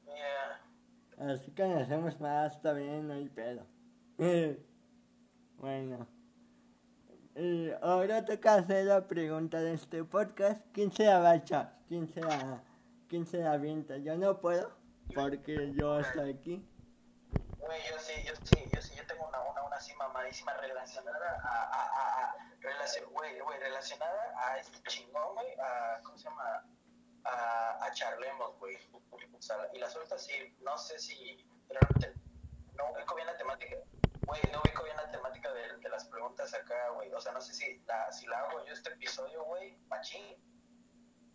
Yeah. 0.06 1.34
Así 1.34 1.52
conocemos 1.52 2.20
más, 2.20 2.56
está 2.56 2.74
bien, 2.74 3.08
no 3.08 3.14
hay 3.14 3.30
pedo. 3.30 3.66
bueno. 5.58 6.08
Y 7.36 7.70
ahora 7.82 8.26
toca 8.26 8.56
hacer 8.56 8.86
la 8.86 9.08
pregunta 9.08 9.60
de 9.60 9.74
este 9.74 10.04
podcast. 10.04 10.66
¿Quién 10.72 10.92
se 10.92 11.06
la 11.06 11.20
va 11.20 11.32
a 11.32 11.36
echar? 11.36 11.78
¿Quién 11.88 12.08
se 12.08 12.22
la, 12.22 12.64
quién 13.08 13.28
se 13.28 13.40
la 13.40 13.54
avienta? 13.54 13.98
Yo 13.98 14.18
no 14.18 14.40
puedo, 14.40 14.72
porque 15.14 15.74
yo 15.76 16.00
estoy 16.00 16.32
aquí. 16.32 16.66
Güey, 17.60 17.80
yo 17.90 18.00
sí, 18.00 18.14
yo 18.26 18.34
sí, 18.44 18.55
tengo 19.16 19.28
una, 19.28 19.40
una, 19.42 19.64
una 19.64 19.76
así 19.78 19.94
mamadísima 19.96 20.54
relacionada 20.54 21.40
a, 21.44 21.64
a, 21.64 21.84
a, 21.86 22.32
a 22.32 22.36
relación, 22.60 23.10
güey, 23.14 23.40
güey, 23.40 23.60
relacionada 23.60 24.34
a 24.38 24.58
este 24.60 24.82
chingón, 24.90 25.36
güey, 25.36 25.48
a, 25.60 26.02
¿cómo 26.04 26.18
se 26.18 26.26
llama? 26.26 26.66
A, 27.24 27.86
a 27.86 27.92
charlemos, 27.94 28.58
güey. 28.60 28.78
O 28.92 29.42
sea, 29.42 29.70
y 29.74 29.80
la 29.80 29.90
suelta 29.90 30.18
sí, 30.18 30.56
no 30.60 30.78
sé 30.78 31.00
si, 31.00 31.48
realmente, 31.70 32.14
no 32.74 32.92
ubico 32.92 33.16
bien 33.16 33.28
la 33.28 33.38
temática, 33.38 33.76
güey, 34.26 34.42
no 34.52 34.60
ubico 34.60 34.84
bien 34.84 34.98
la 34.98 35.10
temática 35.10 35.52
de, 35.54 35.78
de 35.78 35.90
las 35.90 36.06
preguntas 36.06 36.54
acá, 36.54 36.90
güey, 36.90 37.12
o 37.14 37.22
sea, 37.22 37.32
no 37.32 37.42
sé 37.42 37.54
si 37.54 37.80
la, 37.86 38.12
si 38.12 38.28
la 38.28 38.40
hago 38.40 38.66
yo 38.66 38.74
este 38.74 38.90
episodio, 38.92 39.44
güey, 39.46 39.78
machín, 39.88 40.36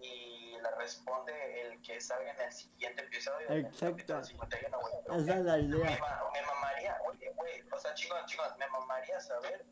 y 0.02 0.58
la 0.60 0.70
responde 0.76 1.32
el 1.62 1.82
que 1.82 2.00
salga 2.00 2.30
en 2.32 2.40
el 2.40 2.52
siguiente 2.52 3.02
episodio. 3.02 3.48
el 3.48 3.66
Exacto. 3.66 3.90
capítulo 3.96 4.24
51, 4.24 4.78
güey. 4.80 5.20
Esa 5.22 5.36
es 5.38 5.44
la 5.44 5.56
Me, 5.56 5.62
idea. 5.62 5.98
ma- 6.00 6.30
me 6.32 6.42
mamaría, 6.46 6.96
oye, 7.06 7.32
güey, 7.36 7.62
o 7.72 7.78
sea, 7.78 7.94
chicos, 7.94 8.18
chicos, 8.26 8.46
me 8.58 8.66
mamaría 8.68 9.20
saber 9.20 9.64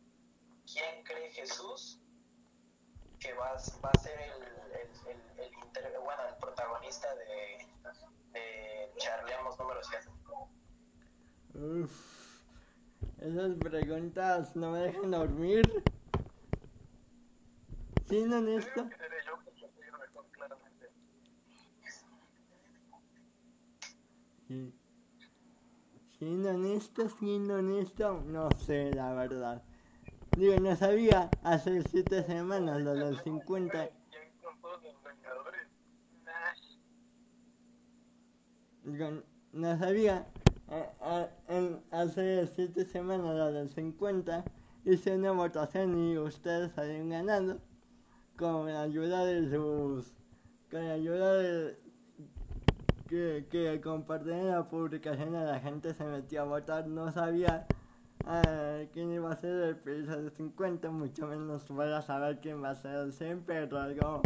quién 0.71 1.03
cree 1.05 1.31
Jesús 1.33 2.01
que 3.21 3.33
va, 3.35 3.49
a- 3.51 3.81
va 3.85 3.91
a 3.95 3.99
ser 4.01 4.21
el, 4.21 4.43
el, 4.43 4.91
el, 5.09 5.41
el 5.45 5.55
inter- 5.55 5.99
bueno, 6.05 6.27
el 6.29 6.37
protagonista 6.37 7.15
de, 7.17 7.67
de 8.33 8.93
Charleamos 8.99 9.59
número 9.59 9.81
7. 9.83 10.09
Uf, 11.55 12.43
esas 13.21 13.57
preguntas 13.59 14.55
no 14.55 14.71
me 14.73 14.79
dejan 14.81 15.11
dormir. 15.11 15.63
Yo 18.11 18.23
honesto, 18.23 18.85
digo 18.85 18.89
que 18.89 18.97
seré 18.97 19.17
yo 19.27 19.39
que 19.45 19.51
lo 19.61 19.69
soy 19.69 19.83
el 19.85 19.93
mejor, 19.93 20.27
claramente. 20.31 20.89
Siendo 26.19 26.51
honesto, 26.51 27.09
siendo 27.09 27.55
honesto, 27.57 28.23
no 28.27 28.51
sé 28.53 28.93
la 28.93 29.12
verdad. 29.15 29.62
Digo, 30.37 30.59
no 30.61 30.75
sabía 30.77 31.31
hace 31.43 31.83
siete 31.83 32.23
semanas 32.23 32.81
lo 32.81 33.16
50. 33.16 33.89
¿Quién 34.11 34.33
con 34.43 34.61
todos 34.61 34.83
los 34.83 35.03
vengadores? 35.03 35.69
Nash. 36.25 36.77
Digo, 38.85 39.23
no 39.53 39.79
sabía. 39.79 40.27
eh, 40.70 41.29
eh, 41.49 41.77
hace 41.91 42.47
siete 42.55 42.85
semanas 42.85 43.35
lo 43.37 43.53
del 43.53 43.69
50 43.69 44.45
hice 44.85 45.16
una 45.16 45.33
votación 45.33 45.99
y 45.99 46.19
ustedes 46.19 46.73
salieron 46.73 47.11
ganando 47.11 47.61
con 48.37 48.73
la 48.73 48.83
ayuda 48.83 49.25
de 49.25 49.51
sus 49.51 50.12
con 50.70 50.87
la 50.87 50.95
ayuda 50.95 51.35
de 51.35 51.88
que, 53.09 53.47
que 53.51 53.80
compartieron 53.80 54.51
la 54.51 54.68
publicación 54.68 55.35
a 55.35 55.44
la 55.44 55.60
gente 55.60 55.94
se 55.94 56.05
metió 56.05 56.43
a 56.43 56.44
votar 56.44 56.86
no 56.86 57.10
sabía 57.10 57.66
ah, 58.26 58.82
quién 58.93 59.12
iba 59.12 59.32
a 59.32 59.36
ser 59.36 59.51
el 59.51 59.70
episodio 59.70 60.30
50 60.30 60.90
mucho 60.90 61.26
menos 61.26 61.66
voy 61.68 61.93
a 61.93 62.02
saber 62.02 62.40
quién 62.40 62.62
va 62.62 62.70
a 62.70 62.76
ser 62.76 62.94
el 62.94 63.12
100 63.12 63.44
pero 63.47 63.80
algo 63.80 64.22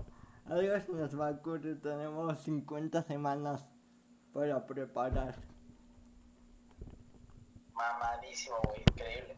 algo 0.46 0.80
se 0.80 0.92
nos 0.92 1.18
va 1.18 1.28
a 1.28 1.30
ocurrir 1.30 1.80
tenemos 1.80 2.38
50 2.40 3.02
semanas 3.02 3.64
para 4.32 4.66
preparar 4.66 5.36
Mamadísimo, 7.74 8.56
güey, 8.64 8.80
increíble. 8.82 9.36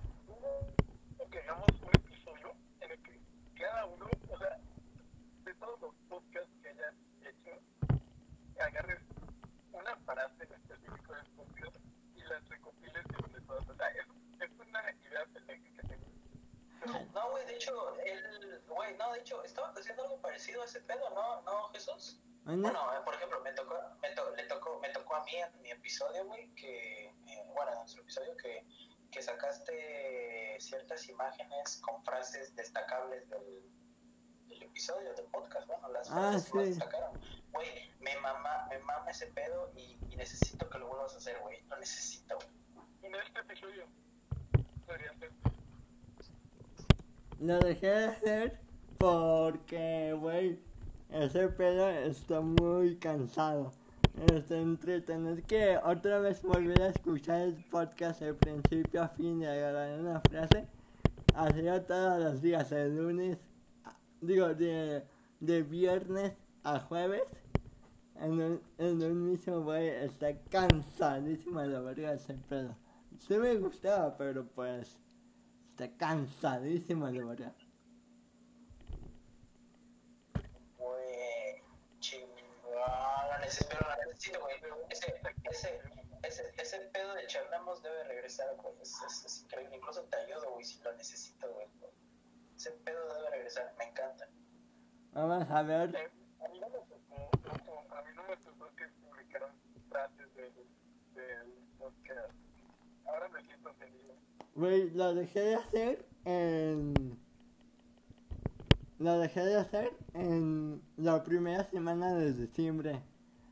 Hagamos 1.44 1.66
un 1.82 1.88
episodio 1.88 2.52
en 2.80 2.90
el 2.90 3.02
que 3.02 3.20
cada 3.54 3.86
uno, 3.86 4.06
o 4.06 4.38
sea, 4.38 4.58
de 5.44 5.54
todos 5.54 5.80
los 5.80 5.94
podcasts 6.08 6.50
que 6.62 6.68
hayan 6.68 6.94
hecho, 7.22 7.50
agarres 8.60 9.03
en 10.23 10.53
específico 10.53 11.12
del 11.15 11.82
y 12.15 12.20
las 12.23 12.49
recopiles 12.49 13.05
entre 13.05 13.41
todas. 13.43 13.69
O 13.69 13.74
sea, 13.74 13.89
es, 13.89 14.07
es 14.41 14.51
una 14.59 14.81
idea 14.93 15.27
pendeja 15.32 15.62
que 15.77 15.82
tengo. 15.82 16.07
Pero 16.81 16.93
No, 17.12 17.31
güey, 17.31 17.47
de 17.47 17.55
hecho, 17.57 17.97
él, 18.01 18.62
güey, 18.69 18.97
no, 18.97 19.12
de 19.12 19.20
hecho, 19.20 19.43
estaba 19.45 19.69
haciendo 19.77 20.05
algo 20.05 20.20
parecido 20.20 20.62
a 20.62 20.65
ese 20.66 20.81
pedo, 20.82 21.11
¿no? 21.11 21.43
¿No, 21.43 21.69
Jesús? 21.70 22.20
¿Ana? 22.47 22.61
Bueno, 22.70 22.95
eh, 22.95 23.01
por 23.05 23.15
ejemplo, 23.15 23.41
me 23.41 23.53
tocó, 23.53 23.74
me, 24.03 24.11
to- 24.11 24.35
le 24.36 24.45
tocó, 24.45 24.78
me 24.81 24.89
tocó 24.91 25.16
a 25.16 25.24
mí 25.24 25.32
en 25.35 25.62
mi 25.62 25.70
episodio, 25.70 26.24
güey, 26.27 26.55
que, 26.55 27.07
eh, 27.07 27.45
bueno, 27.55 27.73
en 27.73 27.78
nuestro 27.78 28.03
episodio 28.03 28.36
que, 28.36 28.66
que 29.11 29.23
sacaste 29.23 30.57
ciertas 30.61 31.09
imágenes 31.09 31.78
con 31.78 32.05
frases 32.05 32.55
destacables 32.55 33.28
del, 33.31 33.62
del 34.48 34.62
episodio, 34.62 35.14
del 35.14 35.26
podcast, 35.26 35.66
bueno, 35.66 35.88
las 35.92 36.10
Ah, 36.10 36.32
que 36.34 36.40
sí. 36.40 36.58
destacaron. 36.70 37.10
Güey, 37.52 37.90
me 38.00 38.16
mama, 38.20 38.66
me 38.70 38.78
mama 38.80 39.10
ese 39.10 39.26
pedo 39.28 39.70
y, 39.76 39.96
y 40.12 40.16
necesito 40.16 40.68
que 40.68 40.78
lo 40.78 40.88
vuelvas 40.88 41.14
a 41.14 41.18
hacer, 41.18 41.38
güey, 41.42 41.62
lo 41.68 41.78
necesito. 41.78 42.38
en 43.02 43.14
este 43.14 43.38
episodio 43.40 43.84
podría 44.86 45.12
ser. 45.18 45.30
Lo 47.40 47.58
dejé 47.60 47.86
de 47.86 48.04
hacer 48.06 48.60
porque, 48.98 50.16
güey, 50.18 50.58
ese 51.10 51.48
pedo 51.48 51.88
está 51.90 52.40
muy 52.40 52.96
cansado. 52.98 53.72
Este, 54.32 54.60
entre 54.60 55.00
tener 55.00 55.42
que 55.42 55.76
otra 55.78 56.20
vez 56.20 56.40
volver 56.42 56.80
a 56.82 56.88
escuchar 56.88 57.40
el 57.42 57.64
podcast 57.64 58.20
de 58.20 58.32
principio 58.34 59.02
a 59.02 59.08
fin 59.08 59.42
y 59.42 59.46
agarrar 59.46 59.98
una 59.98 60.20
frase, 60.20 60.66
hacerlo 61.34 61.82
todos 61.82 62.22
los 62.22 62.40
días, 62.40 62.70
de 62.70 62.88
lunes, 62.90 63.38
digo, 64.26 64.55
de, 64.55 65.05
de 65.40 65.62
viernes 65.62 66.32
a 66.62 66.80
jueves, 66.80 67.22
en 68.16 68.32
un, 68.32 68.62
en 68.78 69.02
un 69.02 69.30
mismo, 69.30 69.60
güey, 69.62 69.88
está 69.88 70.36
cansadísimo 70.51 71.60
de 71.60 71.68
la 71.68 71.80
verga 71.80 72.12
ese 72.12 72.34
pedo. 72.34 72.76
Sí 73.18 73.34
me 73.36 73.55
gustaba, 73.56 74.16
pero 74.16 74.44
pues... 74.46 75.01
Está 75.74 75.90
cansadísimo 75.96 77.10
de 77.10 77.24
verdad. 77.24 77.52
Güey, 80.78 81.62
chingón, 81.98 82.28
lo 82.70 83.38
necesito, 83.40 84.38
güey. 84.40 84.55
Ese, 84.88 85.20
ese, 85.51 85.80
ese, 86.22 86.55
ese 86.56 86.78
pedo 86.92 87.12
de 87.14 87.26
charlamos 87.26 87.82
debe 87.82 88.05
regresar, 88.05 88.55
güey. 88.62 88.72
Es, 88.82 89.02
es, 89.02 89.24
es 89.24 89.42
increíble. 89.42 89.76
Incluso 89.76 90.02
te 90.02 90.16
ayudo, 90.16 90.52
güey, 90.52 90.64
si 90.64 90.80
lo 90.80 90.92
necesito, 90.92 91.52
güey. 91.52 91.66
Ese 92.65 92.73
pedo 92.82 92.99
debe 93.15 93.31
regresar, 93.31 93.74
me 93.78 93.85
encanta. 93.85 94.27
Vamos 95.12 95.51
a 95.51 95.62
ver. 95.65 95.95
Eh, 95.95 96.11
a 96.43 96.49
mí 96.49 96.59
no 96.61 96.69
me 96.70 96.78
tocó, 96.78 97.31
no, 97.66 97.95
a 97.95 98.03
mí 98.03 98.09
no 98.16 98.23
me 98.23 98.36
tocó 98.39 98.74
que 98.74 98.89
publicaran 99.03 99.51
frases 99.91 100.35
del, 100.35 101.53
podcast 101.78 102.32
ahora 103.05 103.28
me 103.28 103.43
siento 103.43 103.70
feliz. 103.74 104.01
Güey, 104.55 104.91
lo 104.93 105.15
dejé 105.15 105.41
de 105.41 105.55
hacer 105.57 106.07
en... 106.24 107.19
Lo 108.99 109.19
dejé 109.19 109.45
de 109.45 109.57
hacer 109.57 109.93
en 110.15 110.81
la 110.97 111.23
primera 111.23 111.65
semana 111.65 112.15
de 112.15 112.32
diciembre. 112.32 113.03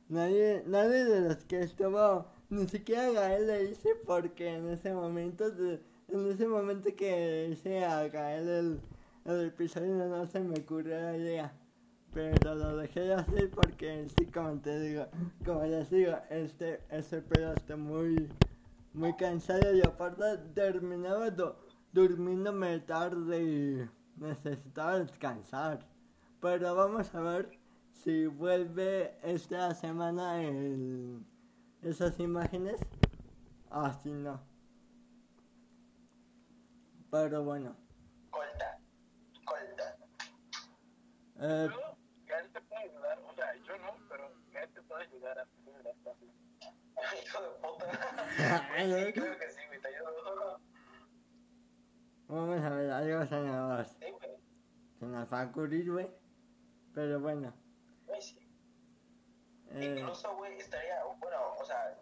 Nadie, 0.09 0.65
nadie 0.67 1.05
de 1.05 1.21
los 1.29 1.45
que 1.45 1.61
estuvo, 1.61 2.25
ni 2.49 2.67
siquiera 2.67 3.11
Gael 3.11 3.47
le 3.47 3.65
hice 3.65 3.91
porque 4.07 4.55
en 4.55 4.71
ese 4.71 4.95
momento, 4.95 5.49
en 5.49 6.31
ese 6.31 6.49
momento 6.49 6.97
que 6.97 7.51
hice 7.51 7.85
a 7.85 8.09
Gael 8.09 8.49
el, 8.49 8.81
el 9.25 9.47
episodio 9.47 9.95
no 10.09 10.27
se 10.27 10.41
me 10.41 10.59
ocurrió 10.59 11.01
la 11.01 11.17
idea. 11.17 11.53
Pero 12.13 12.55
lo 12.55 12.77
dejé 12.77 13.01
de 13.01 13.15
hacer 13.15 13.51
porque 13.51 14.07
sí, 14.09 14.27
como 14.27 14.61
te 14.61 14.79
digo, 14.81 15.07
como 15.45 15.63
les 15.65 15.89
digo, 15.91 16.13
este, 16.31 16.81
ese 16.91 17.23
pedo 17.23 17.55
está 17.55 17.77
muy, 17.77 18.29
muy 18.93 19.15
cansado 19.17 19.75
y 19.75 19.81
aparte 19.81 20.37
terminaba 20.55 21.31
du- 21.31 21.55
durmiéndome 21.93 22.81
tarde 22.81 23.43
y 23.43 24.21
necesitaba 24.21 24.99
descansar. 24.99 25.89
Pero 26.41 26.75
vamos 26.75 27.15
a 27.15 27.21
ver 27.21 27.59
si 27.93 28.27
vuelve 28.27 29.17
esta 29.23 29.75
semana 29.75 30.43
el, 30.43 31.25
esas 31.83 32.19
imágenes. 32.21 32.81
Así 33.71 34.11
no. 34.13 34.41
Pero 37.11 37.45
bueno. 37.45 37.82
Eh, 41.43 41.69
Yo, 41.71 41.97
Gael 42.27 42.53
te 42.53 42.61
puede 42.63 42.83
ayudar, 42.85 43.19
o 43.27 43.35
sea, 43.35 43.55
yo 43.57 43.79
no, 43.79 43.97
pero 44.09 44.33
Gael 44.53 44.73
te 44.73 44.83
puede 44.83 45.05
ayudar 45.05 45.39
a 45.41 45.45
las 45.83 45.97
cosas. 46.05 46.29
Hijo 47.25 47.43
de 47.43 47.49
puta. 47.61 47.87
Sí, 49.07 49.13
creo 49.13 49.39
que 49.39 49.51
sí, 49.51 49.61
güey, 49.69 49.81
te 49.81 49.89
ayudo. 49.89 50.61
vamos 52.29 52.63
a 52.63 52.71
ver, 52.71 52.91
algo 52.91 53.25
nos, 53.25 53.89
Sí, 53.89 54.11
güey. 54.11 54.37
se 54.99 55.07
nos 55.07 55.33
va 55.33 55.43
a 55.43 55.47
ocurrir, 55.47 55.91
güey. 55.91 56.09
Pero 56.95 57.21
bueno. 57.21 57.53
Güey, 58.07 58.23
sí. 58.23 58.39
eh, 59.71 59.97
Incluso, 59.99 60.37
güey, 60.37 60.57
estaría, 60.59 61.03
bueno, 61.19 61.55
o 61.59 61.65
sea, 61.65 61.99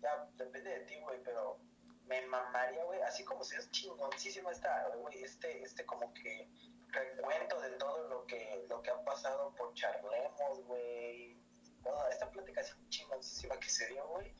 ya 0.00 0.28
depende 0.36 0.70
de 0.70 0.80
ti, 0.80 0.94
güey, 1.02 1.20
pero 1.24 1.58
me 2.06 2.24
mamaría, 2.26 2.84
güey, 2.84 3.00
así 3.02 3.24
como 3.24 3.42
si 3.42 3.56
es 3.56 3.70
chingoncísima 3.72 4.50
esta, 4.52 4.88
güey, 4.96 5.22
este, 5.24 5.62
este 5.62 5.84
como 5.86 6.12
que 6.14 6.48
recuento 6.88 7.60
de 7.60 7.70
todo 7.72 8.08
lo 8.08 8.26
que, 8.26 8.64
lo 8.68 8.82
que 8.82 8.90
ha 8.90 9.04
pasado 9.04 9.54
por 9.54 9.72
Charlemos, 9.74 10.64
güey, 10.64 11.36
toda 11.82 12.08
esta 12.10 12.30
plática 12.30 12.60
así 12.60 12.72
chingoncísima 12.88 13.58
que 13.58 13.68
se 13.68 13.86
dio, 13.88 14.06
güey, 14.08 14.34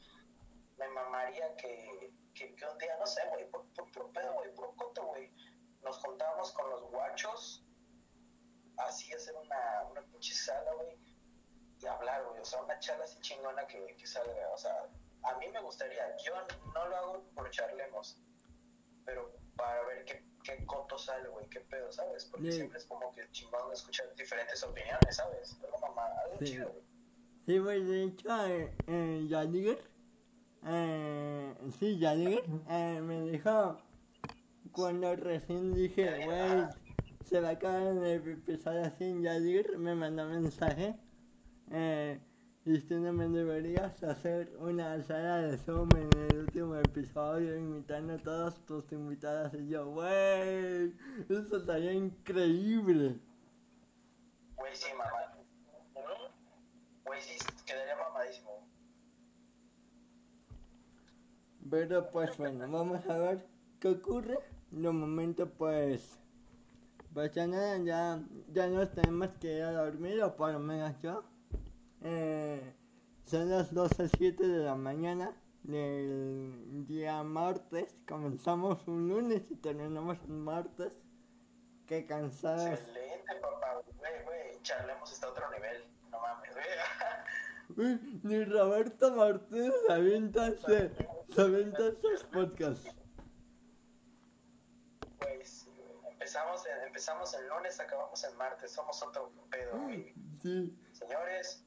me 0.77 0.89
mamaría 0.89 1.55
que, 1.57 2.13
que, 2.35 2.55
un 2.71 2.79
día, 2.79 2.97
no 2.99 3.07
sé, 3.07 3.23
güey, 3.31 3.49
por, 3.51 3.67
por, 3.75 3.91
por 3.93 4.13
pedo, 4.13 4.35
güey, 4.35 4.55
por 4.55 4.75
coto, 4.77 5.05
güey, 5.07 5.33
nos 5.83 5.99
juntábamos 5.99 6.53
con 6.53 6.71
los 6.71 6.83
guachos, 6.91 7.65
así 8.79 9.13
hacer 9.13 9.35
una, 9.37 9.85
una 9.91 10.03
pinche 10.03 10.35
sala, 10.35 10.73
güey, 10.75 10.99
y 11.79 11.87
hablar, 11.87 12.25
güey, 12.25 12.41
o 12.41 12.45
sea, 12.45 12.63
una 12.63 12.79
charla 12.79 13.05
así 13.05 13.21
chingona 13.21 13.67
que, 13.67 13.97
que 13.97 14.07
salga, 14.07 14.51
o 14.53 14.59
sea, 14.59 14.89
a 15.23 15.35
mí 15.39 15.49
me 15.49 15.61
gustaría, 15.61 16.17
yo 16.19 16.35
no 16.75 16.87
lo 16.87 16.97
hago 16.97 17.25
por 17.35 17.51
charlemos, 17.51 18.21
pero 19.05 19.33
para 19.57 19.83
ver 19.83 20.05
qué, 20.05 20.25
qué 20.47 20.65
coto 20.65 20.97
sale, 20.97 21.29
güey, 21.29 21.49
qué 21.51 21.61
pedo, 21.61 21.91
¿sabes? 21.91 22.25
Porque 22.27 22.51
Sí. 22.51 22.59
siempre 22.59 22.79
es 22.79 22.85
como 22.85 23.13
que 23.13 23.29
chingón 23.33 23.73
escuchar 23.73 24.15
diferentes 24.17 24.63
opiniones, 24.63 25.17
¿sabes? 25.17 25.59
Algo 25.65 25.79
mamá, 25.81 26.07
algo 26.25 26.39
Sí. 26.39 26.45
chido, 26.47 26.71
güey. 26.71 26.85
Sí, 27.47 27.59
güey, 27.59 27.85
de 27.85 28.03
hecho, 28.05 28.47
eh, 28.47 28.73
eh, 28.87 29.27
Yadiger, 29.29 29.79
eh, 30.67 31.55
sí, 31.79 31.99
Yadiger, 31.99 32.45
eh, 32.69 33.01
me 33.03 33.23
dijo, 33.31 33.79
cuando 34.73 35.15
recién 35.17 35.75
dije, 35.75 36.25
güey, 36.25 36.67
se 37.25 37.41
va 37.41 37.49
a 37.49 37.53
acabar 37.53 37.83
el 37.83 38.05
episodio 38.31 38.83
así 38.85 39.05
en 39.05 39.23
Yadiger, 39.23 39.79
me 39.79 39.95
mandó 39.95 40.27
mensaje, 40.27 40.97
eh, 41.71 42.21
diciéndome 42.65 43.29
deberías 43.29 44.03
hacer 44.03 44.57
una 44.59 45.01
sala 45.03 45.39
de 45.43 45.57
Zoom 45.59 45.89
en 45.97 46.11
el 46.31 46.36
último 46.57 46.77
episodio, 46.77 47.55
invitando 47.59 48.15
a 48.15 48.19
todos 48.19 48.65
tus 48.65 48.91
invitados, 48.91 49.53
y 49.53 49.69
yo, 49.69 49.91
güey, 49.91 50.95
eso 51.29 51.57
estaría 51.59 51.93
increíble. 51.93 53.21
Güey, 54.57 54.75
sí, 54.75 54.87
mamá. 54.97 55.37
Güey, 57.05 57.21
sí, 57.21 57.37
quedaría 57.67 57.95
mamadísimo. 57.97 58.67
Pero 61.71 62.11
pues 62.11 62.35
bueno, 62.39 62.67
vamos 62.71 63.07
a 63.07 63.19
ver 63.19 63.47
qué 63.79 63.89
ocurre. 63.89 64.39
De 64.71 64.91
momento 64.91 65.47
pues, 65.51 66.19
pues 67.13 67.35
ya 67.35 67.47
nada, 67.47 67.77
ya, 67.79 68.19
ya 68.55 68.67
nos 68.69 68.91
tenemos 68.93 69.29
que 69.41 69.59
ir 69.59 69.63
a 69.63 69.73
dormir, 69.73 70.23
o 70.23 70.35
por 70.35 70.53
lo 70.53 70.59
menos 70.59 70.99
yo. 71.03 71.23
Eh, 72.01 72.73
son 73.27 73.51
las 73.51 73.75
12.07 73.75 74.37
de 74.39 74.65
la 74.65 74.75
mañana 74.75 75.35
del 75.67 76.87
día 76.87 77.23
martes. 77.23 77.95
Comenzamos 78.09 78.87
un 78.87 79.09
lunes 79.09 79.43
y 79.51 79.57
terminamos 79.57 80.19
un 80.29 80.43
martes. 80.45 80.97
Qué 81.87 82.07
cansados. 82.07 82.67
Excelente, 82.81 83.35
papá. 83.41 83.83
Güey, 83.99 84.25
güey, 84.25 84.63
charlemos 84.63 85.13
está 85.13 85.27
a 85.27 85.31
otro 85.31 85.51
nivel. 85.51 85.85
No 86.11 86.21
mames, 86.21 86.51
güey. 86.53 86.67
Uy, 88.01 88.21
ni 88.23 88.45
Roberto 88.45 89.13
Martínez 89.15 89.75
se 89.87 89.93
avienta 89.93 90.49
ese- 90.49 90.91
se 91.31 91.41
avienta 91.41 91.89
esos 91.89 92.25
podcasts. 92.25 92.95
Güey, 95.21 95.45
sí, 95.45 95.71
güey. 96.01 96.13
Empezamos, 96.13 96.65
en- 96.67 96.87
empezamos 96.87 97.35
el 97.35 97.49
lunes, 97.49 97.79
acabamos 97.81 98.23
el 98.25 98.37
martes. 98.37 98.73
Somos 98.73 99.03
otro 99.03 99.33
pedo, 99.51 99.79
güey. 99.83 100.13
Sí. 100.43 100.77
Señores, 100.93 101.65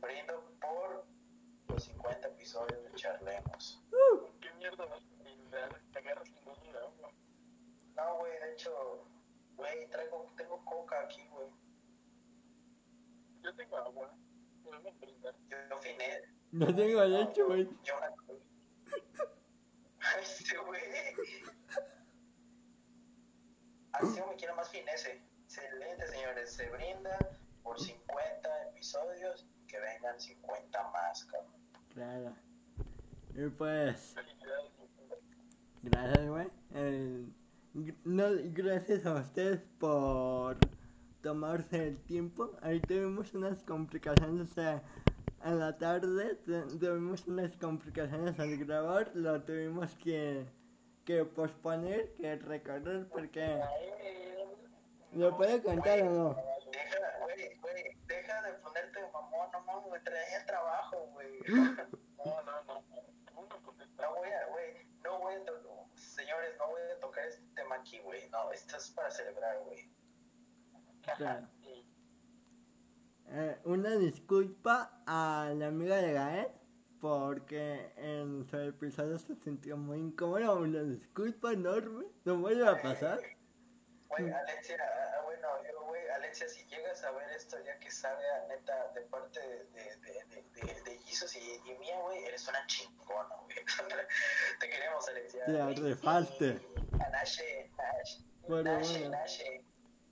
brindo 0.00 0.52
por 0.60 1.04
los 1.74 1.84
50 1.84 2.28
episodios 2.28 2.84
de 2.84 2.92
Charlemos. 2.94 3.82
¿Qué 4.40 4.52
mierda 4.54 4.86
vas 4.86 5.02
a 5.02 5.22
brindar? 5.22 5.82
Te 5.92 5.98
agarras 5.98 6.28
sin 6.28 6.44
duda, 6.44 6.80
güey. 6.98 7.12
No, 7.96 8.18
güey, 8.18 8.32
de 8.32 8.52
hecho, 8.52 9.08
güey, 9.56 9.90
traigo, 9.90 10.32
tengo 10.36 10.64
coca 10.64 11.00
aquí, 11.00 11.26
güey. 11.28 11.48
Yo 13.42 13.54
tengo 13.56 13.76
agua. 13.76 14.14
Podemos 14.62 15.00
brindar. 15.00 15.34
Yo, 15.48 15.56
yo 15.68 15.78
finé. 15.78 16.22
No 16.52 16.74
tengo 16.74 17.04
leche, 17.04 17.42
güey. 17.42 17.68
Yo 17.82 17.94
una... 17.96 18.14
Este, 20.20 20.56
güey. 20.66 20.82
Así 23.92 24.20
me 24.28 24.36
quiero 24.36 24.54
más 24.54 24.70
finese. 24.70 25.22
Excelente, 25.44 26.06
señores. 26.06 26.52
Se 26.52 26.68
brinda 26.70 27.18
por 27.64 27.80
50 27.80 28.68
episodios. 28.68 29.46
Que 29.66 29.80
vengan 29.80 30.20
50 30.20 30.90
más, 30.90 31.24
cabrón. 31.24 31.43
Claro. 31.94 32.34
Y 33.34 33.48
pues, 33.50 34.14
gracias, 35.82 36.28
güey. 36.28 36.46
No, 38.04 38.24
gracias 38.52 39.06
a 39.06 39.14
ustedes 39.14 39.60
por 39.78 40.56
tomarse 41.22 41.88
el 41.88 41.98
tiempo. 42.04 42.52
Ahí 42.62 42.80
tuvimos 42.80 43.32
unas 43.34 43.62
complicaciones, 43.62 44.50
o 44.50 44.54
sea, 44.54 44.82
en 45.44 45.58
la 45.58 45.76
tarde 45.78 46.36
tu- 46.46 46.78
tuvimos 46.78 47.26
unas 47.26 47.56
complicaciones 47.56 48.38
al 48.38 48.56
grabar. 48.56 49.10
Lo 49.14 49.40
tuvimos 49.42 49.94
que, 49.96 50.46
que 51.04 51.24
posponer, 51.24 52.12
que 52.14 52.36
recorrer, 52.36 53.08
porque... 53.08 53.60
¿Lo 55.12 55.36
puedo 55.36 55.62
contar 55.62 56.02
o 56.02 56.10
no? 56.10 56.36
Deja, 56.72 56.98
güey, 57.22 57.56
güey, 57.60 57.96
deja 58.08 58.42
mamón, 59.12 59.48
no 59.52 59.60
mames, 59.60 60.02
el 60.04 60.46
trabajo. 60.46 60.83
No, 61.48 62.42
no, 62.42 62.64
no. 62.64 62.84
No 63.96 64.14
voy 64.16 64.28
a, 64.28 64.46
güey, 64.48 64.86
no 65.02 65.18
voy 65.18 65.34
a, 65.34 65.98
señores, 65.98 66.56
no 66.58 66.68
voy 66.68 66.80
a 66.96 67.00
tocar 67.00 67.24
este 67.26 67.46
tema 67.54 67.76
aquí, 67.76 67.98
güey. 68.00 68.28
No, 68.30 68.50
esto 68.52 68.76
es 68.76 68.90
para 68.90 69.10
celebrar, 69.10 69.58
güey. 69.60 69.90
Claro. 71.16 71.48
Eh, 73.26 73.58
una 73.64 73.90
disculpa 73.96 75.02
a 75.06 75.52
la 75.54 75.66
amiga 75.66 75.96
de 75.96 76.12
Gael 76.12 76.48
porque 77.00 77.92
en 77.96 78.46
su 78.48 78.56
episodio 78.58 79.18
se 79.18 79.34
sintió 79.36 79.76
muy 79.76 79.98
incómodo. 79.98 80.56
Una 80.56 80.82
disculpa 80.82 81.52
enorme. 81.52 82.06
No 82.24 82.38
vuelve 82.38 82.66
a 82.66 82.80
pasar. 82.80 83.20
Güey, 84.08 84.30
Alexia, 84.30 84.78
ah, 84.80 85.22
bueno, 85.24 85.48
yo, 85.64 85.84
güey, 85.86 86.08
Alexia, 86.08 86.48
si 86.48 86.64
llegas 86.66 87.02
a 87.04 87.10
ver 87.10 87.28
esto 87.30 87.56
ya 87.64 87.78
que 87.78 87.90
salga, 87.90 88.46
neta, 88.48 88.92
de 88.94 89.00
parte 89.02 89.40
de, 89.40 89.64
de, 89.64 90.24
de, 90.30 90.43
de, 90.66 90.98
Jesus 91.04 91.36
y, 91.36 91.38
y 91.70 91.78
mía, 91.78 92.00
güey, 92.02 92.24
eres 92.24 92.46
una 92.48 92.66
chingona, 92.66 93.28
güey. 93.44 93.56
Te 94.60 94.68
queremos, 94.70 95.08
Alexia. 95.08 95.44
Te 95.46 95.52
güey. 95.62 95.74
rifaste. 95.92 96.60
A 96.92 97.08
Nashe, 97.10 97.70
Nash, 97.76 98.20
Bueno, 98.48 98.72
Nashe, 98.72 98.98
bueno. 99.00 99.10
Nashe. 99.10 99.64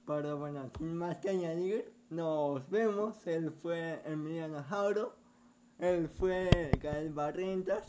Pero 0.07 0.39
bueno, 0.39 0.71
sin 0.79 0.95
más 0.97 1.17
que 1.19 1.31
añadir, 1.31 1.93
nos 2.11 2.69
vemos. 2.71 3.27
Él 3.27 3.53
fue 3.63 4.01
Emiliano 4.05 4.63
Jauro. 4.65 5.17
Él 5.79 6.09
fue 6.09 6.49
Gael 6.81 7.13
Barrientos. 7.13 7.85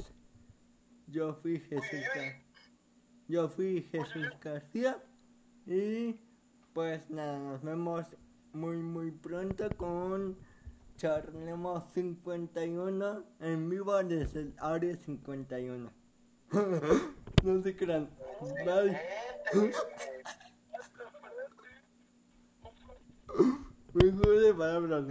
yo 1.07 1.33
fui 1.35 1.59
Jesús 1.59 1.99
Gar- 2.15 2.41
Yo 3.27 3.49
fui 3.49 3.83
Jesús 3.91 4.27
García. 4.41 5.03
Y 5.65 6.19
pues 6.73 7.09
nada, 7.09 7.37
nos 7.39 7.61
vemos 7.63 8.05
muy 8.53 8.77
muy 8.77 9.11
pronto 9.11 9.69
con 9.77 10.37
Charlemos 10.97 11.83
51 11.93 13.23
en 13.39 13.69
vivo 13.69 14.03
desde 14.03 14.41
el 14.41 14.53
Área 14.59 14.95
51. 14.95 15.91
no 17.43 17.63
se 17.63 17.75
crean. 17.75 18.09
Bye. 18.65 18.99
Me 23.93 24.11
juego 24.11 24.39
de 24.39 24.53
palabras. 24.53 25.05